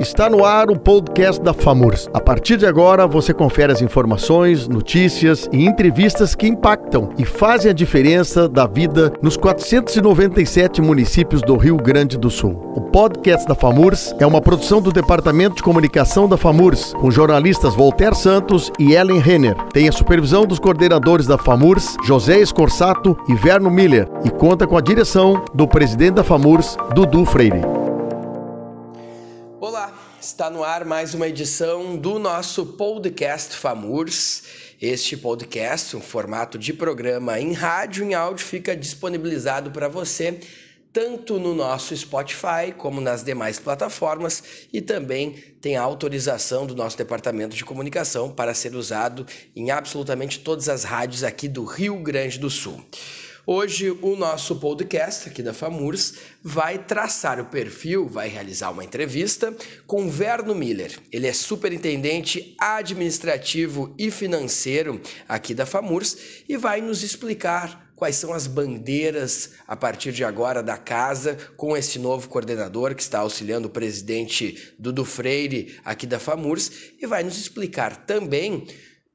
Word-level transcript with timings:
Está 0.00 0.30
no 0.30 0.44
ar 0.44 0.70
o 0.70 0.78
podcast 0.78 1.42
da 1.42 1.52
FAMURS. 1.52 2.08
A 2.14 2.20
partir 2.20 2.56
de 2.56 2.64
agora, 2.64 3.04
você 3.04 3.34
confere 3.34 3.72
as 3.72 3.82
informações, 3.82 4.68
notícias 4.68 5.48
e 5.52 5.66
entrevistas 5.66 6.36
que 6.36 6.46
impactam 6.46 7.10
e 7.18 7.24
fazem 7.24 7.72
a 7.72 7.74
diferença 7.74 8.48
da 8.48 8.64
vida 8.64 9.12
nos 9.20 9.36
497 9.36 10.80
municípios 10.80 11.42
do 11.42 11.56
Rio 11.56 11.76
Grande 11.76 12.16
do 12.16 12.30
Sul. 12.30 12.72
O 12.76 12.80
podcast 12.80 13.44
da 13.48 13.56
FAMURS 13.56 14.14
é 14.20 14.26
uma 14.26 14.40
produção 14.40 14.80
do 14.80 14.92
Departamento 14.92 15.56
de 15.56 15.64
Comunicação 15.64 16.28
da 16.28 16.36
FAMURS, 16.36 16.94
com 16.94 17.10
jornalistas 17.10 17.74
Voltaire 17.74 18.14
Santos 18.14 18.70
e 18.78 18.92
Ellen 18.92 19.18
Renner. 19.18 19.56
Tem 19.72 19.88
a 19.88 19.92
supervisão 19.92 20.46
dos 20.46 20.60
coordenadores 20.60 21.26
da 21.26 21.36
FAMURS, 21.36 21.96
José 22.04 22.38
Escorsato 22.38 23.18
e 23.28 23.34
Verno 23.34 23.68
Miller, 23.68 24.08
e 24.24 24.30
conta 24.30 24.64
com 24.64 24.76
a 24.76 24.80
direção 24.80 25.44
do 25.52 25.66
presidente 25.66 26.14
da 26.14 26.24
FAMURS, 26.24 26.76
Dudu 26.94 27.24
Freire. 27.24 27.77
Está 30.28 30.50
no 30.50 30.62
ar 30.62 30.84
mais 30.84 31.14
uma 31.14 31.26
edição 31.26 31.96
do 31.96 32.18
nosso 32.18 32.66
podcast 32.66 33.56
FAMURS. 33.56 34.42
Este 34.78 35.16
podcast, 35.16 35.96
um 35.96 36.02
formato 36.02 36.58
de 36.58 36.74
programa 36.74 37.40
em 37.40 37.54
rádio 37.54 38.04
e 38.04 38.08
em 38.08 38.14
áudio, 38.14 38.44
fica 38.44 38.76
disponibilizado 38.76 39.70
para 39.70 39.88
você 39.88 40.38
tanto 40.92 41.38
no 41.38 41.54
nosso 41.54 41.96
Spotify 41.96 42.74
como 42.76 43.00
nas 43.00 43.24
demais 43.24 43.58
plataformas 43.58 44.68
e 44.70 44.82
também 44.82 45.30
tem 45.62 45.78
a 45.78 45.82
autorização 45.82 46.66
do 46.66 46.76
nosso 46.76 46.98
departamento 46.98 47.56
de 47.56 47.64
comunicação 47.64 48.30
para 48.30 48.52
ser 48.52 48.74
usado 48.74 49.26
em 49.56 49.70
absolutamente 49.70 50.40
todas 50.40 50.68
as 50.68 50.84
rádios 50.84 51.24
aqui 51.24 51.48
do 51.48 51.64
Rio 51.64 52.02
Grande 52.02 52.38
do 52.38 52.50
Sul. 52.50 52.84
Hoje 53.50 53.90
o 54.02 54.14
nosso 54.14 54.56
podcast 54.56 55.26
aqui 55.26 55.42
da 55.42 55.54
FAMURS 55.54 56.16
vai 56.42 56.76
traçar 56.76 57.40
o 57.40 57.46
perfil, 57.46 58.06
vai 58.06 58.28
realizar 58.28 58.68
uma 58.68 58.84
entrevista 58.84 59.56
com 59.86 60.06
Verno 60.10 60.54
Miller. 60.54 61.00
Ele 61.10 61.26
é 61.26 61.32
superintendente 61.32 62.54
administrativo 62.60 63.94
e 63.98 64.10
financeiro 64.10 65.00
aqui 65.26 65.54
da 65.54 65.64
FAMURS 65.64 66.44
e 66.46 66.58
vai 66.58 66.82
nos 66.82 67.02
explicar 67.02 67.90
quais 67.96 68.16
são 68.16 68.34
as 68.34 68.46
bandeiras 68.46 69.52
a 69.66 69.74
partir 69.74 70.12
de 70.12 70.24
agora 70.24 70.62
da 70.62 70.76
casa 70.76 71.38
com 71.56 71.74
esse 71.74 71.98
novo 71.98 72.28
coordenador 72.28 72.94
que 72.94 73.00
está 73.00 73.20
auxiliando 73.20 73.68
o 73.68 73.70
presidente 73.70 74.74
Dudu 74.78 75.06
Freire 75.06 75.80
aqui 75.86 76.06
da 76.06 76.20
FAMURS 76.20 76.70
e 77.00 77.06
vai 77.06 77.24
nos 77.24 77.38
explicar 77.38 77.96
também 78.04 78.66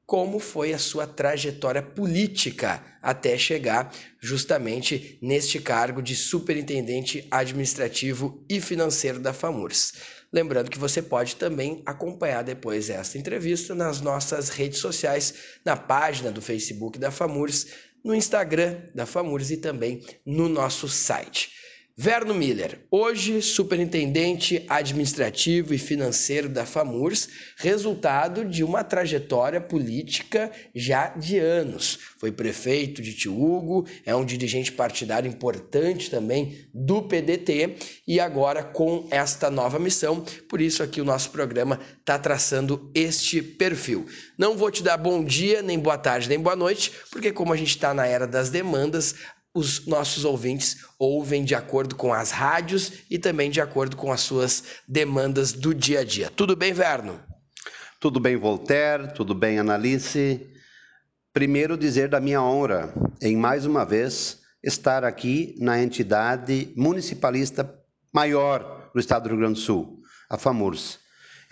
como 0.06 0.38
foi 0.38 0.72
a 0.72 0.78
sua 0.78 1.06
trajetória 1.06 1.82
política 1.82 2.84
até 3.00 3.38
chegar 3.38 3.92
justamente 4.20 5.18
neste 5.20 5.58
cargo 5.58 6.02
de 6.02 6.14
superintendente 6.14 7.26
administrativo 7.30 8.44
e 8.48 8.60
financeiro 8.60 9.18
da 9.18 9.32
FAMURS. 9.32 9.92
Lembrando 10.32 10.70
que 10.70 10.78
você 10.78 11.00
pode 11.00 11.36
também 11.36 11.82
acompanhar 11.86 12.42
depois 12.42 12.90
esta 12.90 13.16
entrevista 13.16 13.74
nas 13.74 14.00
nossas 14.00 14.48
redes 14.48 14.78
sociais, 14.78 15.34
na 15.64 15.76
página 15.76 16.30
do 16.30 16.42
Facebook 16.42 16.98
da 16.98 17.10
FAMURS, 17.10 17.66
no 18.04 18.14
Instagram 18.14 18.82
da 18.94 19.06
FAMURS 19.06 19.50
e 19.52 19.56
também 19.56 20.04
no 20.26 20.48
nosso 20.48 20.88
site. 20.88 21.63
Verno 21.96 22.34
Miller, 22.34 22.84
hoje 22.90 23.40
superintendente 23.40 24.64
administrativo 24.68 25.72
e 25.72 25.78
financeiro 25.78 26.48
da 26.48 26.66
FAMURS, 26.66 27.28
resultado 27.56 28.44
de 28.44 28.64
uma 28.64 28.82
trajetória 28.82 29.60
política 29.60 30.50
já 30.74 31.10
de 31.10 31.38
anos. 31.38 32.00
Foi 32.18 32.32
prefeito 32.32 33.00
de 33.00 33.14
Tiúgo, 33.14 33.86
é 34.04 34.12
um 34.12 34.24
dirigente 34.24 34.72
partidário 34.72 35.28
importante 35.28 36.10
também 36.10 36.66
do 36.74 37.00
PDT 37.00 37.76
e 38.08 38.18
agora 38.18 38.64
com 38.64 39.06
esta 39.08 39.48
nova 39.48 39.78
missão, 39.78 40.24
por 40.48 40.60
isso 40.60 40.82
aqui 40.82 41.00
o 41.00 41.04
nosso 41.04 41.30
programa 41.30 41.78
está 42.00 42.18
traçando 42.18 42.90
este 42.92 43.40
perfil. 43.40 44.04
Não 44.36 44.56
vou 44.56 44.68
te 44.68 44.82
dar 44.82 44.96
bom 44.96 45.22
dia, 45.24 45.62
nem 45.62 45.78
boa 45.78 45.96
tarde, 45.96 46.28
nem 46.28 46.40
boa 46.40 46.56
noite, 46.56 46.90
porque 47.12 47.30
como 47.30 47.52
a 47.52 47.56
gente 47.56 47.68
está 47.68 47.94
na 47.94 48.04
era 48.04 48.26
das 48.26 48.50
demandas, 48.50 49.14
os 49.54 49.86
nossos 49.86 50.24
ouvintes 50.24 50.84
ouvem 50.98 51.44
de 51.44 51.54
acordo 51.54 51.94
com 51.94 52.12
as 52.12 52.32
rádios 52.32 53.04
e 53.08 53.18
também 53.18 53.50
de 53.50 53.60
acordo 53.60 53.96
com 53.96 54.12
as 54.12 54.20
suas 54.20 54.64
demandas 54.88 55.52
do 55.52 55.72
dia 55.72 56.00
a 56.00 56.04
dia. 56.04 56.28
Tudo 56.34 56.56
bem, 56.56 56.72
Verno? 56.72 57.20
Tudo 58.00 58.18
bem, 58.18 58.36
Voltaire? 58.36 59.14
Tudo 59.14 59.34
bem, 59.34 59.58
Analice? 59.58 60.44
Primeiro, 61.32 61.76
dizer 61.76 62.08
da 62.08 62.20
minha 62.20 62.42
honra 62.42 62.92
em 63.22 63.36
mais 63.36 63.64
uma 63.64 63.84
vez 63.84 64.40
estar 64.62 65.04
aqui 65.04 65.54
na 65.58 65.80
entidade 65.80 66.72
municipalista 66.76 67.72
maior 68.12 68.90
do 68.92 69.00
estado 69.00 69.24
do 69.24 69.28
Rio 69.30 69.38
Grande 69.38 69.54
do 69.54 69.60
Sul, 69.60 70.00
a 70.28 70.36
FAMURS. 70.36 71.03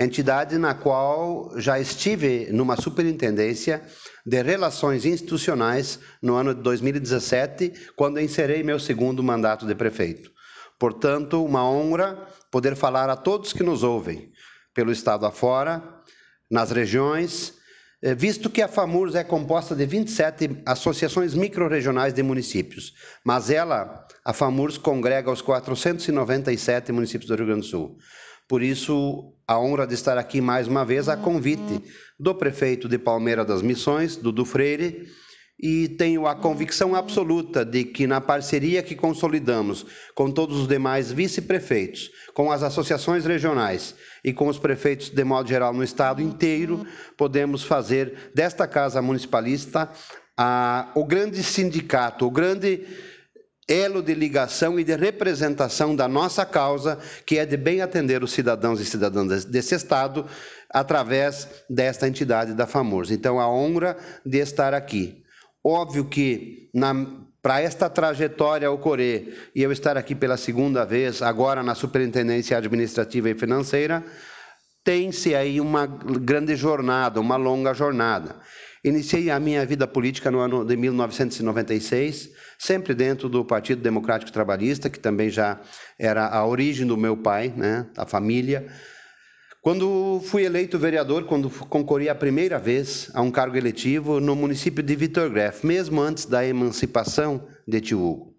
Entidade 0.04 0.58
na 0.58 0.74
qual 0.74 1.52
já 1.56 1.78
estive 1.78 2.48
numa 2.50 2.76
superintendência 2.76 3.82
de 4.26 4.42
Relações 4.42 5.04
Institucionais 5.04 6.00
no 6.20 6.34
ano 6.34 6.52
de 6.52 6.60
2017, 6.60 7.72
quando 7.94 8.18
encerrei 8.18 8.64
meu 8.64 8.80
segundo 8.80 9.22
mandato 9.22 9.64
de 9.64 9.76
prefeito. 9.76 10.32
Portanto, 10.76 11.44
uma 11.44 11.64
honra 11.68 12.26
poder 12.50 12.74
falar 12.74 13.08
a 13.08 13.16
todos 13.16 13.52
que 13.52 13.62
nos 13.62 13.84
ouvem, 13.84 14.32
pelo 14.74 14.90
estado 14.90 15.24
afora, 15.24 15.80
nas 16.50 16.72
regiões, 16.72 17.54
eh, 18.02 18.12
visto 18.12 18.50
que 18.50 18.60
a 18.60 18.66
FAMURS 18.66 19.14
é 19.14 19.22
composta 19.22 19.72
de 19.72 19.86
27 19.86 20.62
associações 20.66 21.34
microrregionais 21.34 22.12
de 22.12 22.24
municípios, 22.24 22.92
mas 23.24 23.50
ela, 23.50 24.04
a 24.24 24.32
FAMURS, 24.32 24.78
congrega 24.78 25.30
os 25.30 25.40
497 25.40 26.90
municípios 26.90 27.28
do 27.28 27.36
Rio 27.36 27.46
Grande 27.46 27.60
do 27.60 27.66
Sul. 27.66 27.96
Por 28.48 28.62
isso, 28.62 29.32
a 29.46 29.58
honra 29.58 29.86
de 29.86 29.94
estar 29.94 30.18
aqui 30.18 30.40
mais 30.40 30.66
uma 30.68 30.84
vez 30.84 31.08
a 31.08 31.16
convite 31.16 31.82
do 32.18 32.34
prefeito 32.34 32.88
de 32.88 32.98
Palmeira 32.98 33.44
das 33.44 33.62
Missões, 33.62 34.16
Dudu 34.16 34.44
Freire, 34.44 35.06
e 35.62 35.88
tenho 35.88 36.26
a 36.26 36.34
convicção 36.34 36.94
absoluta 36.94 37.64
de 37.64 37.84
que 37.84 38.04
na 38.06 38.20
parceria 38.20 38.82
que 38.82 38.96
consolidamos 38.96 39.86
com 40.14 40.28
todos 40.28 40.58
os 40.58 40.66
demais 40.66 41.12
vice-prefeitos, 41.12 42.10
com 42.34 42.50
as 42.50 42.64
associações 42.64 43.24
regionais 43.24 43.94
e 44.24 44.32
com 44.32 44.48
os 44.48 44.58
prefeitos 44.58 45.10
de 45.10 45.22
modo 45.22 45.48
geral 45.48 45.72
no 45.72 45.84
estado 45.84 46.20
inteiro, 46.20 46.84
podemos 47.16 47.62
fazer 47.62 48.32
desta 48.34 48.66
casa 48.66 49.00
municipalista 49.00 49.88
a, 50.36 50.90
o 50.96 51.04
grande 51.04 51.42
sindicato, 51.44 52.26
o 52.26 52.30
grande 52.30 52.84
elo 53.68 54.02
de 54.02 54.14
ligação 54.14 54.78
e 54.78 54.84
de 54.84 54.96
representação 54.96 55.94
da 55.94 56.08
nossa 56.08 56.44
causa, 56.44 56.98
que 57.24 57.38
é 57.38 57.46
de 57.46 57.56
bem 57.56 57.80
atender 57.80 58.22
os 58.22 58.32
cidadãos 58.32 58.80
e 58.80 58.84
cidadãs 58.84 59.44
desse 59.44 59.74
Estado, 59.74 60.26
através 60.68 61.48
desta 61.68 62.08
entidade 62.08 62.54
da 62.54 62.66
FAMURS. 62.66 63.10
Então, 63.10 63.38
a 63.38 63.48
honra 63.48 63.96
de 64.24 64.38
estar 64.38 64.74
aqui. 64.74 65.22
Óbvio 65.64 66.06
que 66.06 66.70
para 67.40 67.60
esta 67.60 67.88
trajetória 67.88 68.70
ocorrer 68.70 69.50
e 69.54 69.62
eu 69.62 69.70
estar 69.70 69.96
aqui 69.96 70.14
pela 70.14 70.36
segunda 70.36 70.84
vez, 70.84 71.22
agora 71.22 71.62
na 71.62 71.74
Superintendência 71.74 72.56
Administrativa 72.56 73.30
e 73.30 73.34
Financeira, 73.34 74.04
tem-se 74.84 75.34
aí 75.34 75.60
uma 75.60 75.86
grande 75.86 76.56
jornada, 76.56 77.20
uma 77.20 77.36
longa 77.36 77.72
jornada. 77.72 78.40
Iniciei 78.84 79.30
a 79.30 79.38
minha 79.38 79.64
vida 79.64 79.86
política 79.86 80.28
no 80.28 80.40
ano 80.40 80.64
de 80.64 80.76
1996, 80.76 82.30
sempre 82.58 82.92
dentro 82.94 83.28
do 83.28 83.44
Partido 83.44 83.80
Democrático 83.80 84.32
Trabalhista, 84.32 84.90
que 84.90 84.98
também 84.98 85.30
já 85.30 85.60
era 85.96 86.26
a 86.26 86.44
origem 86.44 86.84
do 86.84 86.96
meu 86.96 87.16
pai, 87.16 87.54
né, 87.56 87.86
a 87.96 88.04
família. 88.04 88.66
Quando 89.60 90.20
fui 90.24 90.42
eleito 90.44 90.80
vereador, 90.80 91.26
quando 91.26 91.48
concorri 91.48 92.08
a 92.08 92.14
primeira 92.16 92.58
vez 92.58 93.08
a 93.14 93.22
um 93.22 93.30
cargo 93.30 93.56
eletivo 93.56 94.18
no 94.18 94.34
município 94.34 94.82
de 94.82 94.96
Vitor 94.96 95.30
Greff, 95.30 95.64
mesmo 95.64 96.00
antes 96.00 96.26
da 96.26 96.44
emancipação 96.44 97.46
de 97.68 97.80
Tio 97.80 98.34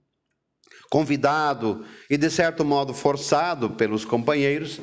Convidado 0.90 1.86
e, 2.10 2.18
de 2.18 2.30
certo 2.30 2.66
modo, 2.66 2.94
forçado 2.94 3.70
pelos 3.70 4.04
companheiros, 4.04 4.81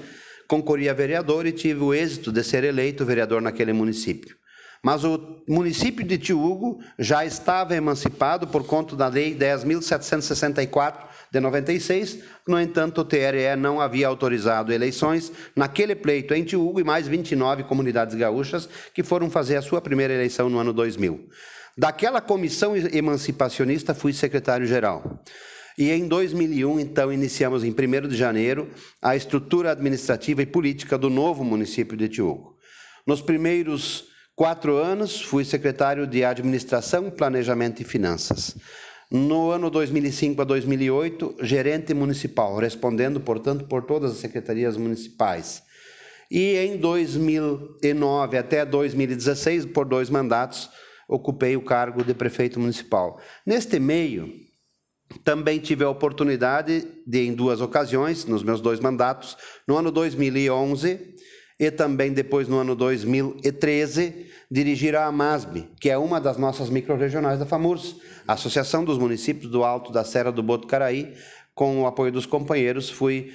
concorri 0.48 0.88
a 0.88 0.94
vereador 0.94 1.44
e 1.44 1.52
tive 1.52 1.80
o 1.80 1.92
êxito 1.92 2.32
de 2.32 2.42
ser 2.42 2.64
eleito 2.64 3.04
vereador 3.04 3.42
naquele 3.42 3.74
município. 3.74 4.39
Mas 4.82 5.04
o 5.04 5.42
município 5.46 6.06
de 6.06 6.16
Tiúgo 6.16 6.80
já 6.98 7.24
estava 7.24 7.76
emancipado 7.76 8.46
por 8.46 8.64
conta 8.64 8.96
da 8.96 9.08
Lei 9.08 9.34
10.764 9.34 11.10
de 11.30 11.38
96. 11.38 12.20
No 12.48 12.58
entanto, 12.58 13.02
o 13.02 13.04
TRE 13.04 13.56
não 13.58 13.78
havia 13.78 14.08
autorizado 14.08 14.72
eleições 14.72 15.30
naquele 15.54 15.94
pleito 15.94 16.32
em 16.32 16.44
Tiúgo 16.44 16.80
e 16.80 16.84
mais 16.84 17.06
29 17.06 17.64
comunidades 17.64 18.14
gaúchas 18.14 18.68
que 18.94 19.02
foram 19.02 19.28
fazer 19.28 19.56
a 19.56 19.62
sua 19.62 19.82
primeira 19.82 20.14
eleição 20.14 20.48
no 20.48 20.58
ano 20.58 20.72
2000. 20.72 21.28
Daquela 21.76 22.20
comissão 22.20 22.74
emancipacionista, 22.74 23.94
fui 23.94 24.12
secretário-geral. 24.12 25.22
E 25.78 25.90
em 25.90 26.08
2001, 26.08 26.80
então, 26.80 27.12
iniciamos 27.12 27.64
em 27.64 27.70
1 27.70 28.08
de 28.08 28.16
janeiro 28.16 28.70
a 29.00 29.14
estrutura 29.14 29.72
administrativa 29.72 30.42
e 30.42 30.46
política 30.46 30.98
do 30.98 31.08
novo 31.08 31.44
município 31.44 31.96
de 31.96 32.08
Tiúgo. 32.08 32.56
Nos 33.06 33.22
primeiros 33.22 34.09
Quatro 34.40 34.78
anos 34.78 35.20
fui 35.20 35.44
secretário 35.44 36.06
de 36.06 36.24
Administração, 36.24 37.10
Planejamento 37.10 37.82
e 37.82 37.84
Finanças. 37.84 38.56
No 39.10 39.50
ano 39.50 39.68
2005 39.68 40.40
a 40.40 40.44
2008, 40.46 41.36
gerente 41.42 41.92
municipal, 41.92 42.56
respondendo, 42.56 43.20
portanto, 43.20 43.66
por 43.66 43.82
todas 43.82 44.12
as 44.12 44.16
secretarias 44.16 44.78
municipais. 44.78 45.62
E 46.30 46.56
em 46.56 46.78
2009 46.78 48.38
até 48.38 48.64
2016, 48.64 49.66
por 49.66 49.84
dois 49.84 50.08
mandatos, 50.08 50.70
ocupei 51.06 51.54
o 51.54 51.62
cargo 51.62 52.02
de 52.02 52.14
prefeito 52.14 52.58
municipal. 52.58 53.20
Neste 53.44 53.78
meio, 53.78 54.32
também 55.22 55.58
tive 55.58 55.84
a 55.84 55.90
oportunidade 55.90 56.88
de, 57.06 57.26
em 57.26 57.34
duas 57.34 57.60
ocasiões, 57.60 58.24
nos 58.24 58.42
meus 58.42 58.62
dois 58.62 58.80
mandatos, 58.80 59.36
no 59.68 59.76
ano 59.76 59.90
2011 59.90 61.14
e 61.60 61.70
também 61.70 62.10
depois 62.10 62.48
no 62.48 62.56
ano 62.56 62.74
2013, 62.74 64.26
dirigir 64.50 64.96
a 64.96 65.04
AMASB, 65.04 65.68
que 65.78 65.90
é 65.90 65.98
uma 65.98 66.18
das 66.18 66.38
nossas 66.38 66.70
microrregionais 66.70 67.38
da 67.38 67.44
FAMURS, 67.44 67.96
Associação 68.26 68.82
dos 68.82 68.96
Municípios 68.96 69.52
do 69.52 69.62
Alto 69.62 69.92
da 69.92 70.02
Serra 70.02 70.32
do 70.32 70.42
Botucaraí, 70.42 71.14
com 71.54 71.82
o 71.82 71.86
apoio 71.86 72.10
dos 72.10 72.24
companheiros, 72.24 72.88
fui 72.88 73.34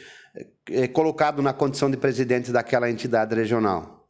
é, 0.71 0.87
colocado 0.87 1.43
na 1.43 1.53
condição 1.53 1.89
de 1.89 1.97
presidente 1.97 2.51
daquela 2.51 2.89
entidade 2.89 3.35
regional. 3.35 4.07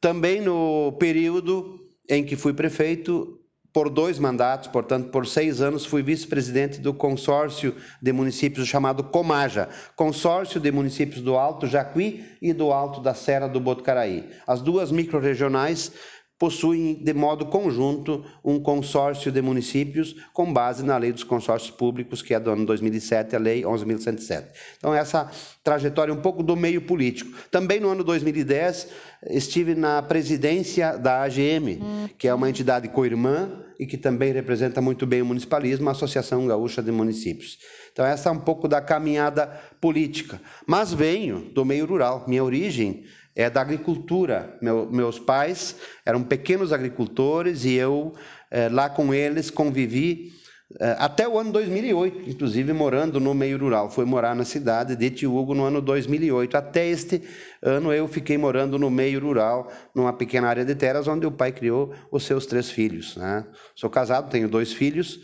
Também 0.00 0.40
no 0.40 0.92
período 0.92 1.80
em 2.08 2.24
que 2.24 2.36
fui 2.36 2.52
prefeito, 2.52 3.37
por 3.78 3.88
dois 3.88 4.18
mandatos, 4.18 4.66
portanto, 4.66 5.08
por 5.10 5.24
seis 5.24 5.60
anos, 5.60 5.86
fui 5.86 6.02
vice-presidente 6.02 6.80
do 6.80 6.92
consórcio 6.92 7.76
de 8.02 8.12
municípios 8.12 8.66
chamado 8.66 9.04
Comaja, 9.04 9.68
consórcio 9.94 10.58
de 10.58 10.72
municípios 10.72 11.22
do 11.22 11.36
Alto 11.36 11.64
Jacuí 11.64 12.26
e 12.42 12.52
do 12.52 12.72
Alto 12.72 13.00
da 13.00 13.14
Serra 13.14 13.46
do 13.46 13.60
Botucaraí. 13.60 14.30
As 14.48 14.60
duas 14.60 14.90
microrregionais 14.90 15.92
possuem 16.38 16.94
de 16.94 17.12
modo 17.12 17.46
conjunto 17.46 18.24
um 18.44 18.60
consórcio 18.60 19.32
de 19.32 19.42
municípios 19.42 20.14
com 20.32 20.52
base 20.52 20.84
na 20.84 20.96
Lei 20.96 21.12
dos 21.12 21.24
Consórcios 21.24 21.72
Públicos, 21.72 22.22
que 22.22 22.32
é 22.32 22.38
do 22.38 22.50
ano 22.50 22.64
2007, 22.64 23.34
a 23.34 23.38
Lei 23.38 23.62
11.107. 23.62 24.46
Então, 24.78 24.94
essa 24.94 25.30
trajetória 25.64 26.14
um 26.14 26.20
pouco 26.20 26.42
do 26.42 26.54
meio 26.54 26.82
político. 26.82 27.36
Também 27.50 27.80
no 27.80 27.88
ano 27.88 28.04
2010, 28.04 28.88
estive 29.30 29.74
na 29.74 30.00
presidência 30.00 30.96
da 30.96 31.22
AGM, 31.22 31.80
que 32.16 32.28
é 32.28 32.34
uma 32.34 32.48
entidade 32.48 32.88
co-irmã 32.88 33.64
e 33.78 33.86
que 33.86 33.96
também 33.96 34.32
representa 34.32 34.80
muito 34.80 35.06
bem 35.06 35.22
o 35.22 35.26
municipalismo, 35.26 35.88
a 35.88 35.92
Associação 35.92 36.46
Gaúcha 36.46 36.82
de 36.82 36.92
Municípios. 36.92 37.58
Então, 37.92 38.06
essa 38.06 38.28
é 38.28 38.32
um 38.32 38.38
pouco 38.38 38.68
da 38.68 38.80
caminhada 38.80 39.46
política. 39.80 40.40
Mas 40.66 40.92
venho 40.92 41.50
do 41.52 41.64
meio 41.64 41.84
rural. 41.84 42.24
Minha 42.28 42.44
origem 42.44 43.04
é 43.38 43.48
da 43.48 43.60
agricultura. 43.60 44.58
Meu, 44.60 44.90
meus 44.90 45.16
pais 45.16 45.76
eram 46.04 46.24
pequenos 46.24 46.72
agricultores 46.72 47.64
e 47.64 47.74
eu, 47.74 48.12
é, 48.50 48.68
lá 48.68 48.90
com 48.90 49.14
eles, 49.14 49.48
convivi 49.48 50.32
é, 50.80 50.96
até 50.98 51.26
o 51.28 51.38
ano 51.38 51.52
2008, 51.52 52.28
inclusive 52.28 52.72
morando 52.72 53.20
no 53.20 53.32
meio 53.32 53.56
rural. 53.56 53.88
Fui 53.90 54.04
morar 54.04 54.34
na 54.34 54.44
cidade 54.44 54.96
de 54.96 55.08
Tiúgo 55.08 55.54
no 55.54 55.62
ano 55.62 55.80
2008. 55.80 56.56
Até 56.56 56.88
este 56.88 57.22
ano 57.62 57.92
eu 57.92 58.08
fiquei 58.08 58.36
morando 58.36 58.76
no 58.76 58.90
meio 58.90 59.20
rural, 59.20 59.70
numa 59.94 60.12
pequena 60.12 60.48
área 60.48 60.64
de 60.64 60.74
terras, 60.74 61.06
onde 61.06 61.24
o 61.24 61.30
pai 61.30 61.52
criou 61.52 61.94
os 62.10 62.24
seus 62.24 62.44
três 62.44 62.68
filhos. 62.68 63.16
Né? 63.16 63.46
Sou 63.76 63.88
casado, 63.88 64.30
tenho 64.30 64.48
dois 64.48 64.72
filhos. 64.72 65.20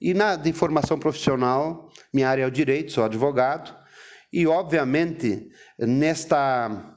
E 0.00 0.12
na 0.12 0.34
de 0.34 0.52
formação 0.52 0.98
profissional, 0.98 1.88
minha 2.12 2.28
área 2.28 2.42
é 2.42 2.46
o 2.46 2.50
direito, 2.50 2.90
sou 2.90 3.04
advogado. 3.04 3.72
E, 4.32 4.48
obviamente, 4.48 5.48
nesta 5.78 6.91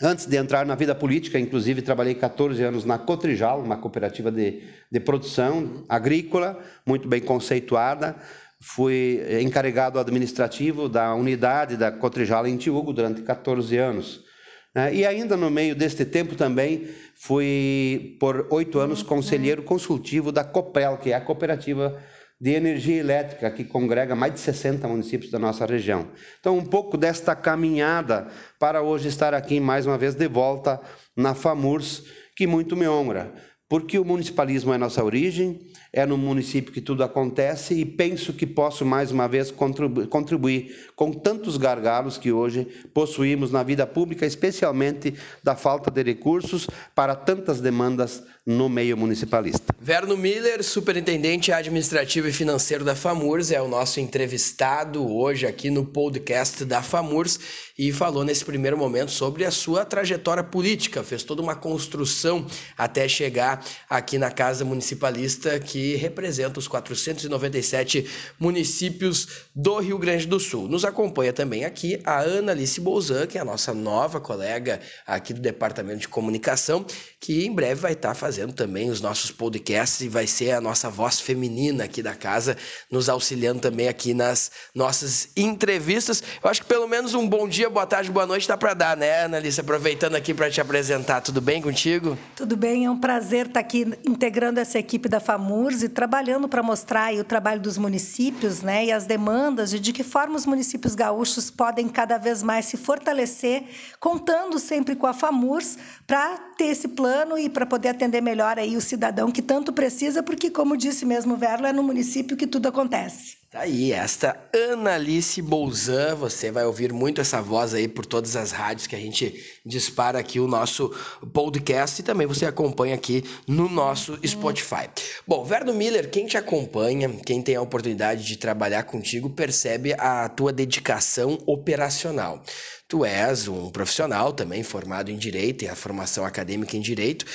Antes 0.00 0.26
de 0.26 0.36
entrar 0.36 0.64
na 0.64 0.76
vida 0.76 0.94
política, 0.94 1.40
inclusive 1.40 1.82
trabalhei 1.82 2.14
14 2.14 2.62
anos 2.62 2.84
na 2.84 2.98
Cotrijal, 2.98 3.60
uma 3.60 3.76
cooperativa 3.76 4.30
de, 4.30 4.62
de 4.88 5.00
produção 5.00 5.84
agrícola, 5.88 6.56
muito 6.86 7.08
bem 7.08 7.20
conceituada. 7.20 8.14
Fui 8.60 9.20
encarregado 9.42 9.98
administrativo 9.98 10.88
da 10.88 11.12
unidade 11.16 11.76
da 11.76 11.90
Cotrijal 11.90 12.46
em 12.46 12.56
Tiúgo 12.56 12.92
durante 12.92 13.22
14 13.22 13.76
anos. 13.76 14.24
Né? 14.72 14.94
E 14.94 15.04
ainda 15.04 15.36
no 15.36 15.50
meio 15.50 15.74
deste 15.74 16.04
tempo 16.04 16.36
também 16.36 16.86
fui, 17.16 18.16
por 18.20 18.46
oito 18.50 18.78
anos, 18.78 19.02
conselheiro 19.02 19.64
consultivo 19.64 20.30
da 20.30 20.44
COPEL, 20.44 20.98
que 20.98 21.10
é 21.10 21.16
a 21.16 21.20
cooperativa 21.20 22.00
de 22.40 22.52
energia 22.52 23.00
elétrica, 23.00 23.50
que 23.50 23.64
congrega 23.64 24.14
mais 24.14 24.34
de 24.34 24.40
60 24.40 24.86
municípios 24.86 25.30
da 25.30 25.38
nossa 25.38 25.66
região. 25.66 26.08
Então, 26.38 26.56
um 26.56 26.64
pouco 26.64 26.96
desta 26.96 27.34
caminhada 27.34 28.28
para 28.58 28.82
hoje 28.82 29.08
estar 29.08 29.34
aqui 29.34 29.58
mais 29.58 29.86
uma 29.86 29.98
vez 29.98 30.14
de 30.14 30.28
volta 30.28 30.80
na 31.16 31.34
FAMURS, 31.34 32.04
que 32.36 32.46
muito 32.46 32.76
me 32.76 32.88
honra, 32.88 33.32
porque 33.68 33.98
o 33.98 34.04
municipalismo 34.04 34.72
é 34.72 34.78
nossa 34.78 35.04
origem, 35.04 35.60
é 35.92 36.06
no 36.06 36.16
município 36.16 36.72
que 36.72 36.80
tudo 36.80 37.02
acontece 37.02 37.74
e 37.74 37.84
penso 37.84 38.32
que 38.32 38.46
posso 38.46 38.84
mais 38.84 39.10
uma 39.10 39.26
vez 39.26 39.50
contribuir 39.50 40.90
com 40.94 41.12
tantos 41.12 41.56
gargalos 41.56 42.16
que 42.16 42.32
hoje 42.32 42.66
possuímos 42.94 43.50
na 43.50 43.62
vida 43.62 43.86
pública, 43.86 44.24
especialmente 44.24 45.14
da 45.42 45.54
falta 45.54 45.90
de 45.90 46.02
recursos 46.02 46.66
para 46.94 47.14
tantas 47.14 47.60
demandas 47.60 48.22
no 48.48 48.66
meio 48.66 48.96
municipalista. 48.96 49.74
Verno 49.78 50.16
Miller, 50.16 50.64
superintendente 50.64 51.52
administrativo 51.52 52.28
e 52.28 52.32
financeiro 52.32 52.82
da 52.82 52.96
FAMURS, 52.96 53.50
é 53.52 53.60
o 53.60 53.68
nosso 53.68 54.00
entrevistado 54.00 55.06
hoje 55.06 55.46
aqui 55.46 55.68
no 55.68 55.84
podcast 55.84 56.64
da 56.64 56.82
FAMURS 56.82 57.38
e 57.78 57.92
falou 57.92 58.24
nesse 58.24 58.46
primeiro 58.46 58.78
momento 58.78 59.10
sobre 59.10 59.44
a 59.44 59.50
sua 59.50 59.84
trajetória 59.84 60.42
política, 60.42 61.04
fez 61.04 61.22
toda 61.22 61.42
uma 61.42 61.54
construção 61.54 62.46
até 62.76 63.06
chegar 63.06 63.62
aqui 63.88 64.16
na 64.16 64.30
Casa 64.30 64.64
Municipalista 64.64 65.60
que 65.60 65.96
representa 65.96 66.58
os 66.58 66.66
497 66.66 68.08
municípios 68.40 69.28
do 69.54 69.78
Rio 69.78 69.98
Grande 69.98 70.26
do 70.26 70.40
Sul. 70.40 70.68
Nos 70.68 70.86
acompanha 70.86 71.34
também 71.34 71.66
aqui 71.66 72.00
a 72.02 72.20
Ana 72.20 72.52
Alice 72.52 72.80
Bolzan, 72.80 73.26
que 73.26 73.36
é 73.36 73.42
a 73.42 73.44
nossa 73.44 73.74
nova 73.74 74.18
colega 74.20 74.80
aqui 75.06 75.34
do 75.34 75.40
Departamento 75.40 76.00
de 76.00 76.08
Comunicação, 76.08 76.86
que 77.20 77.44
em 77.44 77.52
breve 77.52 77.80
vai 77.80 77.92
estar 77.92 78.14
fazendo 78.14 78.52
também 78.52 78.90
os 78.90 79.00
nossos 79.00 79.30
podcasts 79.30 80.00
e 80.00 80.08
vai 80.08 80.26
ser 80.26 80.52
a 80.52 80.60
nossa 80.60 80.88
voz 80.88 81.20
feminina 81.20 81.84
aqui 81.84 82.00
da 82.00 82.14
casa, 82.14 82.56
nos 82.90 83.08
auxiliando 83.08 83.60
também 83.60 83.88
aqui 83.88 84.14
nas 84.14 84.52
nossas 84.72 85.30
entrevistas. 85.36 86.22
Eu 86.42 86.48
acho 86.48 86.62
que 86.62 86.68
pelo 86.68 86.86
menos 86.86 87.14
um 87.14 87.28
bom 87.28 87.48
dia, 87.48 87.68
boa 87.68 87.86
tarde, 87.86 88.10
boa 88.10 88.26
noite 88.26 88.46
dá 88.46 88.56
para 88.56 88.72
dar, 88.72 88.96
né, 88.96 89.24
Ana 89.24 89.38
Alice? 89.38 89.60
Aproveitando 89.60 90.14
aqui 90.14 90.32
para 90.32 90.48
te 90.48 90.60
apresentar, 90.60 91.20
tudo 91.20 91.40
bem 91.40 91.60
contigo? 91.60 92.16
Tudo 92.36 92.56
bem, 92.56 92.84
é 92.84 92.90
um 92.90 92.98
prazer 92.98 93.46
estar 93.46 93.60
aqui 93.60 93.84
integrando 94.06 94.60
essa 94.60 94.78
equipe 94.78 95.08
da 95.08 95.18
FAMU 95.18 95.58
e 95.72 95.88
trabalhando 95.88 96.48
para 96.48 96.62
mostrar 96.62 97.12
o 97.14 97.24
trabalho 97.24 97.60
dos 97.60 97.76
municípios 97.76 98.62
né, 98.62 98.86
e 98.86 98.92
as 98.92 99.06
demandas 99.06 99.72
e 99.72 99.80
de 99.80 99.92
que 99.92 100.04
forma 100.04 100.36
os 100.36 100.46
municípios 100.46 100.94
gaúchos 100.94 101.50
podem 101.50 101.88
cada 101.88 102.16
vez 102.16 102.44
mais 102.44 102.66
se 102.66 102.76
fortalecer, 102.76 103.64
contando 103.98 104.58
sempre 104.60 104.94
com 104.94 105.06
a 105.06 105.12
FAMURS 105.12 105.76
para 106.06 106.38
ter 106.56 106.66
esse 106.66 106.86
plano 106.86 107.07
e 107.38 107.48
para 107.48 107.66
poder 107.66 107.88
atender 107.88 108.20
melhor 108.20 108.58
aí 108.58 108.76
o 108.76 108.80
cidadão 108.80 109.30
que 109.30 109.42
tanto 109.42 109.72
precisa, 109.72 110.22
porque, 110.22 110.50
como 110.50 110.76
disse 110.76 111.04
mesmo 111.04 111.34
o 111.34 111.36
Verlo, 111.36 111.66
é 111.66 111.72
no 111.72 111.82
município 111.82 112.36
que 112.36 112.46
tudo 112.46 112.68
acontece. 112.68 113.38
Tá 113.50 113.60
aí, 113.60 113.92
esta 113.92 114.38
Analice 114.72 115.40
Bolzan, 115.40 116.14
você 116.16 116.50
vai 116.50 116.66
ouvir 116.66 116.92
muito 116.92 117.18
essa 117.18 117.40
voz 117.40 117.72
aí 117.72 117.88
por 117.88 118.04
todas 118.04 118.36
as 118.36 118.52
rádios 118.52 118.86
que 118.86 118.94
a 118.94 118.98
gente 118.98 119.42
dispara 119.64 120.18
aqui 120.18 120.38
o 120.38 120.46
nosso 120.46 120.94
podcast 121.32 121.98
e 121.98 122.04
também 122.04 122.26
você 122.26 122.44
acompanha 122.44 122.94
aqui 122.94 123.24
no 123.46 123.66
nosso 123.66 124.18
Spotify. 124.26 124.90
Bom, 125.26 125.44
Verno 125.44 125.72
Miller, 125.72 126.10
quem 126.10 126.26
te 126.26 126.36
acompanha, 126.36 127.08
quem 127.24 127.40
tem 127.40 127.56
a 127.56 127.62
oportunidade 127.62 128.22
de 128.22 128.36
trabalhar 128.36 128.82
contigo, 128.82 129.30
percebe 129.30 129.94
a 129.94 130.28
tua 130.28 130.52
dedicação 130.52 131.38
operacional. 131.46 132.42
Tu 132.88 133.04
és 133.04 133.46
um 133.48 133.70
profissional 133.70 134.32
também 134.32 134.62
formado 134.62 135.10
em 135.10 135.16
direito 135.18 135.62
e 135.62 135.68
a 135.68 135.74
formação 135.74 136.24
acadêmica 136.24 136.74
em 136.74 136.80
direito, 136.80 137.26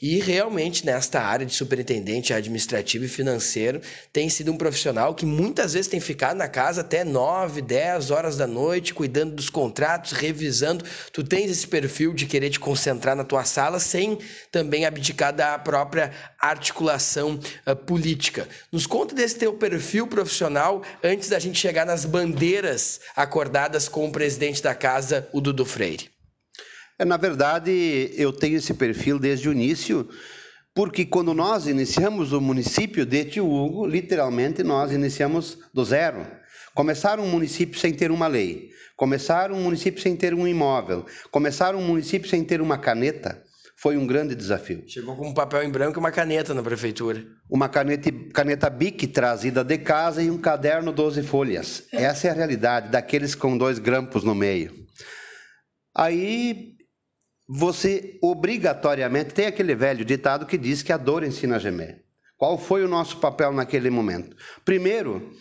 e 0.00 0.18
realmente 0.18 0.86
nesta 0.86 1.20
área 1.20 1.44
de 1.44 1.54
superintendente 1.54 2.32
administrativo 2.32 3.04
e 3.04 3.08
financeiro 3.08 3.80
tem 4.12 4.28
sido 4.28 4.50
um 4.50 4.56
profissional 4.56 5.14
que 5.14 5.26
muitas 5.26 5.74
vezes 5.74 5.88
tem 5.88 6.00
ficado 6.00 6.36
na 6.36 6.48
casa 6.48 6.80
até 6.80 7.04
9, 7.04 7.60
10 7.60 8.10
horas 8.10 8.36
da 8.36 8.46
noite, 8.46 8.94
cuidando 8.94 9.34
dos 9.34 9.50
contratos, 9.50 10.12
revisando. 10.12 10.84
Tu 11.12 11.22
tens 11.22 11.50
esse 11.50 11.66
perfil 11.66 12.14
de 12.14 12.26
querer 12.26 12.50
te 12.50 12.58
concentrar 12.58 13.14
na 13.14 13.24
tua 13.24 13.44
sala 13.44 13.78
sem 13.78 14.18
também 14.50 14.86
abdicar 14.86 15.34
da 15.34 15.58
própria 15.58 16.12
articulação 16.38 17.38
uh, 17.66 17.76
política. 17.76 18.48
Nos 18.72 18.86
conta 18.86 19.14
desse 19.14 19.36
teu 19.36 19.52
perfil 19.54 20.06
profissional 20.06 20.82
antes 21.02 21.28
da 21.28 21.38
gente 21.38 21.58
chegar 21.58 21.84
nas 21.84 22.04
bandeiras 22.04 23.00
acordadas 23.14 23.88
com 23.88 24.08
o 24.08 24.12
presidente 24.12 24.62
da 24.62 24.74
casa 24.74 25.28
o 25.32 25.40
Dudu 25.40 25.64
Freire? 25.64 26.19
É, 27.00 27.04
na 27.06 27.16
verdade, 27.16 28.12
eu 28.14 28.30
tenho 28.30 28.58
esse 28.58 28.74
perfil 28.74 29.18
desde 29.18 29.48
o 29.48 29.52
início, 29.52 30.06
porque 30.74 31.06
quando 31.06 31.32
nós 31.32 31.66
iniciamos 31.66 32.34
o 32.34 32.42
município 32.42 33.06
de 33.06 33.24
Tiúgo, 33.24 33.86
literalmente 33.86 34.62
nós 34.62 34.92
iniciamos 34.92 35.56
do 35.72 35.82
zero. 35.82 36.26
Começar 36.74 37.18
um 37.18 37.26
município 37.26 37.80
sem 37.80 37.94
ter 37.94 38.10
uma 38.10 38.26
lei, 38.26 38.68
começar 38.98 39.50
um 39.50 39.62
município 39.62 40.02
sem 40.02 40.14
ter 40.14 40.34
um 40.34 40.46
imóvel, 40.46 41.06
começar 41.30 41.74
um 41.74 41.80
município 41.80 42.28
sem 42.28 42.44
ter 42.44 42.60
uma 42.60 42.76
caneta, 42.76 43.42
foi 43.78 43.96
um 43.96 44.06
grande 44.06 44.34
desafio. 44.34 44.84
Chegou 44.86 45.16
com 45.16 45.28
um 45.28 45.32
papel 45.32 45.62
em 45.62 45.70
branco 45.70 45.98
e 45.98 46.00
uma 46.00 46.12
caneta 46.12 46.52
na 46.52 46.62
prefeitura. 46.62 47.24
Uma 47.48 47.70
caneta, 47.70 48.12
caneta 48.34 48.68
BIC 48.68 49.06
trazida 49.06 49.64
de 49.64 49.78
casa 49.78 50.22
e 50.22 50.30
um 50.30 50.36
caderno 50.36 50.92
12 50.92 51.22
folhas. 51.22 51.82
Essa 51.90 52.28
é 52.28 52.30
a 52.30 52.34
realidade 52.34 52.90
daqueles 52.90 53.34
com 53.34 53.56
dois 53.56 53.78
grampos 53.78 54.22
no 54.22 54.34
meio. 54.34 54.86
Aí 55.96 56.78
você 57.52 58.16
obrigatoriamente 58.22 59.34
tem 59.34 59.46
aquele 59.46 59.74
velho 59.74 60.04
ditado 60.04 60.46
que 60.46 60.56
diz 60.56 60.84
que 60.84 60.92
a 60.92 60.96
dor 60.96 61.24
ensina 61.24 61.56
a 61.56 61.58
gemer. 61.58 62.04
Qual 62.36 62.56
foi 62.56 62.84
o 62.84 62.88
nosso 62.88 63.16
papel 63.16 63.52
naquele 63.52 63.90
momento? 63.90 64.36
Primeiro, 64.64 65.32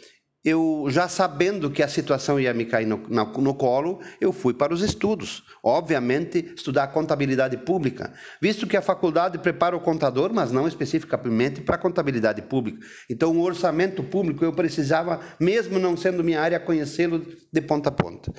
eu 0.43 0.87
já 0.89 1.07
sabendo 1.07 1.69
que 1.69 1.83
a 1.83 1.87
situação 1.87 2.39
ia 2.39 2.51
me 2.51 2.65
cair 2.65 2.87
no, 2.87 2.97
no, 2.97 3.25
no, 3.25 3.53
colo, 3.53 3.99
eu 4.19 4.33
fui 4.33 4.55
para 4.55 4.73
os 4.73 4.81
estudos. 4.81 5.43
Obviamente, 5.63 6.53
estudar 6.55 6.87
contabilidade 6.87 7.57
pública, 7.57 8.11
visto 8.41 8.65
que 8.65 8.75
a 8.75 8.81
faculdade 8.81 9.37
prepara 9.37 9.77
o 9.77 9.79
contador, 9.79 10.33
mas 10.33 10.51
não 10.51 10.67
especificamente 10.67 11.61
para 11.61 11.77
contabilidade 11.77 12.41
pública. 12.41 12.79
Então, 13.07 13.37
o 13.37 13.41
orçamento 13.41 14.01
público 14.01 14.43
eu 14.43 14.51
precisava, 14.51 15.19
mesmo 15.39 15.77
não 15.77 15.95
sendo 15.95 16.23
minha 16.23 16.41
área, 16.41 16.59
conhecê-lo 16.59 17.23
de 17.53 17.61
ponta 17.61 17.89
a 17.89 17.91
ponta. 17.91 18.33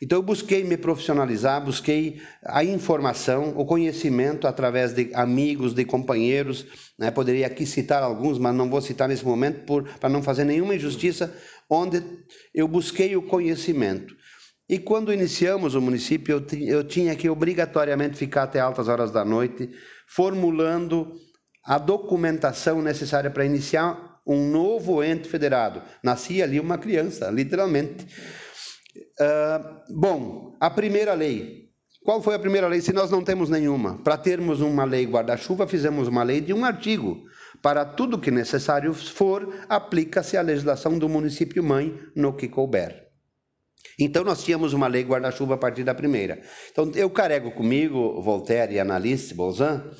Então 0.00 0.18
eu 0.18 0.22
busquei 0.22 0.62
me 0.62 0.76
profissionalizar, 0.76 1.64
busquei 1.64 2.20
a 2.44 2.62
informação, 2.62 3.52
o 3.56 3.64
conhecimento 3.64 4.46
através 4.46 4.92
de 4.92 5.10
amigos, 5.12 5.74
de 5.74 5.84
companheiros. 5.84 6.66
Né? 6.96 7.10
Poderia 7.10 7.46
aqui 7.46 7.66
citar 7.66 8.02
alguns, 8.02 8.38
mas 8.38 8.54
não 8.54 8.70
vou 8.70 8.80
citar 8.80 9.08
nesse 9.08 9.24
momento 9.24 9.64
para 9.98 10.08
não 10.08 10.22
fazer 10.22 10.44
nenhuma 10.44 10.76
injustiça, 10.76 11.34
onde 11.68 12.02
eu 12.54 12.68
busquei 12.68 13.16
o 13.16 13.22
conhecimento. 13.22 14.16
E 14.68 14.78
quando 14.78 15.12
iniciamos 15.12 15.74
o 15.74 15.80
município, 15.80 16.36
eu, 16.36 16.58
eu 16.66 16.84
tinha 16.84 17.16
que 17.16 17.28
obrigatoriamente 17.28 18.16
ficar 18.16 18.44
até 18.44 18.60
altas 18.60 18.86
horas 18.86 19.10
da 19.10 19.24
noite, 19.24 19.70
formulando 20.06 21.14
a 21.64 21.76
documentação 21.76 22.80
necessária 22.80 23.30
para 23.30 23.44
iniciar 23.44 24.20
um 24.26 24.50
novo 24.50 25.02
ente 25.02 25.26
federado. 25.26 25.82
Nascia 26.02 26.44
ali 26.44 26.60
uma 26.60 26.76
criança, 26.76 27.30
literalmente. 27.30 28.06
Uh, 29.20 29.94
bom, 29.94 30.56
a 30.60 30.70
primeira 30.70 31.14
lei. 31.14 31.68
Qual 32.04 32.22
foi 32.22 32.34
a 32.34 32.38
primeira 32.38 32.68
lei? 32.68 32.80
Se 32.80 32.92
nós 32.92 33.10
não 33.10 33.22
temos 33.22 33.50
nenhuma. 33.50 33.98
Para 34.02 34.16
termos 34.16 34.60
uma 34.60 34.84
lei 34.84 35.04
guarda-chuva, 35.04 35.66
fizemos 35.66 36.08
uma 36.08 36.22
lei 36.22 36.40
de 36.40 36.52
um 36.52 36.64
artigo. 36.64 37.22
Para 37.62 37.84
tudo 37.84 38.18
que 38.18 38.30
necessário 38.30 38.94
for, 38.94 39.52
aplica-se 39.68 40.36
a 40.36 40.42
legislação 40.42 40.98
do 40.98 41.08
município 41.08 41.62
mãe 41.62 41.98
no 42.14 42.34
que 42.34 42.48
couber. 42.48 43.08
Então 43.98 44.22
nós 44.22 44.44
tínhamos 44.44 44.72
uma 44.72 44.86
lei 44.86 45.02
guarda-chuva 45.02 45.54
a 45.54 45.58
partir 45.58 45.82
da 45.82 45.94
primeira. 45.94 46.40
Então 46.70 46.90
eu 46.94 47.10
carrego 47.10 47.50
comigo, 47.50 48.22
Voltaire 48.22 48.74
e 48.74 48.80
Annalise 48.80 49.34
Bolzan, 49.34 49.90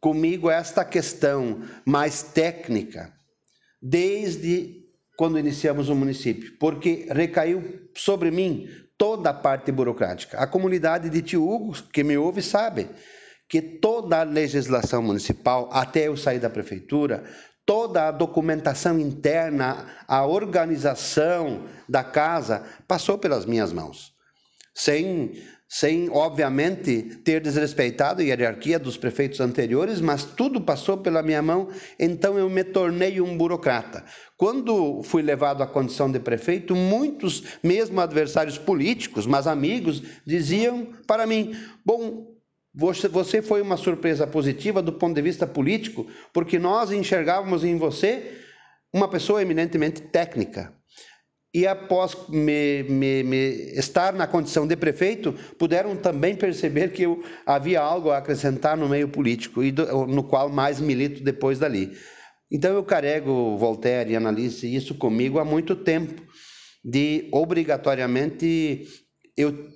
comigo 0.00 0.50
esta 0.50 0.84
questão 0.84 1.62
mais 1.84 2.22
técnica, 2.22 3.12
desde 3.82 4.80
quando 5.18 5.38
iniciamos 5.38 5.90
o 5.90 5.94
município, 5.94 6.56
porque 6.58 7.06
recaiu 7.10 7.62
sobre 8.00 8.30
mim 8.30 8.68
toda 8.96 9.30
a 9.30 9.34
parte 9.34 9.70
burocrática. 9.70 10.38
A 10.38 10.46
comunidade 10.46 11.08
de 11.08 11.22
Tio 11.22 11.48
Hugo, 11.48 11.72
que 11.92 12.02
me 12.02 12.16
ouve, 12.16 12.42
sabe 12.42 12.88
que 13.48 13.60
toda 13.60 14.20
a 14.20 14.24
legislação 14.24 15.02
municipal, 15.02 15.68
até 15.72 16.08
eu 16.08 16.16
sair 16.16 16.38
da 16.38 16.48
prefeitura, 16.48 17.24
toda 17.66 18.08
a 18.08 18.10
documentação 18.10 18.98
interna, 18.98 19.86
a 20.06 20.24
organização 20.24 21.66
da 21.88 22.02
casa 22.02 22.64
passou 22.86 23.18
pelas 23.18 23.44
minhas 23.44 23.72
mãos. 23.72 24.14
Sem 24.74 25.32
sem, 25.72 26.10
obviamente, 26.10 27.00
ter 27.22 27.40
desrespeitado 27.40 28.20
a 28.20 28.24
hierarquia 28.24 28.76
dos 28.76 28.96
prefeitos 28.96 29.38
anteriores, 29.38 30.00
mas 30.00 30.24
tudo 30.24 30.60
passou 30.60 30.98
pela 30.98 31.22
minha 31.22 31.40
mão, 31.40 31.68
então 31.96 32.36
eu 32.36 32.50
me 32.50 32.64
tornei 32.64 33.20
um 33.20 33.38
burocrata. 33.38 34.04
Quando 34.36 35.00
fui 35.04 35.22
levado 35.22 35.62
à 35.62 35.68
condição 35.68 36.10
de 36.10 36.18
prefeito, 36.18 36.74
muitos, 36.74 37.44
mesmo 37.62 38.00
adversários 38.00 38.58
políticos, 38.58 39.28
mas 39.28 39.46
amigos, 39.46 40.02
diziam 40.26 40.88
para 41.06 41.24
mim: 41.24 41.54
Bom, 41.86 42.34
você 42.74 43.40
foi 43.40 43.62
uma 43.62 43.76
surpresa 43.76 44.26
positiva 44.26 44.82
do 44.82 44.94
ponto 44.94 45.14
de 45.14 45.22
vista 45.22 45.46
político, 45.46 46.04
porque 46.32 46.58
nós 46.58 46.90
enxergávamos 46.90 47.62
em 47.62 47.76
você 47.76 48.40
uma 48.92 49.06
pessoa 49.06 49.40
eminentemente 49.40 50.02
técnica 50.02 50.79
e 51.52 51.66
após 51.66 52.16
me, 52.28 52.84
me, 52.84 53.22
me 53.24 53.36
estar 53.74 54.12
na 54.12 54.26
condição 54.26 54.66
de 54.66 54.76
prefeito, 54.76 55.32
puderam 55.58 55.96
também 55.96 56.36
perceber 56.36 56.92
que 56.92 57.02
eu 57.02 57.24
havia 57.44 57.80
algo 57.80 58.10
a 58.10 58.18
acrescentar 58.18 58.76
no 58.76 58.88
meio 58.88 59.08
político, 59.08 59.62
e 59.62 59.72
do, 59.72 60.06
no 60.06 60.22
qual 60.22 60.48
mais 60.48 60.80
milito 60.80 61.24
depois 61.24 61.58
dali. 61.58 61.92
Então 62.50 62.72
eu 62.74 62.84
carrego 62.84 63.56
Voltaire 63.56 64.12
e 64.12 64.16
Annalise 64.16 64.72
isso 64.74 64.94
comigo 64.94 65.38
há 65.38 65.44
muito 65.44 65.74
tempo, 65.74 66.22
de 66.84 67.28
obrigatoriamente 67.32 68.86
eu 69.36 69.68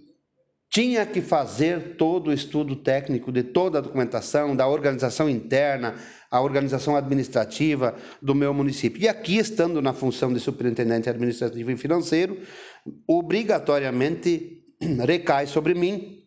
tinha 0.75 1.07
que 1.07 1.21
fazer 1.21 1.97
todo 1.97 2.29
o 2.29 2.33
estudo 2.33 2.75
técnico 2.75 3.31
de 3.31 3.45
toda 3.45 3.79
a 3.79 3.81
documentação, 3.81 4.57
da 4.57 4.67
organização 4.67 5.31
interna, 5.31 5.95
a 6.35 6.41
organização 6.41 6.97
administrativa 6.97 7.95
do 8.21 8.35
meu 8.35 8.53
município. 8.53 9.01
E 9.01 9.07
aqui, 9.07 9.39
estando 9.39 9.81
na 9.81 9.93
função 9.93 10.33
de 10.33 10.41
superintendente 10.41 11.09
administrativo 11.09 11.71
e 11.71 11.77
financeiro, 11.77 12.41
obrigatoriamente 13.07 14.65
recai 15.07 15.47
sobre 15.47 15.75
mim 15.75 16.25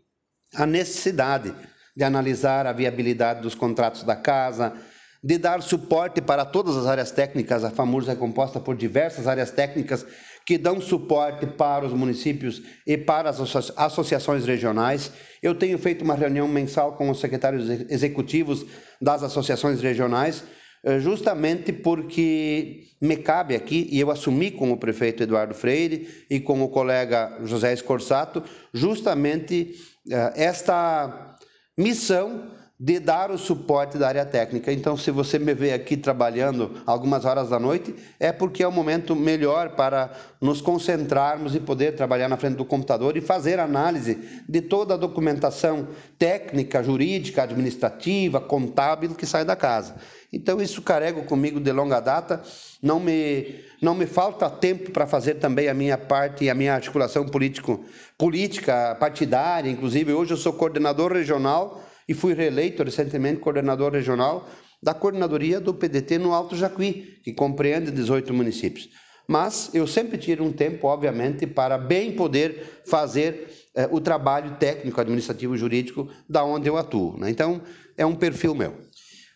a 0.55 0.65
necessidade 0.65 1.53
de 1.93 2.05
analisar 2.05 2.65
a 2.65 2.71
viabilidade 2.71 3.41
dos 3.41 3.53
contratos 3.53 4.03
da 4.03 4.15
casa, 4.15 4.77
de 5.21 5.37
dar 5.37 5.61
suporte 5.61 6.21
para 6.21 6.45
todas 6.45 6.77
as 6.77 6.85
áreas 6.85 7.11
técnicas. 7.11 7.65
A 7.65 7.69
FAMURS 7.69 8.07
é 8.07 8.15
composta 8.15 8.61
por 8.61 8.77
diversas 8.77 9.27
áreas 9.27 9.51
técnicas 9.51 10.05
que 10.47 10.57
dão 10.57 10.79
suporte 10.79 11.45
para 11.45 11.85
os 11.85 11.91
municípios 11.91 12.61
e 12.85 12.97
para 12.97 13.29
as 13.29 13.37
associações 13.75 14.45
regionais. 14.45 15.11
Eu 15.43 15.53
tenho 15.53 15.77
feito 15.77 16.05
uma 16.05 16.15
reunião 16.15 16.47
mensal 16.47 16.93
com 16.93 17.09
os 17.09 17.19
secretários 17.19 17.69
executivos 17.91 18.65
das 19.01 19.23
associações 19.23 19.81
regionais, 19.81 20.45
eh, 20.85 21.01
justamente 21.01 21.73
porque 21.73 22.85
me 23.01 23.17
cabe 23.17 23.55
aqui, 23.55 23.89
e 23.91 23.99
eu 23.99 24.09
assumi 24.09 24.49
com 24.49 24.71
o 24.71 24.77
prefeito 24.77 25.21
Eduardo 25.21 25.53
Freire 25.53 26.07
e 26.29 26.39
com 26.39 26.63
o 26.63 26.69
colega 26.69 27.39
José 27.43 27.73
Escorsato, 27.73 28.41
justamente 28.73 29.75
eh, 30.09 30.33
esta 30.33 31.35
missão 31.77 32.56
de 32.79 32.99
dar 32.99 33.31
o 33.31 33.39
suporte 33.39 33.97
da 33.97 34.07
área 34.07 34.25
técnica. 34.25 34.71
Então, 34.71 34.95
se 34.95 35.09
você 35.09 35.39
me 35.39 35.51
vê 35.55 35.73
aqui 35.73 35.97
trabalhando 35.97 36.79
algumas 36.85 37.25
horas 37.25 37.49
da 37.49 37.59
noite, 37.59 37.95
é 38.19 38.31
porque 38.31 38.61
é 38.61 38.67
o 38.67 38.71
momento 38.71 39.15
melhor 39.15 39.69
para 39.69 40.11
nos 40.39 40.61
concentrarmos 40.61 41.55
e 41.55 41.59
poder 41.59 41.95
trabalhar 41.95 42.29
na 42.29 42.37
frente 42.37 42.55
do 42.55 42.63
computador 42.63 43.17
e 43.17 43.21
fazer 43.21 43.59
análise 43.59 44.19
de 44.47 44.61
toda 44.61 44.93
a 44.93 44.97
documentação 44.97 45.87
técnica, 46.19 46.83
jurídica, 46.83 47.41
administrativa, 47.41 48.39
contábil 48.39 49.15
que 49.15 49.25
sai 49.25 49.43
da 49.43 49.55
casa. 49.55 49.95
Então, 50.31 50.61
isso 50.61 50.79
carrego 50.83 51.23
comigo 51.23 51.59
de 51.59 51.71
longa 51.71 51.99
data. 51.99 52.43
Não 52.79 52.99
me, 52.99 53.55
não 53.81 53.95
me 53.95 54.05
falta 54.05 54.47
tempo 54.51 54.91
para 54.91 55.07
fazer 55.07 55.35
também 55.35 55.67
a 55.67 55.73
minha 55.73 55.97
parte 55.97 56.45
e 56.45 56.49
a 56.49 56.53
minha 56.53 56.75
articulação 56.75 57.25
político, 57.25 57.83
política, 58.19 58.95
partidária. 58.99 59.71
Inclusive, 59.71 60.13
hoje 60.13 60.33
eu 60.33 60.37
sou 60.37 60.53
coordenador 60.53 61.11
regional 61.11 61.86
e 62.07 62.13
fui 62.13 62.33
reeleito 62.33 62.83
recentemente 62.83 63.39
coordenador 63.39 63.91
regional 63.91 64.49
da 64.81 64.93
coordenadoria 64.93 65.59
do 65.59 65.73
PDT 65.73 66.17
no 66.17 66.33
Alto 66.33 66.55
Jacuí, 66.55 67.19
que 67.23 67.33
compreende 67.33 67.91
18 67.91 68.33
municípios. 68.33 68.89
Mas 69.27 69.71
eu 69.73 69.85
sempre 69.85 70.17
tiro 70.17 70.43
um 70.43 70.53
tempo, 70.53 70.87
obviamente, 70.87 71.45
para 71.45 71.77
bem 71.77 72.13
poder 72.13 72.81
fazer 72.85 73.49
eh, 73.75 73.89
o 73.91 73.99
trabalho 73.99 74.55
técnico, 74.57 75.01
administrativo, 75.01 75.57
jurídico 75.57 76.07
da 76.29 76.45
onde 76.45 76.69
eu 76.69 76.77
atuo. 76.77 77.17
Né? 77.17 77.29
Então, 77.29 77.61
é 77.97 78.05
um 78.05 78.15
perfil 78.15 78.55
meu. 78.55 78.73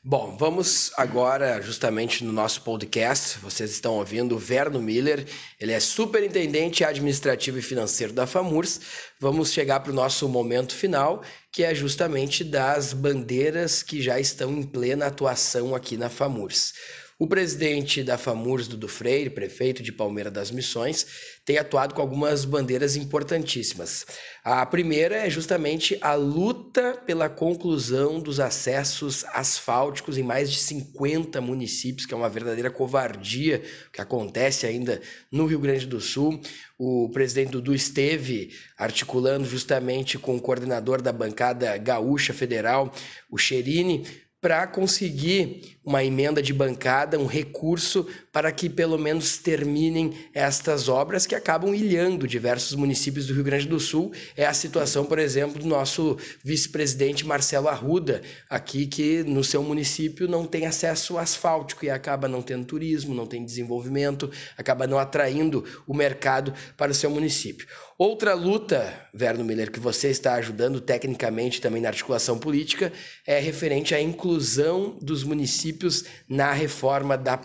Bom, 0.03 0.35
vamos 0.35 0.91
agora 0.97 1.61
justamente 1.61 2.23
no 2.23 2.33
nosso 2.33 2.63
podcast. 2.63 3.37
Vocês 3.37 3.69
estão 3.69 3.93
ouvindo 3.93 4.35
o 4.35 4.39
Verno 4.39 4.81
Miller, 4.81 5.27
ele 5.59 5.73
é 5.73 5.79
superintendente 5.79 6.83
administrativo 6.83 7.59
e 7.59 7.61
financeiro 7.61 8.11
da 8.11 8.25
FAMURS. 8.25 8.81
Vamos 9.19 9.53
chegar 9.53 9.79
para 9.81 9.91
o 9.91 9.95
nosso 9.95 10.27
momento 10.27 10.73
final, 10.73 11.21
que 11.51 11.63
é 11.63 11.75
justamente 11.75 12.43
das 12.43 12.93
bandeiras 12.93 13.83
que 13.83 14.01
já 14.01 14.19
estão 14.19 14.51
em 14.51 14.63
plena 14.63 15.05
atuação 15.05 15.75
aqui 15.75 15.95
na 15.97 16.09
FAMURS. 16.09 16.73
O 17.21 17.27
presidente 17.27 18.01
da 18.01 18.17
FAMURS, 18.17 18.67
Dudu 18.67 18.87
Freire, 18.87 19.29
prefeito 19.29 19.83
de 19.83 19.91
Palmeira 19.91 20.31
das 20.31 20.49
Missões, 20.49 21.05
tem 21.45 21.59
atuado 21.59 21.93
com 21.93 22.01
algumas 22.01 22.45
bandeiras 22.45 22.95
importantíssimas. 22.95 24.07
A 24.43 24.65
primeira 24.65 25.17
é 25.17 25.29
justamente 25.29 25.95
a 26.01 26.15
luta 26.15 26.99
pela 27.05 27.29
conclusão 27.29 28.19
dos 28.19 28.39
acessos 28.39 29.23
asfálticos 29.33 30.17
em 30.17 30.23
mais 30.23 30.51
de 30.51 30.57
50 30.57 31.39
municípios, 31.41 32.07
que 32.07 32.13
é 32.15 32.17
uma 32.17 32.27
verdadeira 32.27 32.71
covardia 32.71 33.61
que 33.93 34.01
acontece 34.01 34.65
ainda 34.65 34.99
no 35.31 35.45
Rio 35.45 35.59
Grande 35.59 35.85
do 35.85 36.01
Sul. 36.01 36.41
O 36.75 37.07
presidente 37.13 37.51
Dudu 37.51 37.75
esteve 37.75 38.49
articulando 38.75 39.45
justamente 39.45 40.17
com 40.17 40.35
o 40.37 40.41
coordenador 40.41 41.03
da 41.03 41.13
bancada 41.13 41.77
gaúcha 41.77 42.33
federal, 42.33 42.91
o 43.29 43.37
Cherini, 43.37 44.07
para 44.41 44.65
conseguir 44.65 45.77
uma 45.85 46.03
emenda 46.03 46.41
de 46.41 46.53
bancada, 46.53 47.19
um 47.19 47.27
recurso 47.27 48.07
para 48.31 48.51
que 48.51 48.69
pelo 48.69 48.97
menos 48.97 49.37
terminem 49.37 50.13
estas 50.33 50.89
obras 50.89 51.25
que 51.25 51.35
acabam 51.35 51.73
ilhando 51.73 52.27
diversos 52.27 52.75
municípios 52.75 53.27
do 53.27 53.33
Rio 53.33 53.43
Grande 53.43 53.67
do 53.67 53.79
Sul. 53.79 54.11
É 54.35 54.45
a 54.45 54.53
situação, 54.53 55.05
por 55.05 55.19
exemplo, 55.19 55.61
do 55.61 55.67
nosso 55.67 56.17
vice-presidente 56.43 57.25
Marcelo 57.25 57.67
Arruda, 57.67 58.21
aqui 58.49 58.87
que 58.87 59.23
no 59.23 59.43
seu 59.43 59.61
município 59.61 60.27
não 60.27 60.45
tem 60.45 60.65
acesso 60.65 61.17
asfáltico 61.17 61.85
e 61.85 61.89
acaba 61.89 62.27
não 62.27 62.41
tendo 62.41 62.65
turismo, 62.65 63.13
não 63.13 63.27
tem 63.27 63.45
desenvolvimento, 63.45 64.31
acaba 64.57 64.87
não 64.87 64.97
atraindo 64.97 65.63
o 65.85 65.93
mercado 65.93 66.53
para 66.75 66.91
o 66.91 66.95
seu 66.95 67.09
município. 67.09 67.67
Outra 68.03 68.33
luta, 68.33 68.91
Verno 69.13 69.45
Miller, 69.45 69.71
que 69.71 69.79
você 69.79 70.07
está 70.07 70.33
ajudando 70.33 70.81
tecnicamente 70.81 71.61
também 71.61 71.83
na 71.83 71.89
articulação 71.89 72.35
política, 72.35 72.91
é 73.27 73.37
referente 73.37 73.93
à 73.93 74.01
inclusão 74.01 74.97
dos 74.99 75.23
municípios 75.23 76.05
na 76.27 76.51
reforma 76.51 77.15
da, 77.15 77.39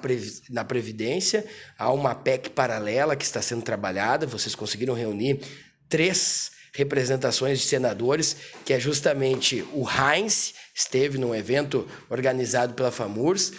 da 0.48 0.64
Previdência. 0.64 1.44
Há 1.78 1.92
uma 1.92 2.14
PEC 2.14 2.48
paralela 2.48 3.14
que 3.14 3.24
está 3.26 3.42
sendo 3.42 3.60
trabalhada, 3.60 4.26
vocês 4.26 4.54
conseguiram 4.54 4.94
reunir 4.94 5.42
três 5.90 6.52
representações 6.72 7.58
de 7.58 7.66
senadores, 7.66 8.36
que 8.64 8.72
é 8.72 8.80
justamente 8.80 9.62
o 9.74 9.86
Heinz, 9.86 10.54
esteve 10.74 11.18
num 11.18 11.34
evento 11.34 11.86
organizado 12.08 12.72
pela 12.72 12.90
FAMURS, 12.90 13.52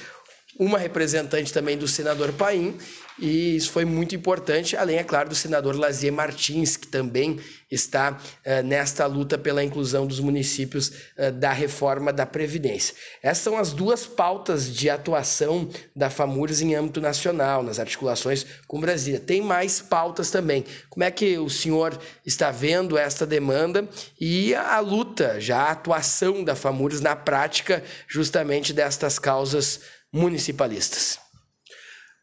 uma 0.58 0.78
representante 0.78 1.54
também 1.54 1.78
do 1.78 1.88
senador 1.88 2.34
Paim 2.34 2.78
e 3.20 3.56
isso 3.56 3.72
foi 3.72 3.84
muito 3.84 4.16
importante, 4.16 4.78
além, 4.78 4.98
é 4.98 5.04
claro, 5.04 5.30
do 5.30 5.36
senador 5.36 5.76
Lazier 5.76 6.14
Martins, 6.14 6.78
que 6.78 6.88
também 6.88 7.40
está 7.70 8.12
uh, 8.12 8.64
nesta 8.64 9.06
luta 9.08 9.38
pela 9.38 9.64
inclusão 9.64 10.06
dos 10.06 10.20
municípios 10.20 10.90
uh, 11.18 11.32
da 11.32 11.52
reforma 11.52 12.14
da 12.14 12.28
Previdência. 12.28 12.96
Essas 13.22 13.44
são 13.44 13.58
as 13.58 13.74
duas 13.74 14.06
pautas 14.06 14.72
de 14.72 14.88
atuação 14.90 15.68
da 15.96 16.12
FAMURS 16.12 16.62
em 16.62 16.76
âmbito 16.76 17.02
nacional, 17.02 17.64
nas 17.64 17.80
articulações 17.80 18.46
com 18.68 18.80
Brasília. 18.80 19.20
Tem 19.20 19.42
mais 19.42 19.82
pautas 19.82 20.30
também. 20.30 20.64
Como 20.88 21.04
é 21.04 21.10
que 21.10 21.40
o 21.40 21.50
senhor 21.50 22.00
está 22.24 22.52
vendo 22.52 22.98
esta 22.98 23.26
demanda 23.26 23.90
e 24.22 24.54
a, 24.54 24.76
a 24.76 24.80
luta, 24.80 25.42
já 25.42 25.64
a 25.64 25.72
atuação 25.72 26.44
da 26.44 26.56
FAMURS 26.56 27.02
na 27.02 27.16
prática, 27.16 27.84
justamente 28.08 28.74
destas 28.74 29.18
causas 29.18 29.82
municipalistas? 30.12 31.20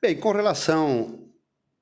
Bem, 0.00 0.16
com 0.16 0.32
relação 0.32 1.30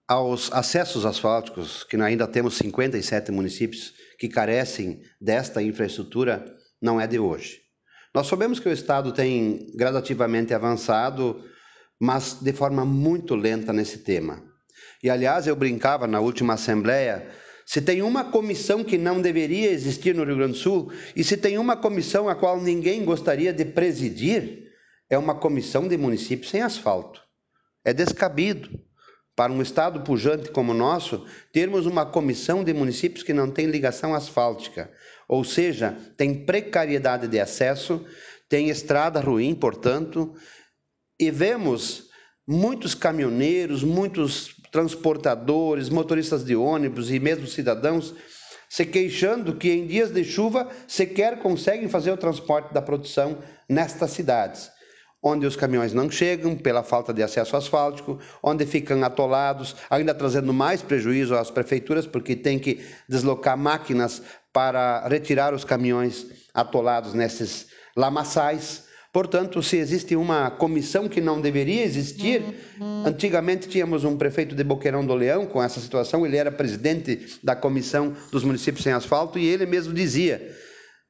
aos 0.06 0.52
acessos 0.52 1.06
asfálticos, 1.06 1.85
que 1.85 1.97
ainda 1.97 2.26
temos 2.26 2.56
57 2.56 3.32
municípios 3.32 3.94
que 4.18 4.28
carecem 4.28 5.02
desta 5.21 5.62
infraestrutura, 5.62 6.44
não 6.80 7.00
é 7.00 7.06
de 7.06 7.18
hoje. 7.18 7.61
Nós 8.14 8.26
sabemos 8.26 8.61
que 8.61 8.68
o 8.68 8.73
Estado 8.73 9.12
tem 9.12 9.73
gradativamente 9.75 10.52
avançado, 10.52 11.42
mas 11.99 12.38
de 12.40 12.52
forma 12.52 12.85
muito 12.85 13.35
lenta 13.35 13.73
nesse 13.73 13.99
tema. 13.99 14.42
E, 15.02 15.09
aliás, 15.09 15.47
eu 15.47 15.56
brincava 15.56 16.06
na 16.06 16.21
última 16.21 16.54
Assembleia 16.54 17.28
se 17.64 17.80
tem 17.80 18.02
uma 18.02 18.25
comissão 18.25 18.85
que 18.85 18.99
não 18.99 19.21
deveria 19.21 19.71
existir 19.71 20.14
no 20.14 20.25
Rio 20.25 20.37
Grande 20.37 20.52
do 20.52 20.59
Sul, 20.59 20.92
e 21.16 21.25
se 21.25 21.37
tem 21.37 21.56
uma 21.59 21.76
comissão 21.76 22.28
a 22.28 22.35
qual 22.35 22.61
ninguém 22.61 23.04
gostaria 23.04 23.52
de 23.52 23.64
presidir, 23.64 24.62
é 25.12 25.19
uma 25.19 25.35
comissão 25.35 25.87
de 25.87 25.99
municípios 25.99 26.50
sem 26.50 26.62
asfalto. 26.62 27.21
É 27.85 27.92
descabido 27.92 28.71
para 29.37 29.52
um 29.52 29.61
estado 29.61 30.00
pujante 30.00 30.50
como 30.50 30.73
o 30.73 30.75
nosso 30.75 31.26
termos 31.52 31.85
uma 31.85 32.07
comissão 32.07 32.64
de 32.64 32.73
municípios 32.73 33.23
que 33.23 33.35
não 33.35 33.50
tem 33.50 33.66
ligação 33.66 34.14
asfáltica, 34.14 34.90
ou 35.28 35.45
seja, 35.45 35.95
tem 36.16 36.47
precariedade 36.47 37.28
de 37.28 37.38
acesso, 37.38 38.02
tem 38.49 38.71
estrada 38.71 39.21
ruim, 39.21 39.54
portanto, 39.54 40.35
e 41.21 41.31
vemos 41.31 42.09
muitos 42.49 42.95
caminhoneiros, 42.95 43.85
muitos 43.85 44.57
transportadores, 44.71 45.90
motoristas 45.90 46.42
de 46.42 46.57
ônibus 46.57 47.11
e 47.11 47.21
mesmo 47.21 47.47
cidadãos 47.47 48.14
se 48.66 48.87
queixando 48.87 49.57
que 49.57 49.71
em 49.71 49.87
dias 49.87 50.11
de 50.11 50.25
chuva 50.25 50.71
sequer 50.88 51.38
conseguem 51.40 51.87
fazer 51.87 52.12
o 52.12 52.16
transporte 52.16 52.73
da 52.73 52.81
produção 52.81 53.39
nestas 53.69 54.13
cidades 54.13 54.71
onde 55.23 55.47
os 55.47 55.54
caminhões 55.54 55.95
não 55.95 56.11
chegam 56.11 56.56
pela 56.56 56.82
falta 56.82 57.15
de 57.15 57.23
acesso 57.23 57.56
asfáltico, 57.56 58.19
onde 58.43 58.67
ficam 58.67 59.04
atolados, 59.04 59.76
ainda 59.89 60.13
trazendo 60.13 60.52
mais 60.52 60.82
prejuízo 60.82 61.37
às 61.37 61.50
prefeituras, 61.50 62.06
porque 62.06 62.35
tem 62.35 62.58
que 62.58 62.80
deslocar 63.08 63.56
máquinas 63.56 64.21
para 64.52 65.06
retirar 65.06 65.54
os 65.54 65.65
caminhões 65.65 66.26
atolados 66.52 67.15
nesses 67.15 67.69
lamaçais. 67.97 68.91
Portanto, 69.13 69.63
se 69.63 69.76
existe 69.76 70.17
uma 70.17 70.50
comissão 70.50 71.06
que 71.06 71.21
não 71.21 71.41
deveria 71.41 71.85
existir, 71.85 72.43
uhum. 72.80 73.04
antigamente 73.06 73.69
tínhamos 73.69 74.04
um 74.04 74.17
prefeito 74.17 74.54
de 74.56 74.65
Boqueirão 74.65 75.06
do 75.06 75.15
Leão 75.15 75.47
com 75.47 75.63
essa 75.63 75.78
situação, 75.78 76.26
ele 76.26 76.37
era 76.37 76.50
presidente 76.50 77.39
da 77.45 77.54
comissão 77.54 78.17
dos 78.32 78.43
municípios 78.43 78.82
sem 78.82 78.93
asfalto 78.93 79.39
e 79.39 79.47
ele 79.47 79.67
mesmo 79.67 79.93
dizia 79.93 80.56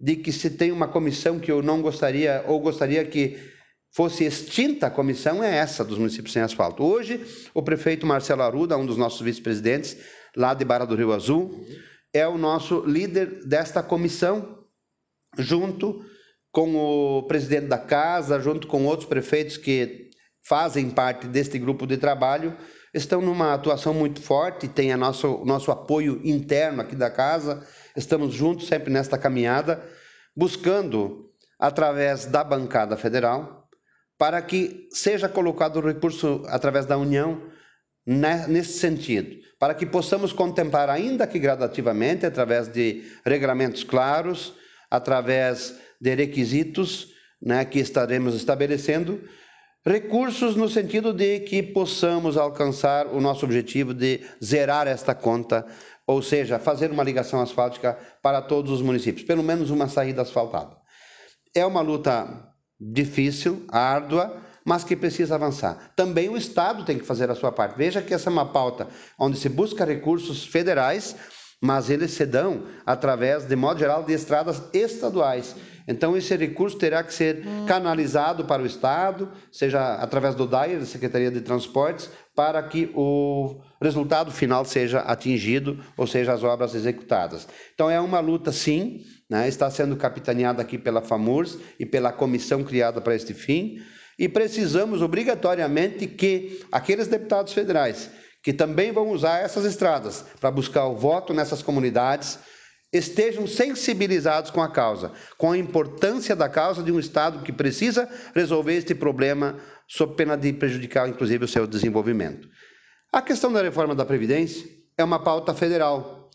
de 0.01 0.17
que 0.17 0.33
se 0.33 0.51
tem 0.51 0.73
uma 0.73 0.89
comissão 0.89 1.39
que 1.39 1.51
eu 1.51 1.63
não 1.63 1.81
gostaria 1.81 2.45
ou 2.49 2.59
gostaria 2.59 3.05
que 3.05 3.52
fosse 3.93 4.25
extinta 4.25 4.87
a 4.87 4.91
comissão 4.91 5.45
é 5.45 5.55
essa 5.55 5.85
dos 5.85 5.99
municípios 5.99 6.33
sem 6.33 6.43
asfalto. 6.43 6.83
Hoje, 6.83 7.21
o 7.53 7.63
prefeito 7.63 8.07
Marcelo 8.07 8.43
Aruda, 8.43 8.77
um 8.77 8.87
dos 8.87 8.97
nossos 8.97 9.21
vice-presidentes, 9.21 9.97
lá 10.35 10.55
de 10.55 10.65
Barra 10.65 10.87
do 10.87 10.97
Rio 10.97 11.13
Azul, 11.13 11.65
é 12.13 12.27
o 12.27 12.39
nosso 12.39 12.85
líder 12.87 13.45
desta 13.47 13.83
comissão, 13.83 14.65
junto 15.39 16.05
com 16.51 16.75
o 16.75 17.23
presidente 17.25 17.67
da 17.67 17.79
casa, 17.79 18.41
junto 18.41 18.67
com 18.67 18.85
outros 18.87 19.09
prefeitos 19.09 19.57
que 19.57 20.11
fazem 20.43 20.91
parte 20.91 21.27
deste 21.27 21.59
grupo 21.59 21.87
de 21.87 21.97
trabalho, 21.97 22.57
estão 22.93 23.21
numa 23.21 23.55
atuação 23.55 23.95
muito 23.95 24.21
forte, 24.21 24.69
tem 24.69 24.93
a 24.93 24.97
nosso, 24.97 25.43
nosso 25.45 25.71
apoio 25.71 26.21
interno 26.25 26.83
aqui 26.83 26.97
da 26.97 27.11
casa, 27.11 27.67
estamos 27.97 28.35
juntos 28.35 28.67
sempre 28.67 28.93
nesta 28.93 29.17
caminhada, 29.17 29.83
buscando, 30.37 31.31
através 31.59 32.27
da 32.27 32.43
bancada 32.43 32.97
federal, 32.97 33.62
para 34.23 34.41
que 34.41 34.89
seja 34.93 35.29
colocado 35.29 35.79
o 35.79 35.85
recurso 35.85 36.45
através 36.47 36.87
da 36.87 36.97
União 36.97 37.43
nesse 38.07 38.79
sentido, 38.79 39.37
para 39.59 39.75
que 39.75 39.85
possamos 39.85 40.33
contemplar, 40.33 40.89
ainda 40.89 41.27
que 41.27 41.41
gradativamente, 41.41 42.25
através 42.25 42.69
de 42.69 43.03
regramentos 43.27 43.83
claros, 43.83 44.55
através 44.89 45.77
de 46.01 46.15
requisitos 46.15 47.09
né, 47.43 47.65
que 47.65 47.81
estaremos 47.81 48.37
estabelecendo, 48.37 49.21
recursos 49.85 50.55
no 50.55 50.69
sentido 50.69 51.13
de 51.13 51.41
que 51.41 51.61
possamos 51.61 52.37
alcançar 52.37 53.09
o 53.09 53.21
nosso 53.21 53.45
objetivo 53.45 53.93
de 53.93 54.21
zerar 54.41 54.87
esta 54.87 55.17
conta, 55.17 55.67
ou 56.07 56.23
seja, 56.23 56.61
fazer 56.61 56.93
uma 56.93 57.03
ligação 57.03 57.41
asfáltica 57.41 57.99
para 58.23 58.41
todos 58.41 58.71
os 58.71 58.83
municípios, 58.83 59.27
pelo 59.27 59.43
menos 59.43 59.69
uma 59.71 59.89
saída 59.89 60.23
asfaltada. 60.23 60.77
É 61.53 61.67
uma 61.67 61.81
luta 61.81 62.52
difícil, 62.91 63.65
árdua, 63.69 64.37
mas 64.65 64.85
que 64.85 64.97
precisa 64.97 65.35
avançar. 65.35 65.93
Também 65.95 66.29
o 66.29 66.37
Estado 66.37 66.85
tem 66.85 66.99
que 66.99 67.05
fazer 67.05 67.31
a 67.31 67.35
sua 67.35 67.53
parte. 67.53 67.77
Veja 67.77 68.03
que 68.03 68.15
essa 68.15 68.29
é 68.29 68.33
uma 68.33 68.47
pauta 68.47 68.89
onde 69.19 69.39
se 69.39 69.49
busca 69.49 69.85
recursos 69.85 70.45
federais, 70.45 71.17
mas 71.61 71.91
eles 71.91 72.11
se 72.11 72.27
dão 72.27 72.65
através, 72.85 73.45
de 73.45 73.55
modo 73.55 73.79
geral, 73.79 74.03
de 74.03 74.13
estradas 74.13 74.63
estaduais. 74.73 75.55
Então, 75.87 76.17
esse 76.17 76.35
recurso 76.37 76.79
terá 76.79 77.03
que 77.03 77.13
ser 77.13 77.45
canalizado 77.67 78.45
para 78.45 78.63
o 78.63 78.67
Estado, 78.67 79.31
seja 79.51 79.95
através 79.95 80.35
do 80.35 80.47
DAIR, 80.47 80.79
da 80.79 80.87
Secretaria 80.87 81.31
de 81.31 81.41
Transportes, 81.41 82.11
para 82.35 82.63
que 82.63 82.91
o 82.95 83.61
resultado 83.81 84.31
final 84.31 84.65
seja 84.65 85.01
atingido, 85.01 85.79
ou 85.97 86.07
seja, 86.07 86.33
as 86.33 86.43
obras 86.43 86.75
executadas. 86.75 87.47
Então, 87.75 87.91
é 87.91 88.01
uma 88.01 88.21
luta, 88.21 88.51
sim, 88.51 89.03
né? 89.29 89.47
está 89.49 89.71
sendo 89.71 89.97
capitaneada 89.97 90.63
aqui 90.63 90.79
pela 90.79 91.03
FAMURS 91.03 91.59
e 91.79 91.85
pela 91.85 92.13
comissão 92.13 92.65
criada 92.65 93.01
para 93.01 93.15
este 93.15 93.35
fim, 93.35 93.79
e 94.19 94.29
precisamos 94.29 95.03
obrigatoriamente 95.03 96.07
que 96.07 96.65
aqueles 96.71 97.09
deputados 97.09 97.53
federais 97.53 98.11
que 98.43 98.53
também 98.53 98.91
vão 98.91 99.11
usar 99.11 99.39
essas 99.39 99.65
estradas 99.65 100.25
para 100.41 100.51
buscar 100.51 100.87
o 100.87 100.97
voto 100.97 101.33
nessas 101.33 101.63
comunidades 101.63 102.39
estejam 102.93 103.47
sensibilizados 103.47 104.51
com 104.51 104.61
a 104.61 104.71
causa, 104.71 105.13
com 105.39 105.53
a 105.53 105.57
importância 105.57 106.37
da 106.37 106.49
causa 106.49 106.83
de 106.83 106.93
um 106.93 106.99
Estado 106.99 107.43
que 107.43 107.53
precisa 107.53 108.09
resolver 108.35 108.75
este 108.75 108.95
problema 108.95 109.57
sob 109.95 110.15
pena 110.15 110.37
de 110.37 110.55
prejudicar, 110.55 111.07
inclusive, 111.07 111.45
o 111.45 111.49
seu 111.49 111.67
desenvolvimento. 111.67 112.49
A 113.13 113.21
questão 113.21 113.53
da 113.53 113.61
reforma 113.61 113.95
da 113.95 114.07
Previdência 114.07 114.67
é 114.97 115.05
uma 115.05 115.19
pauta 115.19 115.53
federal. 115.53 116.31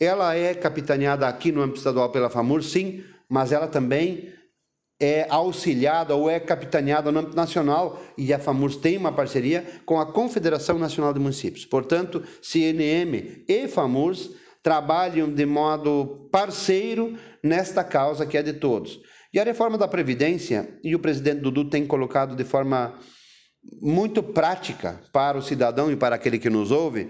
Ela 0.00 0.34
é 0.34 0.54
capitaneada 0.54 1.28
aqui 1.28 1.52
no 1.52 1.60
âmbito 1.60 1.76
estadual 1.76 2.10
pela 2.10 2.30
FAMUR, 2.30 2.62
sim, 2.62 3.04
mas 3.28 3.52
ela 3.52 3.68
também 3.68 4.32
é 4.98 5.26
auxiliada 5.28 6.14
ou 6.14 6.30
é 6.30 6.40
capitaneada 6.40 7.12
no 7.12 7.18
âmbito 7.18 7.36
nacional 7.36 8.02
e 8.16 8.32
a 8.32 8.38
FAMURS 8.38 8.76
tem 8.76 8.96
uma 8.96 9.12
parceria 9.12 9.62
com 9.84 10.00
a 10.00 10.10
Confederação 10.10 10.78
Nacional 10.78 11.12
de 11.12 11.20
Municípios. 11.20 11.66
Portanto, 11.66 12.22
CNM 12.40 13.44
e 13.46 13.68
FAMURS 13.68 14.30
trabalham 14.62 15.30
de 15.30 15.44
modo 15.44 16.28
parceiro 16.32 17.18
nesta 17.42 17.84
causa 17.84 18.24
que 18.24 18.38
é 18.38 18.42
de 18.42 18.54
todos. 18.54 19.00
E 19.32 19.40
a 19.40 19.44
reforma 19.44 19.78
da 19.78 19.88
Previdência, 19.88 20.78
e 20.84 20.94
o 20.94 20.98
presidente 20.98 21.40
Dudu 21.40 21.64
tem 21.64 21.86
colocado 21.86 22.36
de 22.36 22.44
forma 22.44 22.98
muito 23.80 24.22
prática 24.22 25.00
para 25.10 25.38
o 25.38 25.42
cidadão 25.42 25.90
e 25.90 25.96
para 25.96 26.16
aquele 26.16 26.38
que 26.38 26.50
nos 26.50 26.70
ouve, 26.70 27.08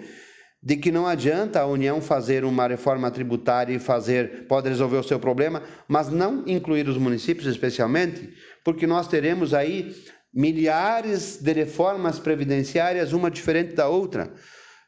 de 0.62 0.76
que 0.76 0.92
não 0.92 1.04
adianta 1.04 1.60
a 1.60 1.66
União 1.66 2.00
fazer 2.00 2.44
uma 2.44 2.68
reforma 2.68 3.10
tributária 3.10 3.74
e 3.74 3.80
fazer, 3.80 4.46
pode 4.46 4.68
resolver 4.68 4.98
o 4.98 5.02
seu 5.02 5.18
problema, 5.18 5.64
mas 5.88 6.08
não 6.08 6.44
incluir 6.46 6.88
os 6.88 6.96
municípios 6.96 7.48
especialmente, 7.48 8.32
porque 8.64 8.86
nós 8.86 9.08
teremos 9.08 9.52
aí 9.52 9.92
milhares 10.32 11.38
de 11.42 11.52
reformas 11.52 12.20
previdenciárias, 12.20 13.12
uma 13.12 13.32
diferente 13.32 13.74
da 13.74 13.88
outra. 13.88 14.32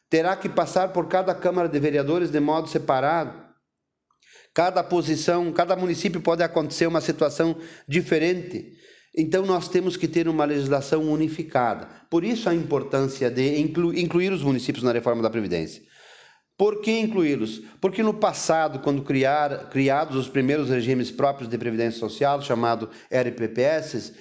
Terá 0.09 0.37
que 0.37 0.49
passar 0.49 0.92
por 0.92 1.09
cada 1.09 1.35
Câmara 1.35 1.68
de 1.68 1.81
Vereadores 1.81 2.31
de 2.31 2.38
modo 2.38 2.68
separado. 2.68 3.43
Cada 4.55 4.85
posição, 4.85 5.53
cada 5.53 5.75
município 5.75 6.21
pode 6.21 6.43
acontecer 6.43 6.87
uma 6.87 7.01
situação 7.01 7.57
diferente. 7.88 8.73
Então, 9.17 9.45
nós 9.45 9.69
temos 9.69 9.97
que 9.97 10.07
ter 10.07 10.29
uma 10.29 10.45
legislação 10.45 11.03
unificada. 11.11 11.88
Por 12.09 12.23
isso, 12.23 12.49
a 12.49 12.55
importância 12.55 13.29
de 13.29 13.61
inclu 13.61 13.93
incluir 13.93 14.33
os 14.33 14.45
municípios 14.45 14.85
na 14.85 14.93
reforma 14.93 15.23
da 15.23 15.31
Previdência. 15.31 15.83
Por 16.57 16.81
que 16.81 17.01
incluí-los? 17.01 17.62
Porque 17.81 18.01
no 18.01 18.14
passado, 18.14 18.79
quando 18.79 19.03
criar, 19.03 19.71
criados 19.71 20.17
os 20.17 20.29
primeiros 20.29 20.69
regimes 20.69 21.11
próprios 21.11 21.49
de 21.49 21.59
Previdência 21.59 21.99
Social, 21.99 22.40
chamado 22.40 22.88
RPPS, 23.11 24.14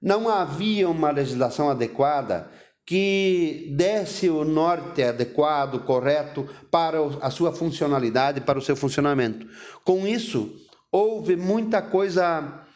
não 0.00 0.28
havia 0.28 0.88
uma 0.88 1.10
legislação 1.10 1.68
adequada 1.68 2.48
que 2.84 3.72
desse 3.76 4.28
o 4.28 4.44
norte 4.44 5.02
adequado, 5.02 5.84
correto, 5.84 6.48
para 6.70 6.98
a 7.20 7.30
sua 7.30 7.52
funcionalidade, 7.52 8.40
para 8.40 8.58
o 8.58 8.62
seu 8.62 8.74
funcionamento. 8.74 9.46
Com 9.84 10.06
isso, 10.06 10.54
houve 10.90 11.36
muita 11.36 11.80
coisa 11.80 12.66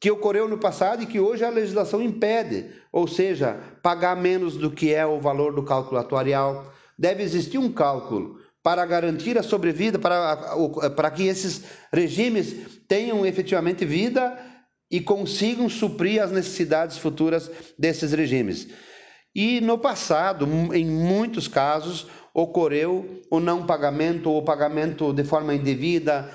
que 0.00 0.10
ocorreu 0.10 0.48
no 0.48 0.58
passado 0.58 1.02
e 1.02 1.06
que 1.06 1.20
hoje 1.20 1.44
a 1.44 1.50
legislação 1.50 2.02
impede, 2.02 2.70
ou 2.90 3.06
seja, 3.06 3.60
pagar 3.82 4.16
menos 4.16 4.56
do 4.56 4.70
que 4.70 4.92
é 4.92 5.06
o 5.06 5.20
valor 5.20 5.54
do 5.54 5.62
cálculo 5.62 6.00
atuarial. 6.00 6.72
Deve 6.98 7.22
existir 7.22 7.58
um 7.58 7.70
cálculo 7.70 8.40
para 8.62 8.84
garantir 8.86 9.38
a 9.38 9.42
sobrevida, 9.42 9.98
para, 9.98 10.56
para 10.96 11.10
que 11.10 11.24
esses 11.24 11.62
regimes 11.92 12.80
tenham 12.88 13.24
efetivamente 13.24 13.84
vida 13.84 14.36
e 14.90 15.00
consigam 15.00 15.68
suprir 15.68 16.22
as 16.22 16.32
necessidades 16.32 16.98
futuras 16.98 17.50
desses 17.78 18.12
regimes. 18.12 18.68
E 19.34 19.60
no 19.60 19.78
passado, 19.78 20.46
em 20.74 20.84
muitos 20.84 21.48
casos, 21.48 22.06
ocorreu 22.34 23.22
o 23.30 23.40
não 23.40 23.66
pagamento 23.66 24.30
ou 24.30 24.42
pagamento 24.42 25.12
de 25.12 25.24
forma 25.24 25.54
indevida, 25.54 26.30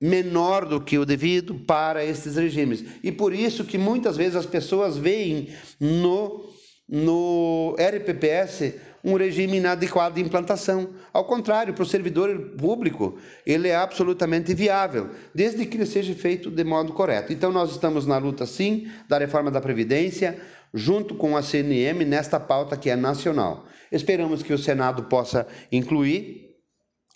menor 0.00 0.64
do 0.64 0.80
que 0.80 0.98
o 0.98 1.04
devido 1.04 1.54
para 1.54 2.04
esses 2.04 2.36
regimes. 2.36 2.84
E 3.02 3.10
por 3.10 3.32
isso 3.32 3.64
que 3.64 3.76
muitas 3.76 4.16
vezes 4.16 4.36
as 4.36 4.46
pessoas 4.46 4.96
veem 4.96 5.48
no, 5.80 6.46
no 6.88 7.74
RPPS 7.78 8.74
um 9.02 9.14
regime 9.14 9.58
inadequado 9.58 10.16
de 10.16 10.20
implantação. 10.20 10.90
Ao 11.12 11.24
contrário, 11.24 11.72
para 11.72 11.82
o 11.82 11.86
servidor 11.86 12.52
público, 12.58 13.18
ele 13.46 13.68
é 13.68 13.76
absolutamente 13.76 14.54
viável, 14.54 15.10
desde 15.34 15.64
que 15.66 15.76
ele 15.76 15.86
seja 15.86 16.14
feito 16.14 16.50
de 16.50 16.64
modo 16.64 16.92
correto. 16.92 17.32
Então, 17.32 17.52
nós 17.52 17.70
estamos 17.70 18.06
na 18.06 18.18
luta, 18.18 18.44
sim, 18.44 18.88
da 19.08 19.18
reforma 19.18 19.50
da 19.50 19.60
Previdência, 19.60 20.38
junto 20.72 21.14
com 21.14 21.36
a 21.36 21.42
CNM, 21.42 22.04
nesta 22.04 22.38
pauta 22.38 22.76
que 22.76 22.90
é 22.90 22.96
nacional. 22.96 23.66
Esperamos 23.90 24.42
que 24.42 24.52
o 24.52 24.58
Senado 24.58 25.04
possa 25.04 25.46
incluir 25.72 26.56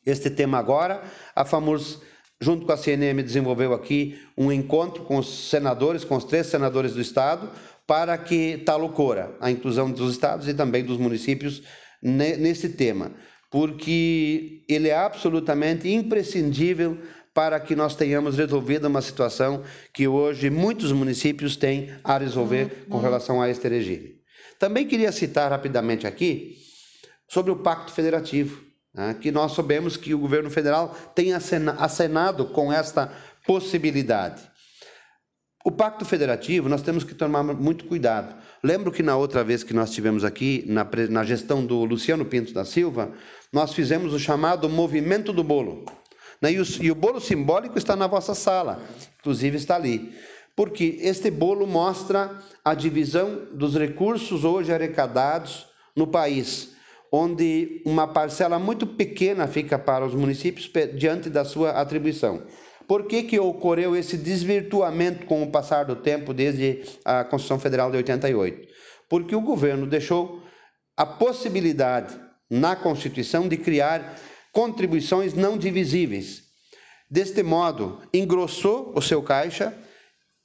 este 0.06 0.30
tema 0.30 0.58
agora. 0.58 1.02
A 1.34 1.44
FAMURS 1.44 2.00
junto 2.42 2.66
com 2.66 2.72
a 2.72 2.76
CNM, 2.76 3.22
desenvolveu 3.22 3.72
aqui 3.72 4.18
um 4.36 4.50
encontro 4.50 5.04
com 5.04 5.16
os 5.16 5.48
senadores, 5.48 6.02
com 6.02 6.16
os 6.16 6.24
três 6.24 6.48
senadores 6.48 6.92
do 6.92 7.00
Estado, 7.00 7.48
para 7.86 8.18
que 8.18 8.60
tal 8.66 8.82
ocorra, 8.82 9.30
a 9.40 9.48
inclusão 9.48 9.88
dos 9.88 10.12
estados 10.12 10.48
e 10.48 10.54
também 10.54 10.84
dos 10.84 10.98
municípios 10.98 11.62
nesse 12.02 12.70
tema, 12.70 13.12
porque 13.48 14.64
ele 14.68 14.88
é 14.88 14.96
absolutamente 14.96 15.88
imprescindível 15.88 16.98
para 17.34 17.58
que 17.58 17.74
nós 17.74 17.96
tenhamos 17.96 18.36
resolvido 18.36 18.86
uma 18.86 19.00
situação 19.00 19.62
que 19.92 20.06
hoje 20.06 20.50
muitos 20.50 20.92
municípios 20.92 21.56
têm 21.56 21.94
a 22.04 22.18
resolver 22.18 22.64
uhum. 22.64 22.90
com 22.90 22.98
relação 22.98 23.40
a 23.40 23.48
este 23.48 23.68
regime. 23.68 24.20
Também 24.58 24.86
queria 24.86 25.10
citar 25.12 25.50
rapidamente 25.50 26.06
aqui 26.06 26.58
sobre 27.26 27.50
o 27.50 27.56
Pacto 27.56 27.92
Federativo 27.92 28.72
né, 28.94 29.16
que 29.20 29.30
nós 29.30 29.52
sabemos 29.52 29.96
que 29.96 30.12
o 30.12 30.18
governo 30.18 30.50
federal 30.50 30.94
tem 31.14 31.32
acenado 31.32 32.46
com 32.46 32.72
esta 32.72 33.10
possibilidade. 33.46 34.42
O 35.64 35.70
Pacto 35.70 36.04
Federativo, 36.04 36.68
nós 36.68 36.82
temos 36.82 37.04
que 37.04 37.14
tomar 37.14 37.42
muito 37.44 37.84
cuidado. 37.84 38.34
Lembro 38.62 38.90
que 38.90 39.02
na 39.02 39.16
outra 39.16 39.44
vez 39.44 39.62
que 39.62 39.72
nós 39.72 39.92
tivemos 39.92 40.24
aqui, 40.24 40.64
na, 40.66 40.86
na 41.08 41.24
gestão 41.24 41.64
do 41.64 41.84
Luciano 41.84 42.24
Pinto 42.24 42.52
da 42.52 42.64
Silva, 42.64 43.12
nós 43.52 43.72
fizemos 43.72 44.12
o 44.12 44.18
chamado 44.18 44.68
Movimento 44.68 45.32
do 45.32 45.44
Bolo. 45.44 45.84
Né? 46.42 46.52
E, 46.52 46.60
o, 46.60 46.64
e 46.82 46.90
o 46.90 46.94
bolo 46.94 47.20
simbólico 47.20 47.78
está 47.78 47.96
na 47.96 48.06
vossa 48.06 48.34
sala, 48.34 48.82
inclusive 49.20 49.56
está 49.56 49.76
ali. 49.76 50.12
Porque 50.54 50.98
este 51.00 51.30
bolo 51.30 51.66
mostra 51.66 52.38
a 52.62 52.74
divisão 52.74 53.46
dos 53.52 53.74
recursos 53.74 54.44
hoje 54.44 54.72
arrecadados 54.74 55.66
no 55.96 56.06
país 56.06 56.72
onde 57.12 57.82
uma 57.84 58.08
parcela 58.08 58.58
muito 58.58 58.86
pequena 58.86 59.46
fica 59.46 59.78
para 59.78 60.04
os 60.04 60.14
municípios 60.14 60.70
diante 60.94 61.28
da 61.28 61.44
sua 61.44 61.72
atribuição. 61.72 62.42
Por 62.88 63.04
que, 63.04 63.22
que 63.22 63.38
ocorreu 63.38 63.94
esse 63.94 64.16
desvirtuamento 64.16 65.26
com 65.26 65.42
o 65.42 65.50
passar 65.50 65.84
do 65.84 65.94
tempo 65.94 66.32
desde 66.32 66.82
a 67.04 67.22
Constituição 67.22 67.58
Federal 67.58 67.90
de 67.90 67.98
88? 67.98 68.66
Porque 69.10 69.36
o 69.36 69.42
governo 69.42 69.86
deixou 69.86 70.42
a 70.96 71.04
possibilidade 71.04 72.18
na 72.50 72.74
Constituição 72.74 73.46
de 73.46 73.58
criar 73.58 74.16
contribuições 74.52 75.34
não 75.34 75.56
divisíveis. 75.58 76.42
Deste 77.10 77.42
modo, 77.42 78.00
engrossou 78.12 78.92
o 78.94 79.02
seu 79.02 79.22
caixa 79.22 79.76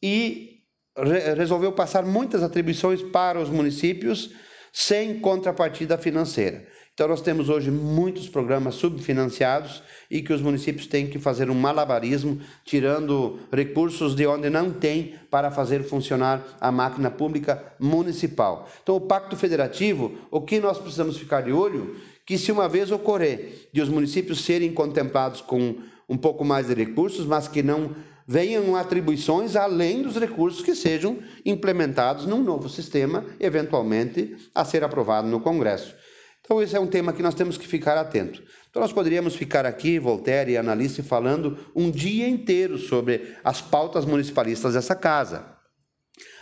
e 0.01 0.61
re 0.97 1.35
resolveu 1.35 1.71
passar 1.71 2.03
muitas 2.03 2.41
atribuições 2.41 3.01
para 3.01 3.39
os 3.39 3.49
municípios 3.49 4.31
sem 4.73 5.19
contrapartida 5.19 5.97
financeira. 5.97 6.67
Então, 6.93 7.07
nós 7.07 7.21
temos 7.21 7.47
hoje 7.47 7.69
muitos 7.69 8.27
programas 8.27 8.73
subfinanciados 8.73 9.83
e 10.09 10.19
que 10.19 10.33
os 10.33 10.41
municípios 10.41 10.87
têm 10.87 11.07
que 11.07 11.19
fazer 11.19 11.47
um 11.47 11.53
malabarismo, 11.53 12.41
tirando 12.65 13.39
recursos 13.53 14.15
de 14.15 14.25
onde 14.25 14.49
não 14.49 14.71
tem 14.71 15.13
para 15.29 15.51
fazer 15.51 15.83
funcionar 15.83 16.43
a 16.59 16.71
máquina 16.71 17.11
pública 17.11 17.63
municipal. 17.79 18.67
Então, 18.81 18.95
o 18.95 19.01
Pacto 19.01 19.37
Federativo, 19.37 20.17
o 20.31 20.41
que 20.41 20.59
nós 20.59 20.79
precisamos 20.79 21.17
ficar 21.17 21.41
de 21.41 21.51
olho? 21.51 21.95
Que 22.27 22.37
se 22.37 22.51
uma 22.51 22.69
vez 22.69 22.91
ocorrer 22.91 23.69
de 23.73 23.81
os 23.81 23.89
municípios 23.89 24.43
serem 24.43 24.71
contemplados 24.73 25.41
com 25.41 25.77
um 26.07 26.17
pouco 26.17 26.45
mais 26.45 26.67
de 26.67 26.73
recursos, 26.75 27.25
mas 27.25 27.47
que 27.47 27.63
não 27.63 27.95
venham 28.27 28.75
atribuições 28.75 29.55
além 29.55 30.01
dos 30.01 30.17
recursos 30.17 30.61
que 30.61 30.75
sejam 30.75 31.19
implementados 31.45 32.25
num 32.25 32.43
novo 32.43 32.67
sistema, 32.67 33.25
eventualmente 33.39 34.35
a 34.53 34.65
ser 34.65 34.83
aprovado 34.83 35.27
no 35.27 35.39
Congresso. 35.39 35.95
Então, 36.41 36.61
esse 36.61 36.75
é 36.75 36.79
um 36.79 36.87
tema 36.87 37.13
que 37.13 37.23
nós 37.23 37.33
temos 37.33 37.57
que 37.57 37.67
ficar 37.67 37.97
atento. 37.97 38.41
Então, 38.69 38.81
nós 38.81 38.93
poderíamos 38.93 39.35
ficar 39.35 39.65
aqui, 39.65 39.97
Voltaire 39.97 40.51
e 40.51 40.57
Analice, 40.57 41.01
falando 41.01 41.57
um 41.75 41.89
dia 41.89 42.27
inteiro 42.27 42.77
sobre 42.77 43.35
as 43.43 43.61
pautas 43.61 44.05
municipalistas 44.05 44.73
dessa 44.73 44.95
casa. 44.95 45.45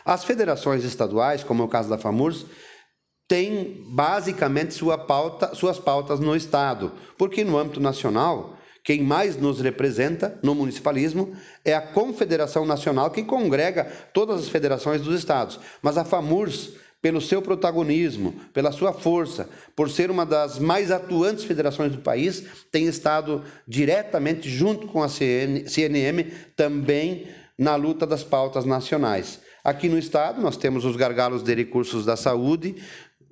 As 0.04 0.24
federações 0.24 0.84
estaduais, 0.84 1.44
como 1.44 1.64
é 1.64 1.66
o 1.66 1.70
caso 1.70 1.90
da 1.90 1.98
FAMURS, 1.98 2.46
têm 3.28 3.84
basicamente 3.88 4.74
sua 4.74 4.98
pauta, 4.98 5.56
suas 5.56 5.80
pautas 5.80 6.20
no 6.20 6.36
Estado, 6.36 6.92
porque 7.18 7.44
no 7.44 7.58
âmbito 7.58 7.80
nacional 7.80 8.56
quem 8.86 9.02
mais 9.02 9.36
nos 9.36 9.60
representa 9.60 10.40
no 10.44 10.54
municipalismo 10.54 11.36
é 11.66 11.74
a 11.74 11.82
Confederação 11.82 12.68
Nacional, 12.68 13.10
que 13.10 13.24
congrega 13.24 13.86
todas 14.14 14.42
as 14.42 14.48
federações 14.48 15.02
dos 15.02 15.18
estados. 15.18 15.60
Mas 15.82 15.98
a 15.98 16.06
FAMURS, 16.06 16.74
pelo 17.02 17.20
seu 17.20 17.42
protagonismo, 17.42 18.36
pela 18.54 18.72
sua 18.72 18.94
força, 18.94 19.50
por 19.76 19.90
ser 19.90 20.12
uma 20.12 20.24
das 20.24 20.60
mais 20.60 20.92
atuantes 20.92 21.46
federações 21.46 21.94
do 21.94 21.98
país, 21.98 22.46
tem 22.72 22.86
estado 22.86 23.44
diretamente 23.68 24.48
junto 24.48 24.88
com 24.88 25.02
a 25.02 25.10
CNM 25.10 26.32
também 26.56 27.28
na 27.58 27.76
luta 27.76 28.06
das 28.06 28.24
pautas 28.24 28.66
nacionais. 28.66 29.40
Aqui 29.64 29.90
no 29.90 29.98
estado, 29.98 30.40
nós 30.40 30.58
temos 30.58 30.86
os 30.86 30.96
gargalos 30.96 31.42
de 31.42 31.56
recursos 31.56 32.06
da 32.06 32.16
saúde, 32.16 32.76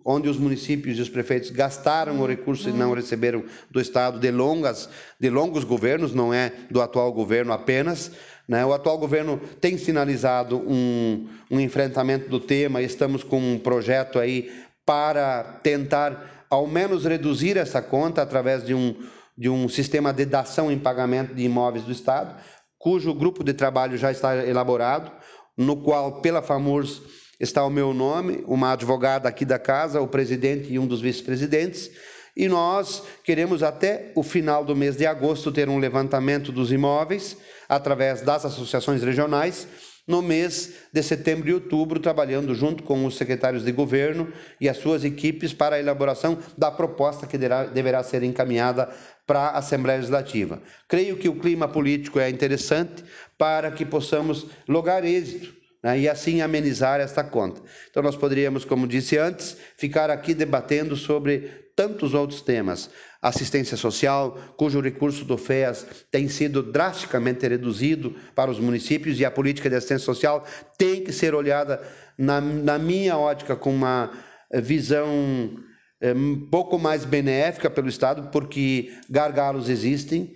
onde 0.05 0.27
os 0.27 0.37
municípios 0.37 0.97
e 0.97 1.01
os 1.01 1.09
prefeitos 1.09 1.49
gastaram 1.49 2.19
o 2.19 2.25
recurso 2.25 2.69
e 2.69 2.73
não 2.73 2.93
receberam 2.93 3.43
do 3.71 3.79
Estado 3.79 4.19
de, 4.19 4.31
longas, 4.31 4.89
de 5.19 5.29
longos 5.29 5.63
governos, 5.63 6.13
não 6.13 6.33
é 6.33 6.51
do 6.69 6.81
atual 6.81 7.11
governo 7.13 7.53
apenas. 7.53 8.11
Né? 8.47 8.65
O 8.65 8.73
atual 8.73 8.97
governo 8.97 9.39
tem 9.61 9.77
sinalizado 9.77 10.57
um, 10.57 11.27
um 11.49 11.59
enfrentamento 11.59 12.29
do 12.29 12.39
tema, 12.39 12.81
estamos 12.81 13.23
com 13.23 13.39
um 13.39 13.57
projeto 13.57 14.19
aí 14.19 14.51
para 14.85 15.43
tentar, 15.63 16.45
ao 16.49 16.67
menos, 16.67 17.05
reduzir 17.05 17.55
essa 17.57 17.81
conta 17.81 18.21
através 18.21 18.65
de 18.65 18.73
um, 18.73 18.95
de 19.37 19.49
um 19.49 19.69
sistema 19.69 20.11
de 20.11 20.25
dação 20.25 20.71
em 20.71 20.77
pagamento 20.77 21.33
de 21.33 21.43
imóveis 21.43 21.85
do 21.85 21.91
Estado, 21.91 22.35
cujo 22.77 23.13
grupo 23.13 23.43
de 23.43 23.53
trabalho 23.53 23.97
já 23.97 24.11
está 24.11 24.35
elaborado, 24.45 25.09
no 25.57 25.77
qual, 25.77 26.19
pela 26.19 26.41
FAMURS, 26.41 27.01
está 27.39 27.65
o 27.65 27.69
meu 27.69 27.93
nome, 27.93 28.43
uma 28.47 28.73
advogada 28.73 29.27
aqui 29.27 29.45
da 29.45 29.59
casa, 29.59 30.01
o 30.01 30.07
presidente 30.07 30.71
e 30.71 30.79
um 30.79 30.87
dos 30.87 31.01
vice-presidentes, 31.01 31.91
e 32.35 32.47
nós 32.47 33.03
queremos 33.23 33.61
até 33.61 34.11
o 34.15 34.23
final 34.23 34.65
do 34.65 34.75
mês 34.75 34.97
de 34.97 35.05
agosto 35.05 35.51
ter 35.51 35.69
um 35.69 35.77
levantamento 35.77 36.51
dos 36.51 36.71
imóveis 36.71 37.37
através 37.69 38.21
das 38.21 38.45
associações 38.45 39.03
regionais 39.03 39.67
no 40.07 40.21
mês 40.21 40.73
de 40.91 41.01
setembro 41.01 41.49
e 41.49 41.53
outubro, 41.53 41.99
trabalhando 41.99 42.53
junto 42.53 42.83
com 42.83 43.05
os 43.05 43.15
secretários 43.15 43.63
de 43.63 43.71
governo 43.71 44.33
e 44.59 44.67
as 44.67 44.77
suas 44.77 45.05
equipes 45.05 45.53
para 45.53 45.77
a 45.77 45.79
elaboração 45.79 46.37
da 46.57 46.69
proposta 46.69 47.25
que 47.25 47.37
deverá 47.37 48.03
ser 48.03 48.21
encaminhada 48.23 48.89
para 49.25 49.39
a 49.39 49.59
Assembleia 49.59 49.97
Legislativa. 49.97 50.61
Creio 50.89 51.15
que 51.15 51.29
o 51.29 51.39
clima 51.39 51.67
político 51.67 52.19
é 52.19 52.29
interessante 52.29 53.03
para 53.37 53.71
que 53.71 53.85
possamos 53.85 54.47
lograr 54.67 55.05
êxito 55.05 55.62
né, 55.83 55.99
e 55.99 56.09
assim 56.09 56.41
amenizar 56.41 56.99
esta 56.99 57.23
conta. 57.23 57.61
Então, 57.89 58.01
nós 58.01 58.15
poderíamos, 58.15 58.63
como 58.63 58.87
disse 58.87 59.17
antes, 59.17 59.57
ficar 59.77 60.09
aqui 60.09 60.33
debatendo 60.33 60.95
sobre 60.95 61.63
tantos 61.75 62.13
outros 62.13 62.41
temas 62.41 62.89
assistência 63.21 63.77
social, 63.77 64.37
cujo 64.57 64.81
recurso 64.81 65.23
do 65.23 65.37
FEAS 65.37 66.05
tem 66.11 66.27
sido 66.27 66.61
drasticamente 66.61 67.47
reduzido 67.47 68.13
para 68.35 68.51
os 68.51 68.59
municípios 68.59 69.17
e 69.17 69.23
a 69.23 69.31
política 69.31 69.69
de 69.69 69.77
assistência 69.77 70.05
social 70.05 70.45
tem 70.77 71.01
que 71.01 71.13
ser 71.13 71.33
olhada, 71.33 71.81
na, 72.17 72.41
na 72.41 72.77
minha 72.77 73.17
ótica, 73.17 73.55
com 73.55 73.73
uma 73.73 74.11
eh, 74.51 74.59
visão 74.59 75.57
é, 76.01 76.13
um 76.13 76.47
pouco 76.49 76.77
mais 76.77 77.05
benéfica 77.05 77.69
pelo 77.69 77.87
Estado, 77.87 78.29
porque 78.29 78.91
gargalos 79.09 79.69
existem. 79.69 80.33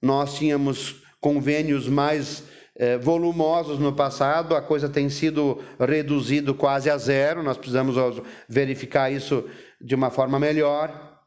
Nós 0.00 0.34
tínhamos 0.34 1.02
convênios 1.20 1.86
mais 1.86 2.42
volumosos 3.00 3.78
no 3.78 3.92
passado, 3.92 4.56
a 4.56 4.62
coisa 4.62 4.88
tem 4.88 5.10
sido 5.10 5.62
reduzido 5.78 6.54
quase 6.54 6.88
a 6.88 6.96
zero, 6.96 7.42
nós 7.42 7.58
precisamos 7.58 7.96
verificar 8.48 9.12
isso 9.12 9.44
de 9.80 9.94
uma 9.94 10.10
forma 10.10 10.38
melhor. 10.38 11.18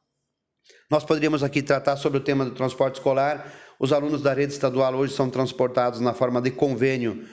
Nós 0.90 1.04
poderíamos 1.04 1.44
aqui 1.44 1.62
tratar 1.62 1.96
sobre 1.98 2.20
o 2.20 2.24
tema 2.24 2.46
do 2.46 2.52
transporte 2.52 2.96
escolar. 2.96 3.52
Os 3.80 3.92
alunos 3.92 4.22
da 4.22 4.34
rede 4.34 4.54
estadual 4.54 4.96
hoje 4.96 5.14
são 5.14 5.30
transportados 5.30 6.00
na 6.00 6.14
forma 6.14 6.42
de 6.42 6.52
convênio 6.52 7.28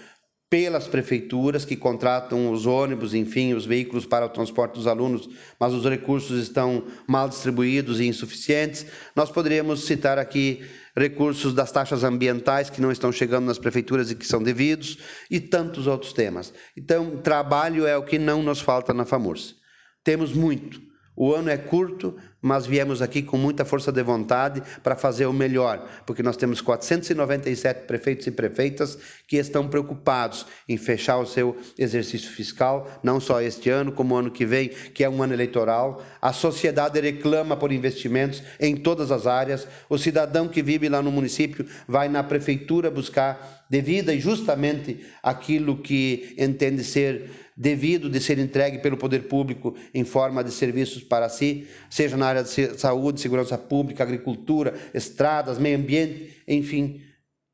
pelas 0.50 0.88
prefeituras 0.88 1.64
que 1.64 1.76
contratam 1.76 2.50
os 2.50 2.66
ônibus, 2.66 3.14
enfim, 3.14 3.54
os 3.54 3.64
veículos 3.64 4.04
para 4.04 4.26
o 4.26 4.28
transporte 4.28 4.74
dos 4.74 4.88
alunos, 4.88 5.28
mas 5.60 5.72
os 5.72 5.84
recursos 5.84 6.42
estão 6.42 6.84
mal 7.06 7.28
distribuídos 7.28 8.00
e 8.00 8.08
insuficientes. 8.08 8.84
Nós 9.14 9.30
poderíamos 9.30 9.86
citar 9.86 10.18
aqui 10.18 10.64
recursos 10.96 11.54
das 11.54 11.70
taxas 11.70 12.02
ambientais 12.02 12.68
que 12.68 12.80
não 12.80 12.90
estão 12.90 13.12
chegando 13.12 13.46
nas 13.46 13.58
prefeituras 13.58 14.10
e 14.10 14.16
que 14.16 14.26
são 14.26 14.42
devidos, 14.42 14.98
e 15.30 15.38
tantos 15.38 15.86
outros 15.86 16.12
temas. 16.12 16.52
Então, 16.76 17.18
trabalho 17.18 17.86
é 17.86 17.96
o 17.96 18.02
que 18.02 18.18
não 18.18 18.42
nos 18.42 18.60
falta 18.60 18.92
na 18.92 19.04
FAMURS. 19.04 19.54
Temos 20.02 20.32
muito. 20.32 20.80
O 21.16 21.32
ano 21.32 21.48
é 21.48 21.56
curto, 21.56 22.16
mas 22.42 22.66
viemos 22.66 23.02
aqui 23.02 23.22
com 23.22 23.36
muita 23.36 23.64
força 23.64 23.92
de 23.92 24.02
vontade 24.02 24.62
para 24.82 24.96
fazer 24.96 25.26
o 25.26 25.32
melhor, 25.32 25.86
porque 26.06 26.22
nós 26.22 26.36
temos 26.36 26.60
497 26.60 27.86
prefeitos 27.86 28.26
e 28.26 28.30
prefeitas 28.30 28.98
que 29.26 29.36
estão 29.36 29.68
preocupados 29.68 30.46
em 30.68 30.76
fechar 30.76 31.18
o 31.18 31.26
seu 31.26 31.56
exercício 31.78 32.30
fiscal, 32.30 32.90
não 33.02 33.20
só 33.20 33.40
este 33.40 33.70
ano, 33.70 33.92
como 33.92 34.14
o 34.14 34.18
ano 34.18 34.30
que 34.30 34.46
vem, 34.46 34.68
que 34.68 35.04
é 35.04 35.08
um 35.08 35.22
ano 35.22 35.34
eleitoral. 35.34 36.02
A 36.20 36.32
sociedade 36.32 37.00
reclama 37.00 37.56
por 37.56 37.72
investimentos 37.72 38.42
em 38.58 38.76
todas 38.76 39.10
as 39.10 39.26
áreas. 39.26 39.66
O 39.88 39.98
cidadão 39.98 40.48
que 40.48 40.62
vive 40.62 40.88
lá 40.88 41.02
no 41.02 41.10
município 41.10 41.66
vai 41.86 42.08
na 42.08 42.22
prefeitura 42.22 42.90
buscar 42.90 43.64
devida 43.68 44.12
e 44.12 44.20
justamente 44.20 45.06
aquilo 45.22 45.80
que 45.80 46.34
entende 46.36 46.82
ser 46.82 47.49
devido 47.60 48.08
de 48.08 48.18
ser 48.20 48.38
entregue 48.38 48.78
pelo 48.78 48.96
poder 48.96 49.28
público 49.28 49.76
em 49.92 50.02
forma 50.02 50.42
de 50.42 50.50
serviços 50.50 51.02
para 51.02 51.28
si, 51.28 51.68
seja 51.90 52.16
na 52.16 52.26
área 52.26 52.42
de 52.42 52.78
saúde, 52.78 53.20
segurança 53.20 53.58
pública, 53.58 54.02
agricultura, 54.02 54.72
estradas, 54.94 55.58
meio 55.58 55.76
ambiente, 55.76 56.42
enfim. 56.48 57.02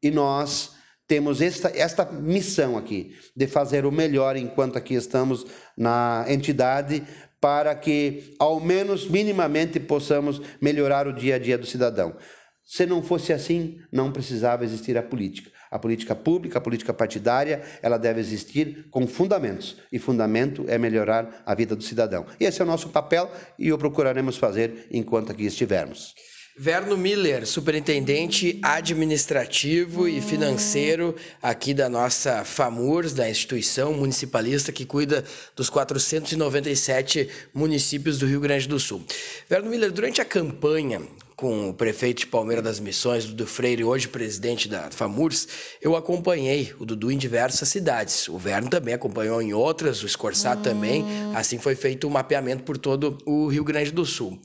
E 0.01 0.09
nós 0.13 0.77
temos 1.09 1.41
esta, 1.41 1.73
esta 1.77 2.05
missão 2.05 2.79
aqui 2.79 3.17
de 3.35 3.49
fazer 3.49 3.85
o 3.85 3.91
melhor 3.91 4.37
enquanto 4.37 4.79
aqui 4.79 4.95
estamos 4.95 5.45
na 5.77 6.25
entidade 6.29 7.03
para 7.41 7.75
que, 7.75 8.33
ao 8.39 8.61
menos 8.61 9.09
minimamente, 9.09 9.81
possamos 9.81 10.41
melhorar 10.61 11.09
o 11.09 11.13
dia 11.13 11.35
a 11.35 11.39
dia 11.39 11.59
do 11.59 11.67
cidadão. 11.67 12.17
Se 12.63 12.87
não 12.87 13.03
fosse 13.03 13.33
assim, 13.33 13.81
não 13.91 14.13
precisava 14.13 14.63
existir 14.63 14.97
a 14.97 15.03
política. 15.03 15.51
A 15.71 15.79
política 15.79 16.15
pública, 16.15 16.59
a 16.59 16.61
política 16.61 16.95
partidária, 16.95 17.63
ela 17.83 17.99
deve 17.99 18.21
existir 18.21 18.87
com 18.91 19.07
fundamentos. 19.07 19.77
E 19.93 19.99
fundamento 19.99 20.65
é 20.69 20.79
melhorar 20.79 21.43
a 21.45 21.55
vida 21.55 21.75
do 21.75 21.83
cidadão. 21.83 22.27
Esse 22.39 22.61
é 22.61 22.65
o 22.65 22.69
nosso 22.69 22.91
papel 22.91 23.31
e 23.59 23.73
o 23.73 23.79
procuraremos 23.79 24.37
fazer 24.37 24.87
enquanto 24.91 25.33
aqui 25.33 25.45
estivermos. 25.45 26.15
Verno 26.59 26.97
Miller, 26.97 27.47
superintendente 27.47 28.59
administrativo 28.63 30.09
e 30.09 30.23
financeiro 30.23 31.15
aqui 31.43 31.75
da 31.75 31.87
nossa 31.87 32.47
FAMURS, 32.47 33.13
da 33.13 33.29
instituição 33.29 33.93
municipalista 33.93 34.73
que 34.73 34.87
cuida 34.87 35.23
dos 35.55 35.69
497 35.69 37.29
municípios 37.53 38.19
do 38.19 38.25
Rio 38.25 38.41
Grande 38.41 38.67
do 38.67 38.81
Sul. 38.81 39.05
Verno 39.47 39.69
Miller, 39.69 39.93
durante 39.93 40.23
a 40.23 40.25
campanha 40.25 41.03
com 41.37 41.69
o 41.69 41.75
prefeito 41.75 42.21
de 42.21 42.27
Palmeira 42.29 42.63
das 42.63 42.81
Missões, 42.81 43.27
Dudu 43.27 43.47
Freire, 43.47 43.85
hoje 43.85 44.09
presidente 44.09 44.67
da 44.67 44.91
FAMURS, 44.91 45.47
eu 45.83 45.95
acompanhei 45.95 46.73
o 46.81 46.87
Dudu 46.87 47.13
em 47.13 47.19
diversas 47.19 47.69
cidades. 47.69 48.27
O 48.29 48.39
Verno 48.39 48.71
também 48.71 48.95
acompanhou 48.95 49.43
em 49.43 49.53
outras, 49.53 50.03
o 50.03 50.07
Escorçado 50.07 50.61
hum. 50.61 50.63
também. 50.63 51.05
Assim 51.35 51.59
foi 51.59 51.75
feito 51.75 52.05
o 52.05 52.07
um 52.09 52.13
mapeamento 52.15 52.63
por 52.63 52.79
todo 52.79 53.19
o 53.27 53.49
Rio 53.49 53.63
Grande 53.63 53.91
do 53.91 54.07
Sul. 54.07 54.41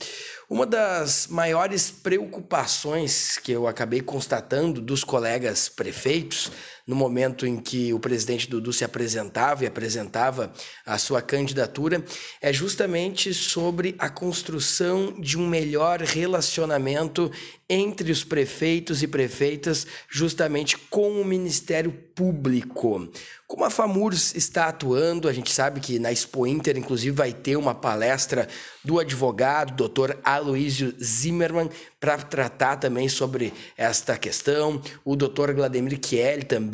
Uma 0.52 0.66
das 0.66 1.28
maiores 1.28 1.90
preocupações 1.90 3.38
que 3.38 3.52
eu 3.52 3.66
acabei 3.66 4.02
constatando 4.02 4.82
dos 4.82 5.02
colegas 5.02 5.70
prefeitos 5.70 6.52
no 6.86 6.96
momento 6.96 7.46
em 7.46 7.58
que 7.58 7.92
o 7.92 7.98
presidente 7.98 8.48
Dudu 8.48 8.72
se 8.72 8.84
apresentava 8.84 9.64
e 9.64 9.66
apresentava 9.66 10.52
a 10.84 10.98
sua 10.98 11.22
candidatura, 11.22 12.04
é 12.40 12.52
justamente 12.52 13.32
sobre 13.34 13.94
a 13.98 14.08
construção 14.08 15.14
de 15.20 15.38
um 15.38 15.46
melhor 15.46 16.00
relacionamento 16.00 17.30
entre 17.68 18.12
os 18.12 18.22
prefeitos 18.22 19.02
e 19.02 19.06
prefeitas, 19.06 19.86
justamente 20.08 20.76
com 20.76 21.20
o 21.20 21.24
Ministério 21.24 21.90
Público. 22.14 23.08
Como 23.46 23.64
a 23.64 23.70
FAMURS 23.70 24.34
está 24.34 24.68
atuando, 24.68 25.28
a 25.28 25.32
gente 25.32 25.50
sabe 25.50 25.80
que 25.80 25.98
na 25.98 26.12
Expo 26.12 26.46
Inter, 26.46 26.76
inclusive, 26.76 27.16
vai 27.16 27.32
ter 27.32 27.56
uma 27.56 27.74
palestra 27.74 28.48
do 28.84 28.98
advogado, 28.98 29.88
Dr. 29.88 30.16
Aloísio 30.24 30.94
Zimmermann, 31.02 31.70
para 32.00 32.18
tratar 32.18 32.76
também 32.76 33.08
sobre 33.08 33.52
esta 33.76 34.18
questão. 34.18 34.80
O 35.04 35.14
Dr. 35.16 35.52
Vladimir 35.54 35.98
Kiel 36.00 36.44
também 36.44 36.71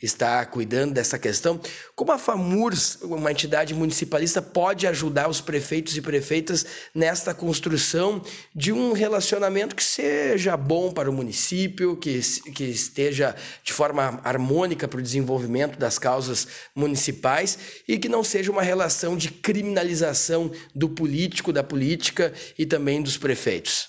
está 0.00 0.44
cuidando 0.46 0.94
dessa 0.94 1.18
questão. 1.18 1.60
Como 1.94 2.12
a 2.12 2.18
FAMURS, 2.18 2.98
uma 3.02 3.32
entidade 3.32 3.74
municipalista, 3.74 4.40
pode 4.40 4.86
ajudar 4.86 5.28
os 5.28 5.40
prefeitos 5.40 5.96
e 5.96 6.00
prefeitas 6.00 6.64
nesta 6.94 7.34
construção 7.34 8.22
de 8.54 8.72
um 8.72 8.92
relacionamento 8.92 9.74
que 9.74 9.82
seja 9.82 10.56
bom 10.56 10.92
para 10.92 11.10
o 11.10 11.12
município, 11.12 11.96
que, 11.96 12.20
que 12.54 12.64
esteja 12.64 13.34
de 13.64 13.72
forma 13.72 14.20
harmônica 14.22 14.86
para 14.86 15.00
o 15.00 15.02
desenvolvimento 15.02 15.78
das 15.78 15.98
causas 15.98 16.46
municipais 16.74 17.58
e 17.88 17.98
que 17.98 18.08
não 18.08 18.22
seja 18.22 18.52
uma 18.52 18.62
relação 18.62 19.16
de 19.16 19.30
criminalização 19.30 20.52
do 20.74 20.88
político, 20.88 21.52
da 21.52 21.64
política 21.64 22.32
e 22.58 22.64
também 22.64 23.02
dos 23.02 23.16
prefeitos? 23.16 23.88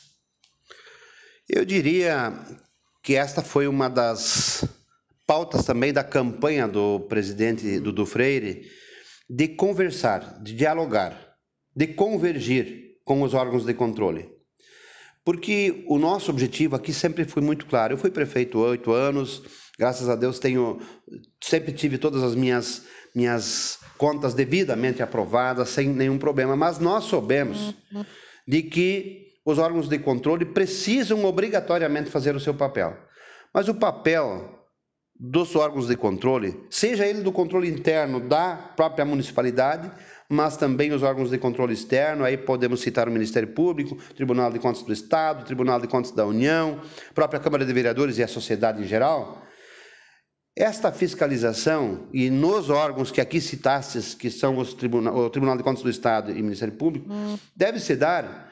Eu 1.47 1.65
diria 1.65 2.33
que 3.03 3.15
esta 3.15 3.41
foi 3.41 3.67
uma 3.67 3.89
das 3.89 4.63
pautas 5.25 5.65
também 5.65 5.93
da 5.93 6.03
campanha 6.03 6.67
do 6.67 7.01
presidente 7.01 7.79
Dudu 7.79 8.05
Freire 8.05 8.69
de 9.29 9.47
conversar, 9.49 10.41
de 10.43 10.53
dialogar, 10.53 11.35
de 11.75 11.87
convergir 11.87 12.97
com 13.03 13.21
os 13.21 13.33
órgãos 13.33 13.65
de 13.65 13.73
controle. 13.73 14.29
Porque 15.25 15.85
o 15.87 15.97
nosso 15.97 16.29
objetivo 16.29 16.75
aqui 16.75 16.93
sempre 16.93 17.23
foi 17.25 17.41
muito 17.41 17.65
claro. 17.65 17.93
Eu 17.93 17.97
fui 17.97 18.11
prefeito 18.11 18.59
oito 18.59 18.91
anos, 18.91 19.41
Graças 19.77 20.07
a 20.07 20.15
Deus 20.15 20.37
tenho 20.37 20.79
sempre 21.41 21.71
tive 21.71 21.97
todas 21.97 22.21
as 22.21 22.35
minhas 22.35 22.85
minhas 23.15 23.79
contas 23.97 24.33
devidamente 24.33 25.03
aprovadas 25.03 25.69
sem 25.69 25.87
nenhum 25.89 26.17
problema, 26.17 26.55
mas 26.55 26.79
nós 26.79 27.03
soubemos 27.05 27.75
de 28.47 28.63
que 28.63 29.27
os 29.45 29.59
órgãos 29.59 29.87
de 29.87 29.99
controle 29.99 30.45
precisam 30.45 31.23
obrigatoriamente 31.25 32.09
fazer 32.09 32.35
o 32.35 32.39
seu 32.39 32.53
papel. 32.53 32.97
Mas 33.53 33.67
o 33.67 33.75
papel 33.75 34.62
dos 35.25 35.55
órgãos 35.55 35.87
de 35.87 35.95
controle, 35.95 36.59
seja 36.69 37.07
ele 37.07 37.21
do 37.21 37.31
controle 37.31 37.69
interno 37.69 38.19
da 38.19 38.57
própria 38.75 39.05
municipalidade, 39.05 39.89
mas 40.27 40.57
também 40.57 40.91
os 40.91 41.01
órgãos 41.01 41.29
de 41.29 41.37
controle 41.37 41.73
externo, 41.73 42.25
aí 42.25 42.35
podemos 42.35 42.81
citar 42.81 43.07
o 43.07 43.11
Ministério 43.11 43.47
Público, 43.47 43.95
Tribunal 44.17 44.51
de 44.51 44.59
Contas 44.59 44.81
do 44.81 44.91
Estado, 44.91 45.45
Tribunal 45.45 45.79
de 45.79 45.87
Contas 45.87 46.11
da 46.11 46.25
União, 46.25 46.81
própria 47.15 47.39
Câmara 47.39 47.65
de 47.65 47.71
Vereadores 47.71 48.17
e 48.17 48.23
a 48.23 48.27
sociedade 48.27 48.83
em 48.83 48.85
geral, 48.85 49.41
esta 50.57 50.91
fiscalização, 50.91 52.09
e 52.13 52.29
nos 52.29 52.69
órgãos 52.69 53.09
que 53.09 53.21
aqui 53.21 53.39
citastes, 53.39 54.13
que 54.13 54.29
são 54.29 54.57
os 54.57 54.73
tribunal, 54.73 55.15
o 55.15 55.29
Tribunal 55.29 55.55
de 55.55 55.63
Contas 55.63 55.83
do 55.83 55.89
Estado 55.89 56.31
e 56.31 56.41
o 56.41 56.43
Ministério 56.43 56.73
Público, 56.73 57.09
hum. 57.09 57.39
deve 57.55 57.79
se 57.79 57.95
dar 57.95 58.51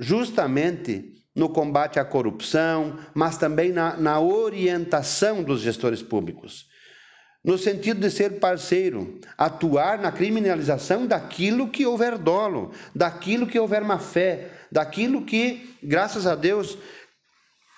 justamente 0.00 1.14
no 1.38 1.48
combate 1.48 1.98
à 1.98 2.04
corrupção, 2.04 2.98
mas 3.14 3.38
também 3.38 3.72
na, 3.72 3.96
na 3.96 4.20
orientação 4.20 5.42
dos 5.42 5.62
gestores 5.62 6.02
públicos 6.02 6.68
no 7.44 7.56
sentido 7.56 8.00
de 8.00 8.10
ser 8.10 8.40
parceiro, 8.40 9.18
atuar 9.36 9.98
na 9.98 10.12
criminalização 10.12 11.06
daquilo 11.06 11.68
que 11.68 11.86
houver 11.86 12.18
dolo, 12.18 12.72
daquilo 12.94 13.46
que 13.46 13.58
houver 13.58 13.82
má 13.82 13.98
fé, 13.98 14.50
daquilo 14.70 15.24
que, 15.24 15.74
graças 15.82 16.26
a 16.26 16.34
Deus, 16.34 16.76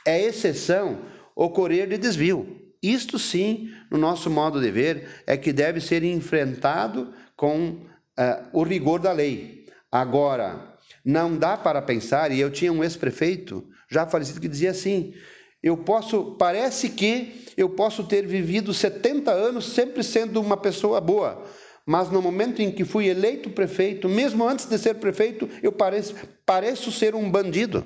é 0.04 0.20
exceção 0.20 0.98
ocorrer 1.36 1.88
de 1.88 1.98
desvio. 1.98 2.58
Isto 2.82 3.18
sim, 3.18 3.70
no 3.90 3.98
nosso 3.98 4.30
modo 4.30 4.60
de 4.60 4.70
ver, 4.70 5.22
é 5.26 5.36
que 5.36 5.52
deve 5.52 5.80
ser 5.80 6.02
enfrentado 6.02 7.14
com 7.36 7.68
uh, 7.68 8.48
o 8.52 8.62
rigor 8.62 8.98
da 8.98 9.12
lei. 9.12 9.66
Agora, 9.92 10.69
não 11.04 11.36
dá 11.36 11.56
para 11.56 11.80
pensar, 11.80 12.30
e 12.30 12.40
eu 12.40 12.50
tinha 12.50 12.72
um 12.72 12.84
ex-prefeito 12.84 13.66
já 13.90 14.06
falecido 14.06 14.40
que 14.40 14.48
dizia 14.48 14.70
assim: 14.70 15.14
eu 15.62 15.76
posso, 15.76 16.36
parece 16.38 16.90
que 16.90 17.44
eu 17.56 17.70
posso 17.70 18.04
ter 18.04 18.26
vivido 18.26 18.72
70 18.72 19.30
anos 19.30 19.66
sempre 19.66 20.02
sendo 20.02 20.40
uma 20.40 20.56
pessoa 20.56 21.00
boa, 21.00 21.44
mas 21.84 22.10
no 22.10 22.22
momento 22.22 22.62
em 22.62 22.70
que 22.70 22.84
fui 22.84 23.08
eleito 23.08 23.50
prefeito, 23.50 24.08
mesmo 24.08 24.46
antes 24.46 24.66
de 24.66 24.78
ser 24.78 24.94
prefeito, 24.94 25.48
eu 25.62 25.72
pareço, 25.72 26.14
pareço 26.46 26.90
ser 26.90 27.14
um 27.14 27.30
bandido. 27.30 27.84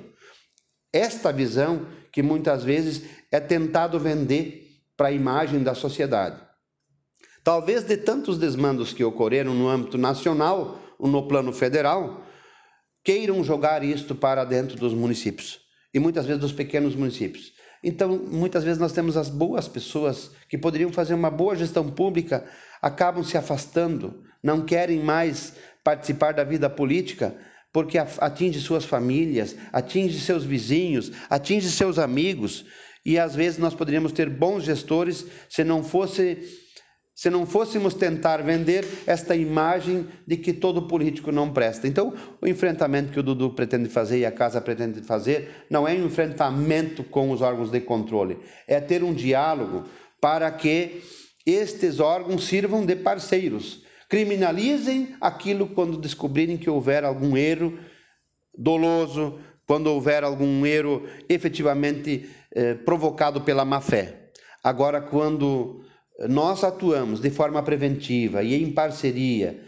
Esta 0.93 1.33
visão 1.33 1.87
que 2.11 2.23
muitas 2.23 2.63
vezes 2.63 3.03
é 3.29 3.39
tentado 3.39 3.99
vender 3.99 4.79
para 4.95 5.09
a 5.09 5.11
imagem 5.11 5.61
da 5.61 5.75
sociedade. 5.75 6.39
Talvez 7.43 7.83
de 7.83 7.97
tantos 7.97 8.37
desmandos 8.37 8.93
que 8.93 9.03
ocorreram 9.03 9.53
no 9.53 9.67
âmbito 9.67 9.97
nacional 9.97 10.79
ou 10.97 11.07
no 11.07 11.27
plano 11.27 11.51
federal, 11.51 12.24
queiram 13.05 13.43
jogar 13.43 13.83
isto 13.83 14.15
para 14.15 14.43
dentro 14.43 14.75
dos 14.75 14.93
municípios 14.93 15.59
e 15.93 15.99
muitas 15.99 16.25
vezes 16.25 16.41
dos 16.41 16.51
pequenos 16.51 16.95
municípios. 16.95 17.53
Então, 17.83 18.17
muitas 18.17 18.63
vezes 18.63 18.79
nós 18.79 18.91
temos 18.91 19.15
as 19.15 19.29
boas 19.29 19.67
pessoas 19.67 20.31
que 20.49 20.57
poderiam 20.57 20.91
fazer 20.91 21.13
uma 21.13 21.29
boa 21.29 21.55
gestão 21.55 21.87
pública, 21.89 22.43
acabam 22.81 23.23
se 23.23 23.37
afastando, 23.37 24.23
não 24.41 24.65
querem 24.65 24.99
mais 24.99 25.53
participar 25.83 26.33
da 26.33 26.43
vida 26.43 26.67
política, 26.67 27.35
porque 27.71 27.97
atinge 27.97 28.59
suas 28.59 28.85
famílias, 28.85 29.55
atinge 29.71 30.19
seus 30.19 30.43
vizinhos, 30.43 31.11
atinge 31.29 31.69
seus 31.69 31.99
amigos, 31.99 32.65
e 33.05 33.19
às 33.19 33.35
vezes 33.35 33.59
nós 33.59 33.75
poderíamos 33.75 34.11
ter 34.11 34.29
bons 34.29 34.63
gestores 34.63 35.27
se 35.47 35.63
não 35.63 35.83
fosse 35.83 36.39
se 37.15 37.29
não 37.29 37.45
fôssemos 37.45 37.93
tentar 37.93 38.43
vender 38.43 38.85
esta 39.07 39.33
imagem 39.33 40.05
de 40.27 40.35
que 40.35 40.51
todo 40.51 40.81
político 40.81 41.31
não 41.31 41.53
presta. 41.53 41.87
Então, 41.87 42.13
o 42.41 42.47
enfrentamento 42.47 43.13
que 43.13 43.19
o 43.19 43.23
Dudu 43.23 43.51
pretende 43.51 43.87
fazer 43.87 44.19
e 44.19 44.25
a 44.25 44.31
casa 44.31 44.59
pretende 44.59 45.01
fazer 45.01 45.65
não 45.69 45.87
é 45.87 45.93
um 45.93 46.07
enfrentamento 46.07 47.05
com 47.05 47.31
os 47.31 47.41
órgãos 47.41 47.71
de 47.71 47.79
controle, 47.79 48.37
é 48.67 48.81
ter 48.81 49.01
um 49.01 49.13
diálogo 49.13 49.85
para 50.19 50.51
que 50.51 51.01
estes 51.45 52.01
órgãos 52.01 52.43
sirvam 52.43 52.85
de 52.85 52.97
parceiros. 52.97 53.85
Criminalizem 54.09 55.15
aquilo 55.21 55.67
quando 55.67 55.97
descobrirem 55.97 56.57
que 56.57 56.69
houver 56.69 57.05
algum 57.05 57.37
erro 57.37 57.79
doloso, 58.57 59.39
quando 59.65 59.87
houver 59.87 60.23
algum 60.23 60.65
erro 60.65 61.07
efetivamente 61.29 62.29
eh, 62.53 62.73
provocado 62.73 63.41
pela 63.41 63.63
má 63.63 63.79
fé. 63.79 64.31
Agora, 64.63 64.99
quando 64.99 65.84
nós 66.19 66.63
atuamos 66.63 67.19
de 67.19 67.29
forma 67.29 67.61
preventiva 67.61 68.41
e 68.41 68.55
em 68.55 68.71
parceria, 68.71 69.59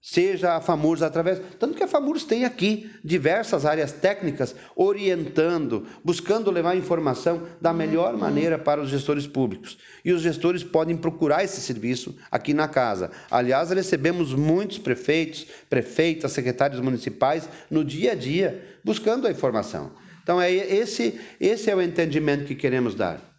seja 0.00 0.54
a 0.54 0.60
FAMURS 0.60 1.02
através. 1.02 1.40
Tanto 1.58 1.74
que 1.74 1.82
a 1.82 1.88
FAMURS 1.88 2.24
tem 2.24 2.44
aqui 2.44 2.90
diversas 3.02 3.66
áreas 3.66 3.90
técnicas 3.90 4.54
orientando, 4.76 5.84
buscando 6.04 6.50
levar 6.50 6.76
informação 6.76 7.42
da 7.60 7.72
melhor 7.72 8.14
uhum. 8.14 8.20
maneira 8.20 8.56
para 8.56 8.80
os 8.80 8.88
gestores 8.88 9.26
públicos. 9.26 9.78
E 10.04 10.12
os 10.12 10.22
gestores 10.22 10.62
podem 10.62 10.96
procurar 10.96 11.42
esse 11.42 11.60
serviço 11.60 12.16
aqui 12.30 12.54
na 12.54 12.68
casa. 12.68 13.10
Aliás, 13.28 13.70
recebemos 13.70 14.32
muitos 14.32 14.78
prefeitos, 14.78 15.46
prefeitas, 15.68 16.30
secretários 16.30 16.80
municipais 16.80 17.48
no 17.68 17.84
dia 17.84 18.12
a 18.12 18.14
dia 18.14 18.78
buscando 18.84 19.26
a 19.26 19.30
informação. 19.30 19.90
Então, 20.22 20.40
é 20.40 20.52
esse, 20.52 21.20
esse 21.40 21.70
é 21.70 21.74
o 21.74 21.82
entendimento 21.82 22.44
que 22.44 22.54
queremos 22.54 22.94
dar. 22.94 23.35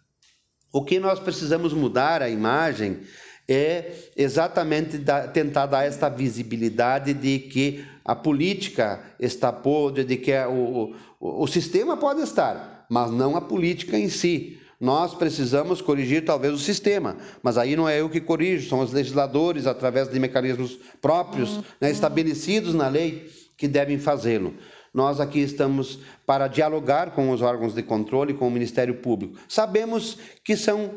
O 0.72 0.82
que 0.82 0.98
nós 0.98 1.18
precisamos 1.18 1.72
mudar 1.72 2.22
a 2.22 2.28
imagem 2.28 2.98
é 3.48 3.92
exatamente 4.16 4.98
da, 4.98 5.26
tentar 5.26 5.66
dar 5.66 5.84
esta 5.84 6.08
visibilidade 6.08 7.14
de 7.14 7.38
que 7.38 7.84
a 8.04 8.14
política 8.14 9.00
está 9.18 9.50
podre, 9.50 10.04
de 10.04 10.16
que 10.16 10.32
o, 10.46 10.94
o, 11.18 11.42
o 11.44 11.46
sistema 11.46 11.96
pode 11.96 12.20
estar, 12.20 12.86
mas 12.88 13.10
não 13.10 13.36
a 13.36 13.40
política 13.40 13.98
em 13.98 14.08
si. 14.08 14.58
Nós 14.80 15.12
precisamos 15.14 15.80
corrigir 15.80 16.24
talvez 16.24 16.54
o 16.54 16.58
sistema, 16.58 17.16
mas 17.42 17.58
aí 17.58 17.74
não 17.74 17.88
é 17.88 18.00
eu 18.00 18.08
que 18.08 18.20
corrijo, 18.20 18.68
são 18.68 18.80
os 18.80 18.92
legisladores, 18.92 19.66
através 19.66 20.08
de 20.08 20.20
mecanismos 20.20 20.78
próprios, 21.00 21.56
uhum. 21.56 21.64
né, 21.80 21.90
estabelecidos 21.90 22.74
na 22.74 22.88
lei, 22.88 23.28
que 23.56 23.66
devem 23.66 23.98
fazê-lo. 23.98 24.54
Nós 24.98 25.20
aqui 25.20 25.38
estamos 25.38 26.00
para 26.26 26.48
dialogar 26.48 27.12
com 27.12 27.30
os 27.30 27.40
órgãos 27.40 27.72
de 27.72 27.84
controle, 27.84 28.34
com 28.34 28.48
o 28.48 28.50
Ministério 28.50 28.94
Público. 28.94 29.38
Sabemos 29.48 30.18
que 30.42 30.56
são 30.56 30.96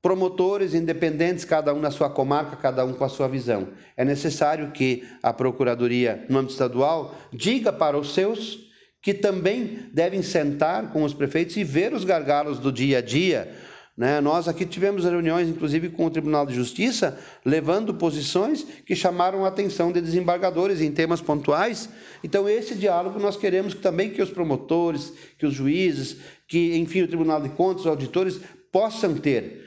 promotores 0.00 0.72
independentes, 0.72 1.44
cada 1.44 1.74
um 1.74 1.78
na 1.78 1.90
sua 1.90 2.08
comarca, 2.08 2.56
cada 2.56 2.82
um 2.82 2.94
com 2.94 3.04
a 3.04 3.10
sua 3.10 3.28
visão. 3.28 3.68
É 3.94 4.06
necessário 4.06 4.70
que 4.70 5.06
a 5.22 5.34
Procuradoria, 5.34 6.24
no 6.30 6.38
âmbito 6.38 6.54
estadual, 6.54 7.14
diga 7.30 7.70
para 7.70 7.98
os 7.98 8.14
seus 8.14 8.70
que 9.02 9.12
também 9.12 9.90
devem 9.92 10.22
sentar 10.22 10.90
com 10.90 11.02
os 11.02 11.12
prefeitos 11.12 11.54
e 11.58 11.62
ver 11.62 11.92
os 11.92 12.04
gargalos 12.06 12.58
do 12.58 12.72
dia 12.72 12.98
a 12.98 13.02
dia 13.02 13.54
né? 13.96 14.20
Nós 14.22 14.48
aqui 14.48 14.64
tivemos 14.64 15.04
reuniões, 15.04 15.48
inclusive, 15.48 15.90
com 15.90 16.06
o 16.06 16.10
Tribunal 16.10 16.46
de 16.46 16.54
Justiça, 16.54 17.18
levando 17.44 17.92
posições 17.92 18.64
que 18.86 18.96
chamaram 18.96 19.44
a 19.44 19.48
atenção 19.48 19.92
de 19.92 20.00
desembargadores 20.00 20.80
em 20.80 20.90
temas 20.90 21.20
pontuais. 21.20 21.90
Então, 22.24 22.48
esse 22.48 22.74
diálogo 22.74 23.20
nós 23.20 23.36
queremos 23.36 23.74
que, 23.74 23.80
também 23.80 24.10
que 24.10 24.22
os 24.22 24.30
promotores, 24.30 25.12
que 25.38 25.44
os 25.44 25.52
juízes, 25.52 26.16
que, 26.48 26.76
enfim, 26.76 27.02
o 27.02 27.08
Tribunal 27.08 27.42
de 27.42 27.50
Contas, 27.50 27.82
os 27.82 27.86
auditores, 27.86 28.40
possam 28.72 29.14
ter 29.14 29.62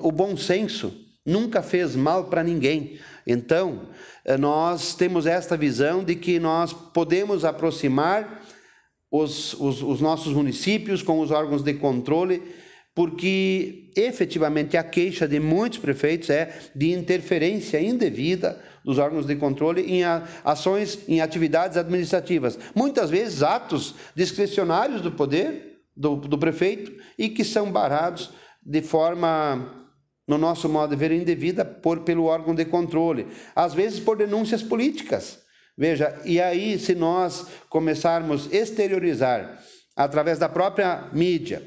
o 0.00 0.12
bom 0.12 0.36
senso. 0.36 0.92
Nunca 1.24 1.62
fez 1.62 1.96
mal 1.96 2.24
para 2.24 2.42
ninguém. 2.42 2.98
Então, 3.26 3.88
eh, 4.24 4.36
nós 4.36 4.94
temos 4.94 5.26
esta 5.26 5.56
visão 5.56 6.02
de 6.02 6.16
que 6.16 6.38
nós 6.38 6.72
podemos 6.72 7.44
aproximar 7.44 8.42
os, 9.10 9.54
os, 9.54 9.82
os 9.82 10.00
nossos 10.00 10.32
municípios 10.32 11.02
com 11.02 11.20
os 11.20 11.30
órgãos 11.30 11.62
de 11.62 11.74
controle 11.74 12.42
porque 12.94 13.90
efetivamente 13.96 14.76
a 14.76 14.82
queixa 14.82 15.26
de 15.26 15.38
muitos 15.38 15.78
prefeitos 15.78 16.30
é 16.30 16.52
de 16.74 16.90
interferência 16.90 17.80
indevida 17.80 18.60
dos 18.84 18.98
órgãos 18.98 19.26
de 19.26 19.36
controle 19.36 19.82
em 19.82 20.02
ações, 20.44 20.98
em 21.08 21.20
atividades 21.20 21.76
administrativas. 21.76 22.58
Muitas 22.74 23.10
vezes 23.10 23.42
atos 23.42 23.94
discricionários 24.14 25.00
do 25.00 25.12
poder 25.12 25.80
do, 25.96 26.16
do 26.16 26.38
prefeito 26.38 26.92
e 27.18 27.28
que 27.28 27.44
são 27.44 27.70
barrados 27.70 28.30
de 28.62 28.82
forma, 28.82 29.86
no 30.26 30.38
nosso 30.38 30.68
modo 30.68 30.90
de 30.90 30.96
ver, 30.96 31.12
indevida 31.12 31.64
por, 31.64 32.00
pelo 32.00 32.24
órgão 32.24 32.54
de 32.54 32.64
controle. 32.64 33.26
Às 33.54 33.74
vezes 33.74 34.00
por 34.00 34.16
denúncias 34.16 34.62
políticas. 34.62 35.40
Veja, 35.76 36.20
e 36.24 36.40
aí 36.40 36.78
se 36.78 36.94
nós 36.94 37.46
começarmos 37.68 38.52
a 38.52 38.56
exteriorizar 38.56 39.58
através 39.96 40.38
da 40.38 40.48
própria 40.48 41.08
mídia, 41.12 41.62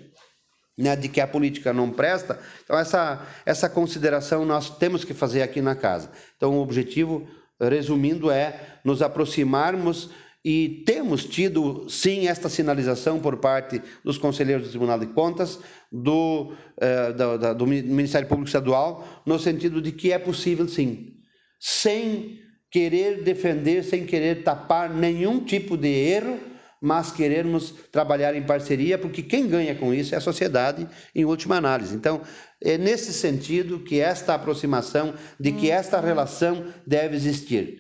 né, 0.78 0.96
de 0.96 1.08
que 1.08 1.22
a 1.22 1.28
política 1.28 1.72
não 1.72 1.92
presta. 1.92 2.40
Então, 2.64 2.78
essa, 2.78 3.26
essa 3.46 3.70
consideração 3.70 4.46
nós 4.46 4.70
temos 4.78 5.04
que 5.04 5.14
fazer 5.14 5.42
aqui 5.42 5.62
na 5.62 5.76
casa. 5.76 6.12
Então, 6.36 6.58
o 6.58 6.62
objetivo, 6.62 7.28
resumindo, 7.60 8.32
é 8.32 8.80
nos 8.84 9.02
aproximarmos 9.02 10.10
e 10.46 10.84
temos 10.86 11.24
tido, 11.24 11.88
sim, 11.90 12.28
esta 12.28 12.50
sinalização 12.50 13.20
por 13.20 13.38
parte 13.38 13.82
dos 14.04 14.18
conselheiros 14.18 14.68
do 14.68 14.70
Tribunal 14.72 15.00
de 15.00 15.08
Contas, 15.08 15.60
do, 15.90 16.54
eh, 16.82 17.14
do, 17.14 17.56
do 17.56 17.68
Ministério 17.68 18.28
Público 18.28 18.50
Estadual, 18.50 19.08
no 19.26 19.40
sentido 19.40 19.82
de 19.82 19.94
que 19.94 20.12
é 20.12 20.20
possível, 20.20 20.68
sim, 20.68 21.14
sem 21.58 22.42
querer 22.70 23.24
defender, 23.24 23.84
sem 23.84 24.06
querer 24.06 24.44
tapar 24.44 24.94
nenhum 24.94 25.40
tipo 25.40 25.78
de 25.78 25.88
erro, 25.88 26.38
mas 26.84 27.12
querermos 27.12 27.74
trabalhar 27.94 28.36
em 28.36 28.44
parceria, 28.44 28.98
porque 28.98 29.24
quem 29.24 29.48
ganha 29.48 29.74
com 29.74 29.94
isso 29.94 30.14
é 30.14 30.18
a 30.18 30.22
sociedade, 30.22 30.86
em 31.16 31.24
última 31.24 31.56
análise. 31.56 31.96
Então, 31.96 32.22
é 32.62 32.78
nesse 32.78 33.14
sentido 33.14 33.80
que 33.80 34.02
esta 34.02 34.34
aproximação, 34.34 35.14
de 35.40 35.54
que 35.54 35.72
esta 35.72 36.02
relação 36.02 36.66
deve 36.86 37.16
existir. 37.16 37.80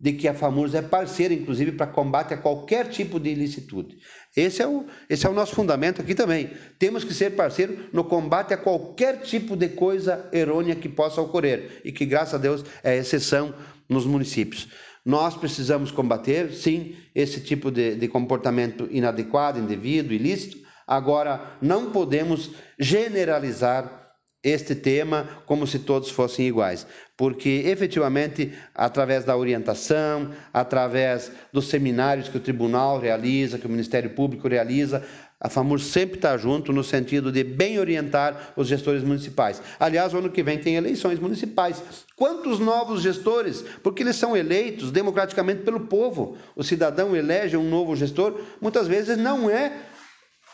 de 0.00 0.12
que 0.12 0.28
a 0.28 0.34
FAMURS 0.34 0.74
é 0.74 0.82
parceira, 0.82 1.34
inclusive, 1.34 1.72
para 1.72 1.88
combate 1.88 2.32
a 2.32 2.36
qualquer 2.36 2.88
tipo 2.88 3.18
de 3.18 3.30
ilicitude. 3.30 3.96
Esse 4.36 4.62
é, 4.62 4.66
o, 4.66 4.86
esse 5.10 5.26
é 5.26 5.28
o 5.28 5.32
nosso 5.34 5.56
fundamento 5.56 6.00
aqui 6.00 6.14
também. 6.14 6.52
Temos 6.78 7.02
que 7.02 7.12
ser 7.12 7.30
parceiro 7.30 7.88
no 7.92 8.04
combate 8.04 8.54
a 8.54 8.56
qualquer 8.56 9.22
tipo 9.22 9.56
de 9.56 9.68
coisa 9.70 10.28
errônea 10.32 10.76
que 10.76 10.88
possa 10.88 11.20
ocorrer 11.20 11.80
e 11.84 11.90
que, 11.90 12.06
graças 12.06 12.34
a 12.34 12.38
Deus, 12.38 12.64
é 12.84 12.96
exceção 12.96 13.52
nos 13.88 14.06
municípios. 14.06 14.68
Nós 15.08 15.34
precisamos 15.34 15.90
combater, 15.90 16.52
sim, 16.52 16.94
esse 17.14 17.40
tipo 17.40 17.70
de, 17.70 17.94
de 17.94 18.06
comportamento 18.08 18.86
inadequado, 18.90 19.58
indevido, 19.58 20.12
ilícito. 20.12 20.58
Agora, 20.86 21.56
não 21.62 21.90
podemos 21.90 22.50
generalizar 22.78 24.12
este 24.44 24.74
tema 24.74 25.26
como 25.46 25.66
se 25.66 25.78
todos 25.78 26.10
fossem 26.10 26.46
iguais, 26.46 26.86
porque 27.16 27.62
efetivamente, 27.64 28.52
através 28.74 29.24
da 29.24 29.34
orientação, 29.34 30.30
através 30.52 31.32
dos 31.54 31.68
seminários 31.68 32.28
que 32.28 32.36
o 32.36 32.40
tribunal 32.40 33.00
realiza, 33.00 33.58
que 33.58 33.66
o 33.66 33.70
Ministério 33.70 34.10
Público 34.10 34.46
realiza, 34.46 35.02
a 35.40 35.48
FAMUR 35.48 35.78
sempre 35.78 36.16
está 36.16 36.36
junto 36.36 36.72
no 36.72 36.82
sentido 36.82 37.30
de 37.30 37.44
bem 37.44 37.78
orientar 37.78 38.52
os 38.56 38.66
gestores 38.66 39.02
municipais. 39.04 39.62
Aliás, 39.78 40.12
o 40.12 40.18
ano 40.18 40.30
que 40.30 40.42
vem 40.42 40.58
tem 40.58 40.74
eleições 40.74 41.18
municipais. 41.18 41.82
Quantos 42.16 42.58
novos 42.58 43.02
gestores? 43.02 43.64
Porque 43.82 44.02
eles 44.02 44.16
são 44.16 44.36
eleitos 44.36 44.90
democraticamente 44.90 45.62
pelo 45.62 45.80
povo. 45.80 46.36
O 46.56 46.64
cidadão 46.64 47.14
elege 47.14 47.56
um 47.56 47.68
novo 47.68 47.94
gestor, 47.94 48.40
muitas 48.60 48.88
vezes 48.88 49.16
não 49.16 49.48
é 49.48 49.72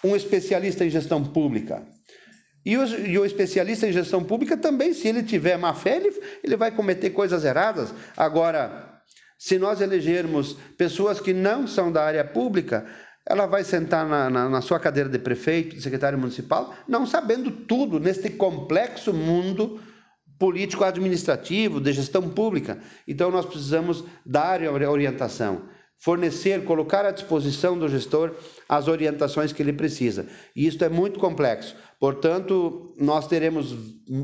um 0.03 0.15
especialista 0.15 0.85
em 0.85 0.91
gestão 0.91 1.25
pública 1.25 1.83
e 2.65 2.79
o, 2.79 2.85
e 2.87 3.19
o, 3.19 3.27
especialista 3.27 3.87
em 3.87 3.93
gestão 3.93 4.25
pública 4.25 4.57
também, 4.57 4.95
se 4.95 5.07
ele 5.07 5.23
tiver 5.23 5.59
má 5.59 5.75
fé, 5.75 5.97
ele, 5.97 6.19
ele 6.43 6.57
vai 6.57 6.71
cometer 6.71 7.11
coisas 7.11 7.45
erradas. 7.45 7.93
Agora, 8.17 9.03
se 9.39 9.59
nós 9.59 9.83
elegermos 9.83 10.57
pessoas 10.79 11.21
que 11.21 11.35
não 11.35 11.67
são 11.67 11.93
da 11.93 12.03
área 12.03 12.25
pública, 12.25 12.87
ela 13.27 13.47
vai 13.47 13.65
sentar 13.65 14.07
na, 14.07 14.29
na, 14.29 14.49
na 14.49 14.61
sua 14.61 14.79
cadeira 14.79 15.09
de 15.09 15.19
prefeito, 15.19 15.75
de 15.75 15.83
secretário 15.83 16.19
municipal, 16.19 16.75
não 16.87 17.07
sabendo 17.07 17.51
tudo 17.51 17.99
neste 17.99 18.31
complexo 18.31 19.13
mundo 19.13 19.81
político-administrativo, 20.39 21.81
de 21.81 21.93
gestão 21.93 22.29
pública. 22.29 22.79
Então, 23.09 23.31
nós 23.31 23.47
precisamos 23.47 24.05
dar 24.27 24.61
orientação 24.63 25.63
fornecer, 26.05 26.65
colocar 26.65 27.07
à 27.07 27.11
disposição 27.11 27.79
do 27.79 27.89
gestor 27.89 28.35
as 28.69 28.89
orientações 28.89 29.55
que 29.55 29.63
ele 29.63 29.73
precisa. 29.73 30.27
E 30.55 30.67
isso 30.67 30.85
é 30.85 30.89
muito 30.91 31.19
complexo. 31.19 31.75
Portanto, 31.99 32.95
nós 32.99 33.27
teremos 33.27 33.75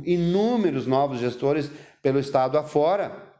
inúmeros 0.04 0.86
novos 0.86 1.20
gestores 1.20 1.70
pelo 2.02 2.18
estado 2.18 2.58
afora 2.58 3.30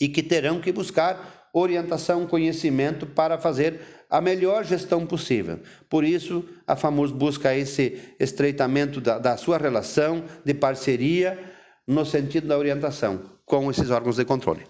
e 0.00 0.08
que 0.08 0.22
terão 0.22 0.60
que 0.60 0.70
buscar 0.70 1.41
orientação, 1.52 2.26
conhecimento 2.26 3.06
para 3.06 3.38
fazer 3.38 3.80
a 4.08 4.20
melhor 4.20 4.64
gestão 4.64 5.06
possível. 5.06 5.60
Por 5.88 6.04
isso, 6.04 6.44
a 6.66 6.76
FAMUS 6.76 7.12
busca 7.12 7.54
esse 7.54 8.00
estreitamento 8.18 9.00
da, 9.00 9.18
da 9.18 9.36
sua 9.36 9.58
relação 9.58 10.24
de 10.44 10.54
parceria 10.54 11.38
no 11.86 12.04
sentido 12.06 12.46
da 12.46 12.58
orientação 12.58 13.22
com 13.44 13.70
esses 13.70 13.90
órgãos 13.90 14.16
de 14.16 14.24
controle. 14.24 14.64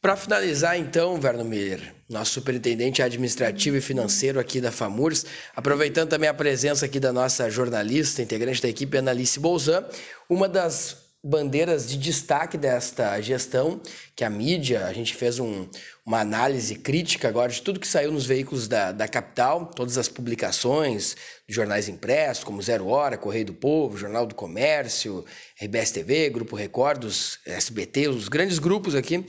Para 0.00 0.16
finalizar, 0.16 0.78
então, 0.78 1.20
Werner 1.22 1.44
Miller, 1.44 1.94
nosso 2.08 2.32
superintendente 2.32 3.02
administrativo 3.02 3.76
e 3.76 3.80
financeiro 3.82 4.40
aqui 4.40 4.58
da 4.58 4.72
FAMURS, 4.72 5.26
aproveitando 5.54 6.08
também 6.08 6.28
a 6.28 6.32
presença 6.32 6.86
aqui 6.86 6.98
da 6.98 7.12
nossa 7.12 7.50
jornalista, 7.50 8.22
integrante 8.22 8.62
da 8.62 8.68
equipe, 8.68 8.96
Analice 8.96 9.38
Bolzan, 9.38 9.84
uma 10.28 10.48
das 10.48 11.09
bandeiras 11.22 11.86
de 11.86 11.98
destaque 11.98 12.56
desta 12.56 13.20
gestão, 13.20 13.80
que 14.16 14.24
a 14.24 14.30
mídia, 14.30 14.86
a 14.86 14.92
gente 14.92 15.14
fez 15.14 15.38
um, 15.38 15.68
uma 16.04 16.20
análise 16.20 16.74
crítica 16.76 17.28
agora 17.28 17.52
de 17.52 17.60
tudo 17.60 17.78
que 17.78 17.86
saiu 17.86 18.10
nos 18.10 18.24
veículos 18.24 18.66
da, 18.66 18.90
da 18.90 19.06
capital, 19.06 19.66
todas 19.66 19.98
as 19.98 20.08
publicações 20.08 21.16
jornais 21.46 21.88
impressos, 21.88 22.42
como 22.42 22.62
Zero 22.62 22.86
Hora, 22.86 23.18
Correio 23.18 23.46
do 23.46 23.54
Povo, 23.54 23.98
Jornal 23.98 24.26
do 24.26 24.34
Comércio, 24.34 25.24
RBS 25.60 25.90
TV, 25.90 26.30
Grupo 26.30 26.56
Recordos, 26.56 27.38
SBT, 27.44 28.08
os 28.08 28.28
grandes 28.28 28.58
grupos 28.58 28.94
aqui, 28.94 29.24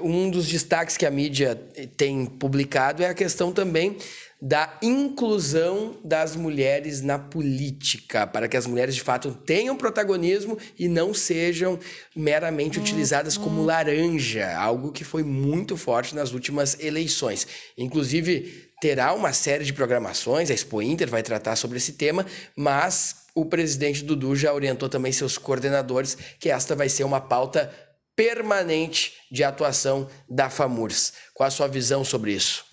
um 0.00 0.30
dos 0.30 0.46
destaques 0.46 0.96
que 0.96 1.06
a 1.06 1.10
mídia 1.10 1.54
tem 1.96 2.26
publicado 2.26 3.02
é 3.02 3.06
a 3.06 3.14
questão 3.14 3.52
também 3.52 3.96
da 4.44 4.76
inclusão 4.82 5.96
das 6.04 6.34
mulheres 6.34 7.00
na 7.00 7.16
política, 7.16 8.26
para 8.26 8.48
que 8.48 8.56
as 8.56 8.66
mulheres 8.66 8.96
de 8.96 9.00
fato 9.00 9.32
tenham 9.32 9.76
protagonismo 9.76 10.58
e 10.76 10.88
não 10.88 11.14
sejam 11.14 11.78
meramente 12.14 12.76
uhum. 12.76 12.84
utilizadas 12.84 13.36
como 13.36 13.64
laranja, 13.64 14.52
algo 14.56 14.90
que 14.90 15.04
foi 15.04 15.22
muito 15.22 15.76
forte 15.76 16.12
nas 16.16 16.32
últimas 16.32 16.76
eleições. 16.80 17.46
Inclusive, 17.78 18.68
terá 18.80 19.12
uma 19.12 19.32
série 19.32 19.64
de 19.64 19.72
programações, 19.72 20.50
a 20.50 20.54
Expo 20.54 20.82
Inter 20.82 21.08
vai 21.08 21.22
tratar 21.22 21.54
sobre 21.54 21.76
esse 21.76 21.92
tema, 21.92 22.26
mas 22.56 23.22
o 23.36 23.44
presidente 23.44 24.02
Dudu 24.02 24.34
já 24.34 24.52
orientou 24.52 24.88
também 24.88 25.12
seus 25.12 25.38
coordenadores 25.38 26.18
que 26.40 26.50
esta 26.50 26.74
vai 26.74 26.88
ser 26.88 27.04
uma 27.04 27.20
pauta 27.20 27.72
permanente 28.16 29.12
de 29.30 29.42
atuação 29.42 30.08
da 30.28 30.50
FAMURS. 30.50 31.14
Qual 31.34 31.46
a 31.46 31.50
sua 31.50 31.66
visão 31.66 32.04
sobre 32.04 32.32
isso? 32.32 32.64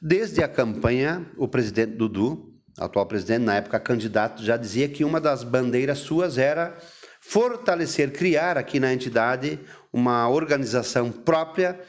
Desde 0.00 0.42
a 0.42 0.48
campanha, 0.48 1.30
o 1.36 1.48
presidente 1.48 1.96
Dudu, 1.96 2.52
atual 2.78 3.06
presidente, 3.06 3.42
na 3.42 3.56
época 3.56 3.80
candidato, 3.80 4.42
já 4.42 4.56
dizia 4.56 4.88
que 4.88 5.04
uma 5.04 5.20
das 5.20 5.42
bandeiras 5.42 5.98
suas 5.98 6.38
era 6.38 6.76
fortalecer, 7.20 8.12
criar 8.12 8.58
aqui 8.58 8.78
na 8.78 8.92
entidade 8.92 9.58
uma 9.92 10.28
organização 10.28 11.10
própria 11.10 11.80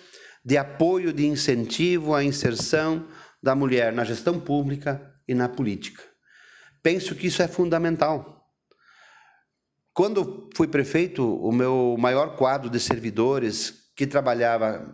de 0.43 0.57
apoio, 0.57 1.11
de 1.11 1.26
incentivo 1.26 2.13
à 2.13 2.23
inserção 2.23 3.05
da 3.41 3.53
mulher 3.53 3.91
na 3.91 4.03
gestão 4.03 4.39
pública 4.39 5.13
e 5.28 5.34
na 5.34 5.49
política. 5.49 6.01
Penso 6.82 7.15
que 7.15 7.28
isso 7.28 7.41
é 7.41 7.47
fundamental. 7.47 8.34
Quando 9.96 10.50
fui 10.54 10.68
prefeito, 10.68 11.24
o 11.38 11.54
meu 11.54 11.96
maior 11.98 12.36
quadro 12.36 12.70
de 12.70 12.82
servidores 12.82 13.74
que 13.96 14.06
trabalhava 14.06 14.93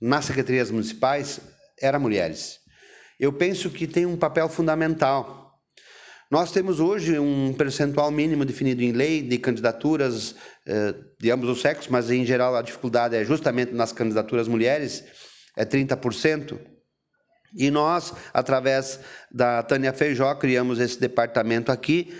nas 0.00 0.24
secretarias 0.24 0.68
municipais 0.68 1.40
era 1.80 1.96
mulheres. 1.96 2.58
Eu 3.20 3.32
penso 3.32 3.70
que 3.70 3.86
tem 3.86 4.06
um 4.06 4.16
papel 4.16 4.48
fundamental. 4.48 5.54
Nós 6.28 6.50
temos 6.50 6.80
hoje 6.80 7.20
um 7.20 7.52
percentual 7.52 8.10
mínimo 8.10 8.44
definido 8.44 8.82
em 8.82 8.90
lei 8.90 9.22
de 9.22 9.38
candidaturas 9.38 10.34
eh, 10.66 10.92
de 11.20 11.30
ambos 11.30 11.48
os 11.48 11.60
sexos, 11.60 11.86
mas 11.86 12.10
em 12.10 12.26
geral 12.26 12.56
a 12.56 12.62
dificuldade 12.62 13.14
é 13.14 13.24
justamente 13.24 13.72
nas 13.72 13.92
candidaturas 13.92 14.48
mulheres, 14.48 15.04
é 15.56 15.64
30%. 15.64 16.58
E 17.56 17.70
nós, 17.70 18.12
através 18.34 18.98
da 19.30 19.62
Tânia 19.62 19.92
Feijó, 19.92 20.34
criamos 20.34 20.80
esse 20.80 20.98
departamento 20.98 21.70
aqui, 21.70 22.12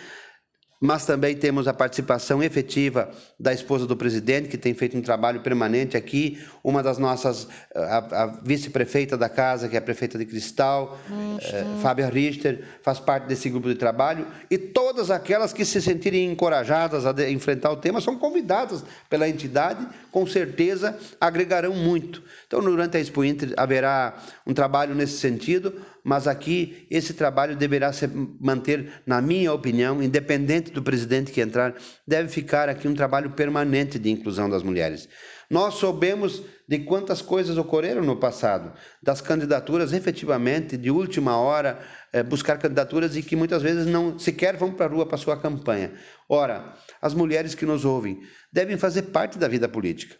mas 0.81 1.05
também 1.05 1.37
temos 1.37 1.69
a 1.69 1.75
participação 1.75 2.43
efetiva 2.43 3.11
da 3.39 3.53
esposa 3.53 3.87
do 3.87 3.95
presidente, 3.95 4.49
que 4.49 4.57
tem 4.57 4.73
feito 4.73 4.97
um 4.97 5.03
trabalho 5.03 5.41
permanente 5.41 5.95
aqui, 5.95 6.41
uma 6.65 6.83
das 6.83 6.97
nossas, 6.97 7.47
a, 7.75 8.23
a 8.23 8.27
vice-prefeita 8.43 9.15
da 9.15 9.29
casa, 9.29 9.69
que 9.69 9.77
é 9.77 9.79
a 9.79 9.83
prefeita 9.83 10.17
de 10.17 10.25
Cristal, 10.25 10.99
é, 11.43 11.83
Fábia 11.83 12.09
Richter, 12.09 12.65
faz 12.83 12.99
parte 12.99 13.27
desse 13.27 13.51
grupo 13.51 13.69
de 13.69 13.75
trabalho, 13.75 14.27
e 14.51 14.57
todas 14.57 15.11
aquelas 15.11 15.53
que 15.53 15.67
se 15.67 15.83
sentirem 15.83 16.31
encorajadas 16.31 17.05
a 17.05 17.13
de, 17.13 17.31
enfrentar 17.31 17.71
o 17.71 17.77
tema 17.77 18.01
são 18.01 18.19
convidadas 18.19 18.83
pela 19.11 19.29
entidade, 19.29 19.87
com 20.11 20.27
certeza 20.27 20.97
agregarão 21.21 21.75
muito. 21.75 22.23
Então, 22.47 22.63
durante 22.63 22.97
a 22.97 23.01
Expo 23.01 23.23
Inter 23.23 23.53
haverá 23.55 24.17
um 24.47 24.55
trabalho 24.55 24.95
nesse 24.95 25.19
sentido, 25.19 25.75
mas 26.05 26.27
aqui 26.27 26.87
esse 26.91 27.15
trabalho 27.15 27.57
deverá 27.57 27.93
se 27.93 28.09
manter, 28.41 29.03
na 29.07 29.21
minha 29.21 29.53
opinião, 29.53 30.03
independente 30.03 30.71
do 30.71 30.83
presidente 30.83 31.33
que 31.33 31.41
entrar, 31.41 31.75
deve 32.07 32.29
ficar 32.29 32.69
aqui 32.69 32.89
um 32.89 32.95
trabalho 32.95 33.31
permanente 33.31 33.99
de 33.99 34.11
inclusão 34.11 34.49
das 34.49 34.63
mulheres. 34.63 35.09
Nós 35.49 35.75
soubemos 35.75 36.43
de 36.69 36.79
quantas 36.79 37.21
coisas 37.21 37.59
ocorreram 37.59 38.03
no 38.03 38.17
passado, 38.17 38.73
das 39.03 39.21
candidaturas 39.21 39.93
efetivamente 39.93 40.77
de 40.77 40.91
última 40.91 41.37
hora, 41.37 41.81
é, 42.13 42.23
buscar 42.23 42.59
candidaturas 42.59 43.17
e 43.17 43.23
que 43.23 43.35
muitas 43.35 43.63
vezes 43.63 43.87
não 43.87 44.19
sequer 44.19 44.57
vão 44.57 44.73
para 44.73 44.87
a 44.87 44.89
rua 44.89 45.07
para 45.07 45.19
sua 45.19 45.37
campanha. 45.37 45.93
Ora, 46.29 46.75
as 47.03 47.15
mulheres 47.15 47.55
que 47.55 47.67
nos 47.67 47.85
ouvem 47.85 48.21
devem 48.53 48.77
fazer 48.77 49.03
parte 49.03 49.39
da 49.39 49.49
vida 49.49 49.69
política 49.69 50.17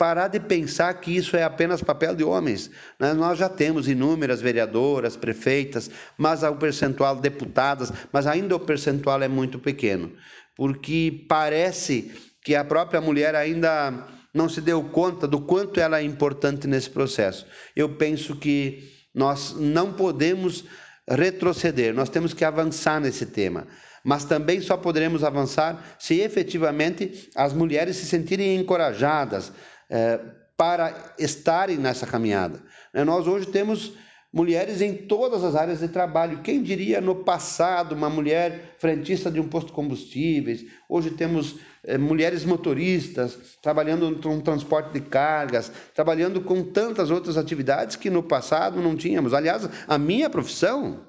parar 0.00 0.28
de 0.28 0.40
pensar 0.40 0.94
que 0.94 1.14
isso 1.14 1.36
é 1.36 1.42
apenas 1.42 1.82
papel 1.82 2.16
de 2.16 2.24
homens. 2.24 2.70
Né? 2.98 3.12
Nós 3.12 3.38
já 3.38 3.50
temos 3.50 3.86
inúmeras 3.86 4.40
vereadoras, 4.40 5.14
prefeitas, 5.14 5.90
mas 6.16 6.42
o 6.42 6.54
percentual 6.54 7.16
de 7.16 7.20
deputadas, 7.20 7.92
mas 8.10 8.26
ainda 8.26 8.56
o 8.56 8.60
percentual 8.60 9.20
é 9.22 9.28
muito 9.28 9.58
pequeno, 9.58 10.10
porque 10.56 11.26
parece 11.28 12.12
que 12.42 12.54
a 12.54 12.64
própria 12.64 12.98
mulher 12.98 13.34
ainda 13.34 14.06
não 14.32 14.48
se 14.48 14.62
deu 14.62 14.82
conta 14.84 15.28
do 15.28 15.42
quanto 15.42 15.78
ela 15.78 15.98
é 15.98 16.02
importante 16.02 16.66
nesse 16.66 16.88
processo. 16.88 17.46
Eu 17.76 17.90
penso 17.96 18.36
que 18.36 18.88
nós 19.14 19.54
não 19.54 19.92
podemos 19.92 20.64
retroceder, 21.06 21.92
nós 21.92 22.08
temos 22.08 22.32
que 22.32 22.42
avançar 22.42 23.02
nesse 23.02 23.26
tema. 23.26 23.66
Mas 24.02 24.24
também 24.24 24.62
só 24.62 24.78
poderemos 24.78 25.22
avançar 25.22 25.94
se 25.98 26.20
efetivamente 26.20 27.28
as 27.36 27.52
mulheres 27.52 27.96
se 27.96 28.06
sentirem 28.06 28.56
encorajadas, 28.56 29.52
é, 29.90 30.20
para 30.56 31.14
estarem 31.18 31.76
nessa 31.76 32.06
caminhada. 32.06 32.62
Né? 32.94 33.02
Nós 33.02 33.26
hoje 33.26 33.46
temos 33.46 33.92
mulheres 34.32 34.80
em 34.80 34.94
todas 34.94 35.42
as 35.42 35.56
áreas 35.56 35.80
de 35.80 35.88
trabalho. 35.88 36.42
Quem 36.42 36.62
diria 36.62 37.00
no 37.00 37.16
passado 37.16 37.94
uma 37.94 38.08
mulher 38.08 38.76
frentista 38.78 39.30
de 39.30 39.40
um 39.40 39.48
posto 39.48 39.68
de 39.68 39.72
combustíveis? 39.72 40.64
Hoje 40.88 41.10
temos 41.10 41.56
é, 41.82 41.98
mulheres 41.98 42.44
motoristas 42.44 43.58
trabalhando 43.62 44.10
no 44.10 44.42
transporte 44.42 44.92
de 44.92 45.00
cargas, 45.00 45.72
trabalhando 45.94 46.40
com 46.42 46.62
tantas 46.62 47.10
outras 47.10 47.36
atividades 47.36 47.96
que 47.96 48.08
no 48.08 48.22
passado 48.22 48.80
não 48.80 48.94
tínhamos. 48.94 49.34
Aliás, 49.34 49.68
a 49.88 49.98
minha 49.98 50.30
profissão 50.30 51.06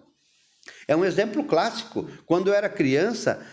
é 0.87 0.95
um 0.95 1.05
exemplo 1.05 1.43
clássico. 1.43 2.07
Quando 2.25 2.47
eu 2.47 2.53
era 2.53 2.69
criança, 2.69 3.45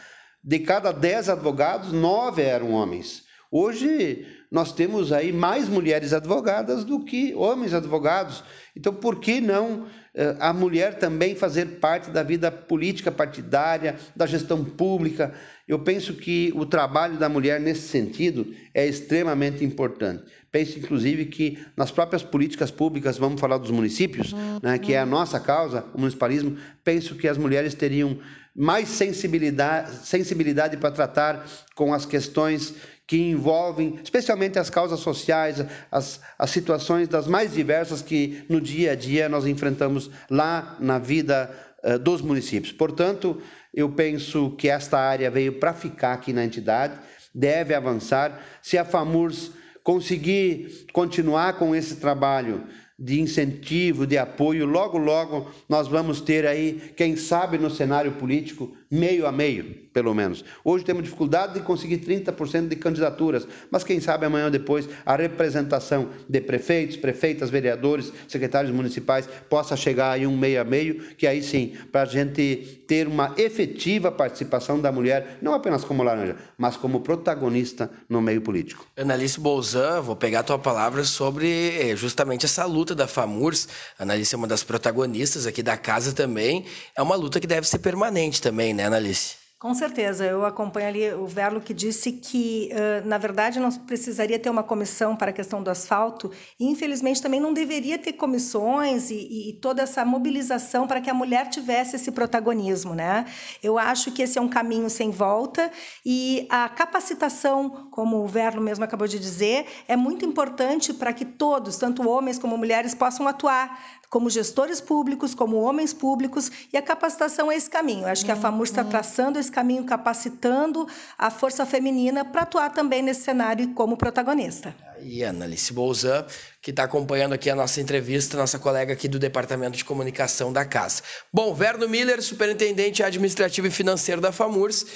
de 0.42 0.60
cada 0.60 0.92
dez 0.92 1.28
advogados, 1.28 1.92
nove 1.92 2.42
eram 2.42 2.72
homens. 2.72 3.27
Hoje 3.50 4.26
nós 4.50 4.72
temos 4.72 5.10
aí 5.10 5.32
mais 5.32 5.68
mulheres 5.68 6.12
advogadas 6.12 6.84
do 6.84 7.04
que 7.04 7.34
homens 7.34 7.72
advogados. 7.72 8.44
Então, 8.76 8.92
por 8.92 9.20
que 9.20 9.40
não 9.40 9.86
eh, 10.14 10.36
a 10.38 10.52
mulher 10.52 10.98
também 10.98 11.34
fazer 11.34 11.78
parte 11.80 12.10
da 12.10 12.22
vida 12.22 12.50
política 12.50 13.10
partidária, 13.10 13.96
da 14.14 14.26
gestão 14.26 14.64
pública? 14.64 15.34
Eu 15.66 15.78
penso 15.78 16.14
que 16.14 16.52
o 16.54 16.66
trabalho 16.66 17.18
da 17.18 17.28
mulher 17.28 17.58
nesse 17.58 17.88
sentido 17.88 18.54
é 18.74 18.86
extremamente 18.86 19.64
importante. 19.64 20.24
Penso, 20.50 20.78
inclusive, 20.78 21.26
que 21.26 21.58
nas 21.76 21.90
próprias 21.90 22.22
políticas 22.22 22.70
públicas, 22.70 23.18
vamos 23.18 23.40
falar 23.40 23.58
dos 23.58 23.70
municípios, 23.70 24.32
uhum. 24.32 24.60
né, 24.62 24.78
que 24.78 24.94
é 24.94 24.98
a 24.98 25.06
nossa 25.06 25.40
causa, 25.40 25.84
o 25.94 25.98
municipalismo, 25.98 26.56
penso 26.84 27.14
que 27.14 27.28
as 27.28 27.36
mulheres 27.36 27.74
teriam 27.74 28.18
mais 28.56 28.88
sensibilidade, 28.88 30.06
sensibilidade 30.06 30.76
para 30.78 30.90
tratar 30.90 31.46
com 31.76 31.94
as 31.94 32.04
questões 32.04 32.74
que 33.08 33.30
envolvem 33.30 33.98
especialmente 34.04 34.58
as 34.58 34.68
causas 34.68 35.00
sociais, 35.00 35.64
as, 35.90 36.20
as 36.38 36.50
situações 36.50 37.08
das 37.08 37.26
mais 37.26 37.54
diversas 37.54 38.02
que 38.02 38.44
no 38.50 38.60
dia 38.60 38.92
a 38.92 38.94
dia 38.94 39.30
nós 39.30 39.46
enfrentamos 39.46 40.10
lá 40.30 40.76
na 40.78 40.98
vida 40.98 41.50
uh, 41.82 41.98
dos 41.98 42.20
municípios. 42.20 42.70
Portanto, 42.70 43.40
eu 43.72 43.88
penso 43.88 44.50
que 44.58 44.68
esta 44.68 44.98
área 44.98 45.30
veio 45.30 45.54
para 45.54 45.72
ficar 45.72 46.12
aqui 46.12 46.34
na 46.34 46.44
entidade, 46.44 46.98
deve 47.34 47.74
avançar. 47.74 48.42
Se 48.60 48.76
a 48.76 48.84
FAMURS 48.84 49.52
conseguir 49.82 50.86
continuar 50.92 51.54
com 51.54 51.74
esse 51.74 51.96
trabalho 51.96 52.66
de 52.98 53.20
incentivo, 53.20 54.04
de 54.04 54.18
apoio, 54.18 54.66
logo, 54.66 54.98
logo 54.98 55.48
nós 55.68 55.86
vamos 55.86 56.20
ter 56.20 56.44
aí, 56.44 56.92
quem 56.96 57.14
sabe 57.14 57.56
no 57.56 57.70
cenário 57.70 58.12
político, 58.12 58.76
meio 58.90 59.26
a 59.26 59.30
meio, 59.30 59.88
pelo 59.92 60.14
menos. 60.14 60.44
Hoje 60.64 60.84
temos 60.84 61.04
dificuldade 61.04 61.54
de 61.54 61.60
conseguir 61.60 61.98
30% 61.98 62.68
de 62.68 62.76
candidaturas, 62.76 63.46
mas 63.70 63.84
quem 63.84 64.00
sabe 64.00 64.26
amanhã 64.26 64.46
ou 64.46 64.50
depois 64.50 64.88
a 65.06 65.14
representação 65.14 66.08
de 66.28 66.40
prefeitos, 66.40 66.96
prefeitas, 66.96 67.50
vereadores, 67.50 68.12
secretários 68.26 68.74
municipais 68.74 69.28
possa 69.48 69.76
chegar 69.76 70.12
aí 70.12 70.26
um 70.26 70.36
meio 70.36 70.60
a 70.60 70.64
meio, 70.64 71.00
que 71.16 71.26
aí 71.26 71.42
sim, 71.42 71.74
para 71.92 72.02
a 72.02 72.06
gente 72.06 72.84
ter 72.88 73.06
uma 73.06 73.34
efetiva 73.36 74.10
participação 74.10 74.80
da 74.80 74.90
mulher, 74.90 75.38
não 75.42 75.54
apenas 75.54 75.84
como 75.84 76.02
laranja, 76.02 76.36
mas 76.56 76.76
como 76.76 77.00
protagonista 77.00 77.90
no 78.08 78.22
meio 78.22 78.40
político. 78.40 78.86
Analice 78.96 79.38
Bolzan, 79.38 80.00
vou 80.00 80.16
pegar 80.16 80.40
a 80.40 80.42
tua 80.42 80.58
palavra 80.58 81.04
sobre 81.04 81.76
eh, 81.78 81.94
justamente 81.94 82.46
essa 82.46 82.64
luta 82.64 82.87
da 82.94 83.08
FAMURS. 83.08 83.68
A 83.98 84.02
Analice 84.02 84.34
é 84.34 84.38
uma 84.38 84.46
das 84.46 84.62
protagonistas 84.62 85.46
aqui 85.46 85.62
da 85.62 85.76
casa 85.76 86.12
também. 86.12 86.66
É 86.96 87.02
uma 87.02 87.16
luta 87.16 87.40
que 87.40 87.46
deve 87.46 87.66
ser 87.66 87.78
permanente 87.78 88.40
também, 88.40 88.74
né, 88.74 88.86
Analice? 88.86 89.47
Com 89.58 89.74
certeza, 89.74 90.24
eu 90.24 90.46
acompanho 90.46 90.86
ali 90.86 91.12
o 91.14 91.26
Verlo 91.26 91.60
que 91.60 91.74
disse 91.74 92.12
que, 92.12 92.70
na 93.04 93.18
verdade, 93.18 93.58
não 93.58 93.72
precisaria 93.72 94.38
ter 94.38 94.48
uma 94.48 94.62
comissão 94.62 95.16
para 95.16 95.30
a 95.30 95.32
questão 95.32 95.60
do 95.60 95.68
asfalto, 95.68 96.30
e 96.60 96.66
infelizmente 96.66 97.20
também 97.20 97.40
não 97.40 97.52
deveria 97.52 97.98
ter 97.98 98.12
comissões 98.12 99.10
e, 99.10 99.48
e, 99.48 99.52
toda 99.54 99.82
essa 99.82 100.04
mobilização 100.04 100.86
para 100.86 101.00
que 101.00 101.10
a 101.10 101.14
mulher 101.14 101.48
tivesse 101.48 101.96
esse 101.96 102.12
protagonismo. 102.12 102.94
Né? 102.94 103.26
Eu 103.60 103.80
acho 103.80 104.12
que 104.12 104.22
esse 104.22 104.38
é 104.38 104.40
um 104.40 104.48
caminho 104.48 104.88
sem 104.88 105.10
volta 105.10 105.72
e 106.06 106.46
a 106.48 106.68
capacitação, 106.68 107.88
como 107.90 108.18
o 108.18 108.28
Verlo 108.28 108.62
mesmo 108.62 108.84
acabou 108.84 109.08
de 109.08 109.18
dizer, 109.18 109.66
é 109.88 109.96
muito 109.96 110.24
importante 110.24 110.94
para 110.94 111.12
que 111.12 111.24
todos, 111.24 111.76
tanto 111.76 112.08
homens 112.08 112.38
como 112.38 112.56
mulheres, 112.56 112.94
possam 112.94 113.26
atuar 113.26 113.97
como 114.08 114.30
gestores 114.30 114.80
públicos, 114.80 115.34
como 115.34 115.56
homens 115.56 115.92
públicos, 115.92 116.50
e 116.72 116.76
a 116.76 116.82
capacitação 116.82 117.50
é 117.52 117.56
esse 117.56 117.68
caminho. 117.68 118.02
Eu 118.02 118.08
acho 118.08 118.24
que 118.24 118.32
a 118.32 118.36
FAMUR 118.36 118.64
está 118.64 118.82
uhum. 118.82 118.88
traçando 118.88 119.38
esse 119.38 119.50
caminho, 119.50 119.84
capacitando 119.84 120.88
a 121.16 121.30
força 121.30 121.66
feminina 121.66 122.24
para 122.24 122.42
atuar 122.42 122.70
também 122.70 123.02
nesse 123.02 123.22
cenário 123.22 123.68
como 123.74 123.96
protagonista. 123.96 124.74
E 125.00 125.22
a 125.22 125.30
Annalice 125.30 125.72
Bolzan, 125.72 126.26
que 126.60 126.70
está 126.70 126.84
acompanhando 126.84 127.32
aqui 127.32 127.48
a 127.48 127.54
nossa 127.54 127.80
entrevista, 127.80 128.36
nossa 128.36 128.58
colega 128.58 128.92
aqui 128.92 129.06
do 129.06 129.18
Departamento 129.18 129.76
de 129.76 129.84
Comunicação 129.84 130.52
da 130.52 130.64
Casa. 130.64 131.02
Bom, 131.32 131.54
Verno 131.54 131.88
Miller, 131.88 132.20
superintendente 132.22 133.02
administrativo 133.02 133.66
e 133.68 133.70
financeiro 133.70 134.20
da 134.20 134.32
FAMURS, 134.32 134.86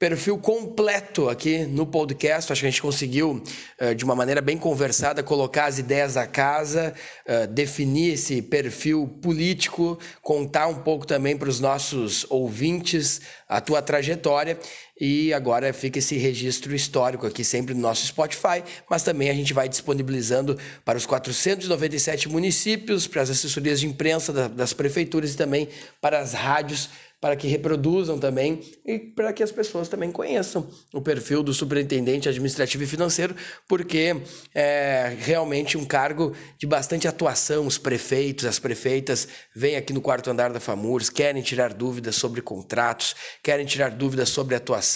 perfil 0.00 0.38
completo 0.38 1.28
aqui 1.28 1.66
no 1.66 1.84
podcast. 1.86 2.50
Acho 2.50 2.62
que 2.62 2.66
a 2.66 2.70
gente 2.70 2.80
conseguiu, 2.80 3.42
eh, 3.78 3.92
de 3.92 4.02
uma 4.02 4.16
maneira 4.16 4.40
bem 4.40 4.56
conversada, 4.56 5.22
colocar 5.22 5.66
as 5.66 5.78
ideias 5.78 6.14
da 6.14 6.26
casa, 6.26 6.94
eh, 7.26 7.46
definir 7.46 8.14
esse 8.14 8.40
perfil 8.40 9.06
político, 9.20 9.98
contar 10.22 10.68
um 10.68 10.76
pouco 10.76 11.06
também 11.06 11.36
para 11.36 11.50
os 11.50 11.60
nossos 11.60 12.24
ouvintes 12.30 13.20
a 13.46 13.60
tua 13.60 13.82
trajetória. 13.82 14.58
E 15.00 15.32
agora 15.32 15.72
fica 15.72 15.98
esse 15.98 16.18
registro 16.18 16.74
histórico 16.74 17.26
aqui 17.26 17.42
sempre 17.42 17.72
no 17.72 17.80
nosso 17.80 18.06
Spotify, 18.06 18.62
mas 18.88 19.02
também 19.02 19.30
a 19.30 19.34
gente 19.34 19.54
vai 19.54 19.66
disponibilizando 19.66 20.58
para 20.84 20.98
os 20.98 21.06
497 21.06 22.28
municípios, 22.28 23.06
para 23.06 23.22
as 23.22 23.30
assessorias 23.30 23.80
de 23.80 23.86
imprensa 23.86 24.30
das 24.50 24.74
prefeituras 24.74 25.32
e 25.32 25.36
também 25.36 25.68
para 26.02 26.18
as 26.18 26.34
rádios 26.34 26.90
para 27.20 27.36
que 27.36 27.46
reproduzam 27.46 28.18
também 28.18 28.62
e 28.84 28.98
para 28.98 29.30
que 29.30 29.42
as 29.42 29.52
pessoas 29.52 29.88
também 29.88 30.10
conheçam 30.10 30.66
o 30.90 31.02
perfil 31.02 31.42
do 31.42 31.52
superintendente 31.52 32.26
administrativo 32.30 32.82
e 32.82 32.86
financeiro, 32.86 33.36
porque 33.68 34.16
é 34.54 35.14
realmente 35.20 35.76
um 35.76 35.84
cargo 35.84 36.34
de 36.56 36.66
bastante 36.66 37.06
atuação. 37.06 37.66
Os 37.66 37.76
prefeitos, 37.76 38.46
as 38.46 38.58
prefeitas 38.58 39.28
vêm 39.54 39.76
aqui 39.76 39.92
no 39.92 40.00
quarto 40.00 40.30
andar 40.30 40.50
da 40.50 40.58
FAMURS, 40.58 41.10
querem 41.10 41.42
tirar 41.42 41.74
dúvidas 41.74 42.16
sobre 42.16 42.40
contratos, 42.40 43.14
querem 43.42 43.66
tirar 43.66 43.90
dúvidas 43.90 44.30
sobre 44.30 44.54
atuação 44.54 44.89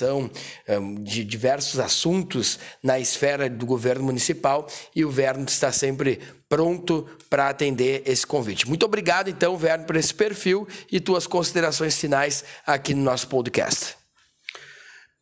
de 1.03 1.25
diversos 1.25 1.79
assuntos 1.79 2.59
na 2.83 2.99
esfera 2.99 3.49
do 3.49 3.67
governo 3.67 4.05
municipal 4.05 4.67
e 4.95 5.05
o 5.05 5.11
Verno 5.11 5.45
está 5.45 5.71
sempre 5.71 6.21
pronto 6.49 7.07
para 7.29 7.49
atender 7.49 8.03
esse 8.07 8.27
convite. 8.27 8.69
Muito 8.69 8.85
obrigado, 8.85 9.29
então, 9.29 9.57
Verno, 9.57 9.85
por 9.85 9.97
esse 9.97 10.15
perfil 10.15 10.67
e 10.91 11.01
tuas 11.01 11.27
considerações 11.27 11.99
finais 11.99 12.45
aqui 12.67 12.95
no 12.95 13.03
nosso 13.03 13.29
podcast. 13.29 13.97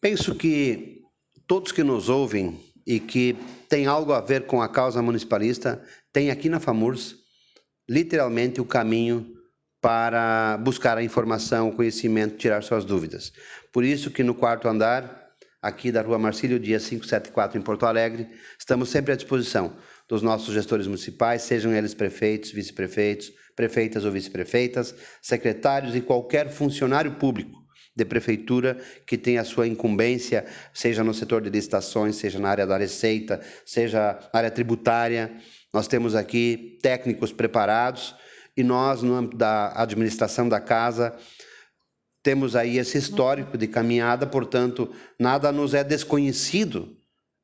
Penso 0.00 0.34
que 0.34 1.00
todos 1.46 1.72
que 1.72 1.82
nos 1.82 2.08
ouvem 2.08 2.60
e 2.86 2.98
que 2.98 3.36
têm 3.68 3.86
algo 3.86 4.12
a 4.12 4.20
ver 4.20 4.46
com 4.46 4.60
a 4.60 4.68
causa 4.68 5.00
municipalista 5.00 5.82
têm 6.12 6.30
aqui 6.30 6.48
na 6.48 6.60
FAMURS 6.60 7.16
literalmente 7.88 8.60
o 8.60 8.64
caminho 8.64 9.26
para 9.80 10.56
buscar 10.58 10.96
a 10.96 11.02
informação, 11.02 11.68
o 11.68 11.72
conhecimento, 11.74 12.36
tirar 12.36 12.62
suas 12.62 12.84
dúvidas. 12.84 13.32
Por 13.72 13.84
isso 13.84 14.10
que 14.10 14.22
no 14.22 14.34
quarto 14.34 14.68
andar, 14.68 15.30
aqui 15.62 15.90
da 15.90 16.02
Rua 16.02 16.18
Marcílio, 16.18 16.60
dia 16.60 16.78
574 16.78 17.58
em 17.58 17.62
Porto 17.62 17.86
Alegre, 17.86 18.28
estamos 18.58 18.90
sempre 18.90 19.12
à 19.12 19.16
disposição 19.16 19.76
dos 20.06 20.20
nossos 20.20 20.52
gestores 20.52 20.86
municipais, 20.86 21.40
sejam 21.42 21.72
eles 21.72 21.94
prefeitos, 21.94 22.50
vice-prefeitos, 22.50 23.32
prefeitas 23.56 24.04
ou 24.04 24.12
vice-prefeitas, 24.12 24.94
secretários 25.22 25.94
e 25.96 26.02
qualquer 26.02 26.50
funcionário 26.50 27.12
público 27.12 27.62
de 27.96 28.04
prefeitura 28.04 28.78
que 29.06 29.16
tenha 29.16 29.40
a 29.40 29.44
sua 29.44 29.66
incumbência, 29.66 30.44
seja 30.74 31.02
no 31.02 31.14
setor 31.14 31.40
de 31.40 31.48
licitações, 31.48 32.16
seja 32.16 32.38
na 32.38 32.50
área 32.50 32.66
da 32.66 32.76
receita, 32.76 33.40
seja 33.64 34.18
na 34.32 34.38
área 34.38 34.50
tributária. 34.50 35.34
Nós 35.72 35.88
temos 35.88 36.14
aqui 36.14 36.78
técnicos 36.82 37.32
preparados 37.32 38.14
e 38.54 38.62
nós, 38.62 39.02
no 39.02 39.14
âmbito 39.14 39.36
da 39.36 39.72
administração 39.80 40.48
da 40.48 40.60
casa, 40.60 41.16
temos 42.22 42.54
aí 42.54 42.78
esse 42.78 42.98
histórico 42.98 43.58
de 43.58 43.66
caminhada, 43.66 44.26
portanto, 44.26 44.90
nada 45.18 45.50
nos 45.50 45.74
é 45.74 45.82
desconhecido 45.82 46.96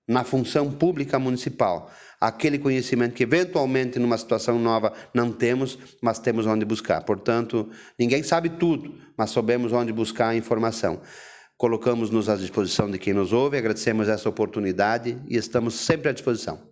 na 0.08 0.24
função 0.24 0.70
pública 0.70 1.18
municipal 1.18 1.90
aquele 2.20 2.58
conhecimento 2.58 3.14
que 3.14 3.22
eventualmente 3.22 3.98
numa 3.98 4.18
situação 4.18 4.58
nova 4.58 4.92
não 5.14 5.32
temos, 5.32 5.78
mas 6.02 6.18
temos 6.18 6.46
onde 6.46 6.64
buscar. 6.64 7.02
Portanto, 7.02 7.70
ninguém 7.98 8.22
sabe 8.22 8.48
tudo, 8.48 8.94
mas 9.16 9.30
sabemos 9.30 9.72
onde 9.72 9.92
buscar 9.92 10.28
a 10.28 10.36
informação. 10.36 11.00
Colocamos-nos 11.56 12.28
à 12.28 12.36
disposição 12.36 12.90
de 12.90 12.98
quem 12.98 13.12
nos 13.12 13.32
ouve, 13.32 13.56
agradecemos 13.56 14.08
essa 14.08 14.28
oportunidade 14.28 15.20
e 15.28 15.36
estamos 15.36 15.74
sempre 15.74 16.08
à 16.08 16.12
disposição. 16.12 16.67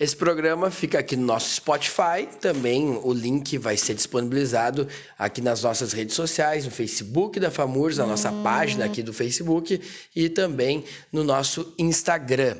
Esse 0.00 0.16
programa 0.16 0.70
fica 0.70 0.98
aqui 0.98 1.14
no 1.14 1.26
nosso 1.26 1.56
Spotify, 1.56 2.26
também 2.40 2.98
o 3.02 3.12
link 3.12 3.58
vai 3.58 3.76
ser 3.76 3.92
disponibilizado 3.92 4.88
aqui 5.18 5.42
nas 5.42 5.62
nossas 5.62 5.92
redes 5.92 6.14
sociais, 6.14 6.64
no 6.64 6.70
Facebook 6.70 7.38
da 7.38 7.50
FAMURS, 7.50 7.98
na 7.98 8.06
nossa 8.06 8.32
página 8.32 8.86
aqui 8.86 9.02
do 9.02 9.12
Facebook 9.12 9.78
e 10.16 10.30
também 10.30 10.86
no 11.12 11.22
nosso 11.22 11.74
Instagram. 11.78 12.56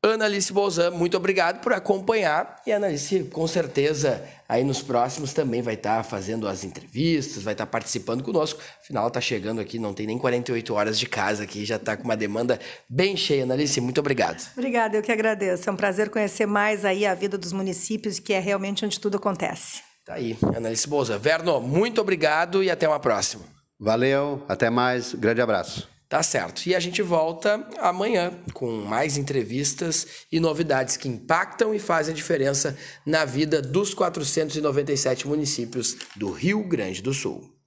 Analice 0.00 0.52
Bolzan, 0.52 0.92
muito 0.92 1.16
obrigado 1.16 1.60
por 1.60 1.72
acompanhar. 1.72 2.62
E 2.64 2.72
a 2.72 2.76
Analice, 2.76 3.24
com 3.24 3.46
certeza, 3.48 4.24
aí 4.48 4.62
nos 4.62 4.80
próximos 4.80 5.32
também 5.32 5.60
vai 5.60 5.74
estar 5.74 6.04
fazendo 6.04 6.46
as 6.46 6.62
entrevistas, 6.62 7.42
vai 7.42 7.52
estar 7.52 7.66
participando 7.66 8.22
conosco. 8.22 8.60
Afinal, 8.80 9.08
está 9.08 9.20
chegando 9.20 9.60
aqui, 9.60 9.76
não 9.76 9.92
tem 9.92 10.06
nem 10.06 10.16
48 10.16 10.72
horas 10.72 10.98
de 10.98 11.06
casa 11.06 11.42
aqui, 11.42 11.64
já 11.64 11.76
está 11.76 11.96
com 11.96 12.04
uma 12.04 12.16
demanda 12.16 12.60
bem 12.88 13.16
cheia. 13.16 13.42
Analice, 13.42 13.80
muito 13.80 13.98
obrigado. 13.98 14.40
Obrigada, 14.56 14.96
eu 14.96 15.02
que 15.02 15.10
agradeço. 15.10 15.68
É 15.68 15.72
um 15.72 15.76
prazer 15.76 16.10
conhecer 16.10 16.46
mais 16.46 16.84
aí 16.84 17.04
a 17.04 17.14
vida 17.14 17.36
dos 17.36 17.52
municípios, 17.52 18.20
que 18.20 18.32
é 18.32 18.38
realmente 18.38 18.84
onde 18.84 19.00
tudo 19.00 19.16
acontece. 19.16 19.82
Tá 20.04 20.14
aí, 20.14 20.38
Analice 20.56 20.88
Bolzan. 20.88 21.18
Verno, 21.18 21.60
muito 21.60 22.00
obrigado 22.00 22.62
e 22.62 22.70
até 22.70 22.86
uma 22.88 23.00
próxima. 23.00 23.42
Valeu, 23.80 24.44
até 24.48 24.70
mais, 24.70 25.12
grande 25.12 25.40
abraço. 25.40 25.97
Tá 26.08 26.22
certo. 26.22 26.66
E 26.66 26.74
a 26.74 26.80
gente 26.80 27.02
volta 27.02 27.68
amanhã 27.78 28.32
com 28.54 28.70
mais 28.70 29.18
entrevistas 29.18 30.24
e 30.32 30.40
novidades 30.40 30.96
que 30.96 31.06
impactam 31.06 31.74
e 31.74 31.78
fazem 31.78 32.14
diferença 32.14 32.78
na 33.04 33.26
vida 33.26 33.60
dos 33.60 33.92
497 33.92 35.28
municípios 35.28 35.96
do 36.16 36.30
Rio 36.30 36.66
Grande 36.66 37.02
do 37.02 37.12
Sul. 37.12 37.57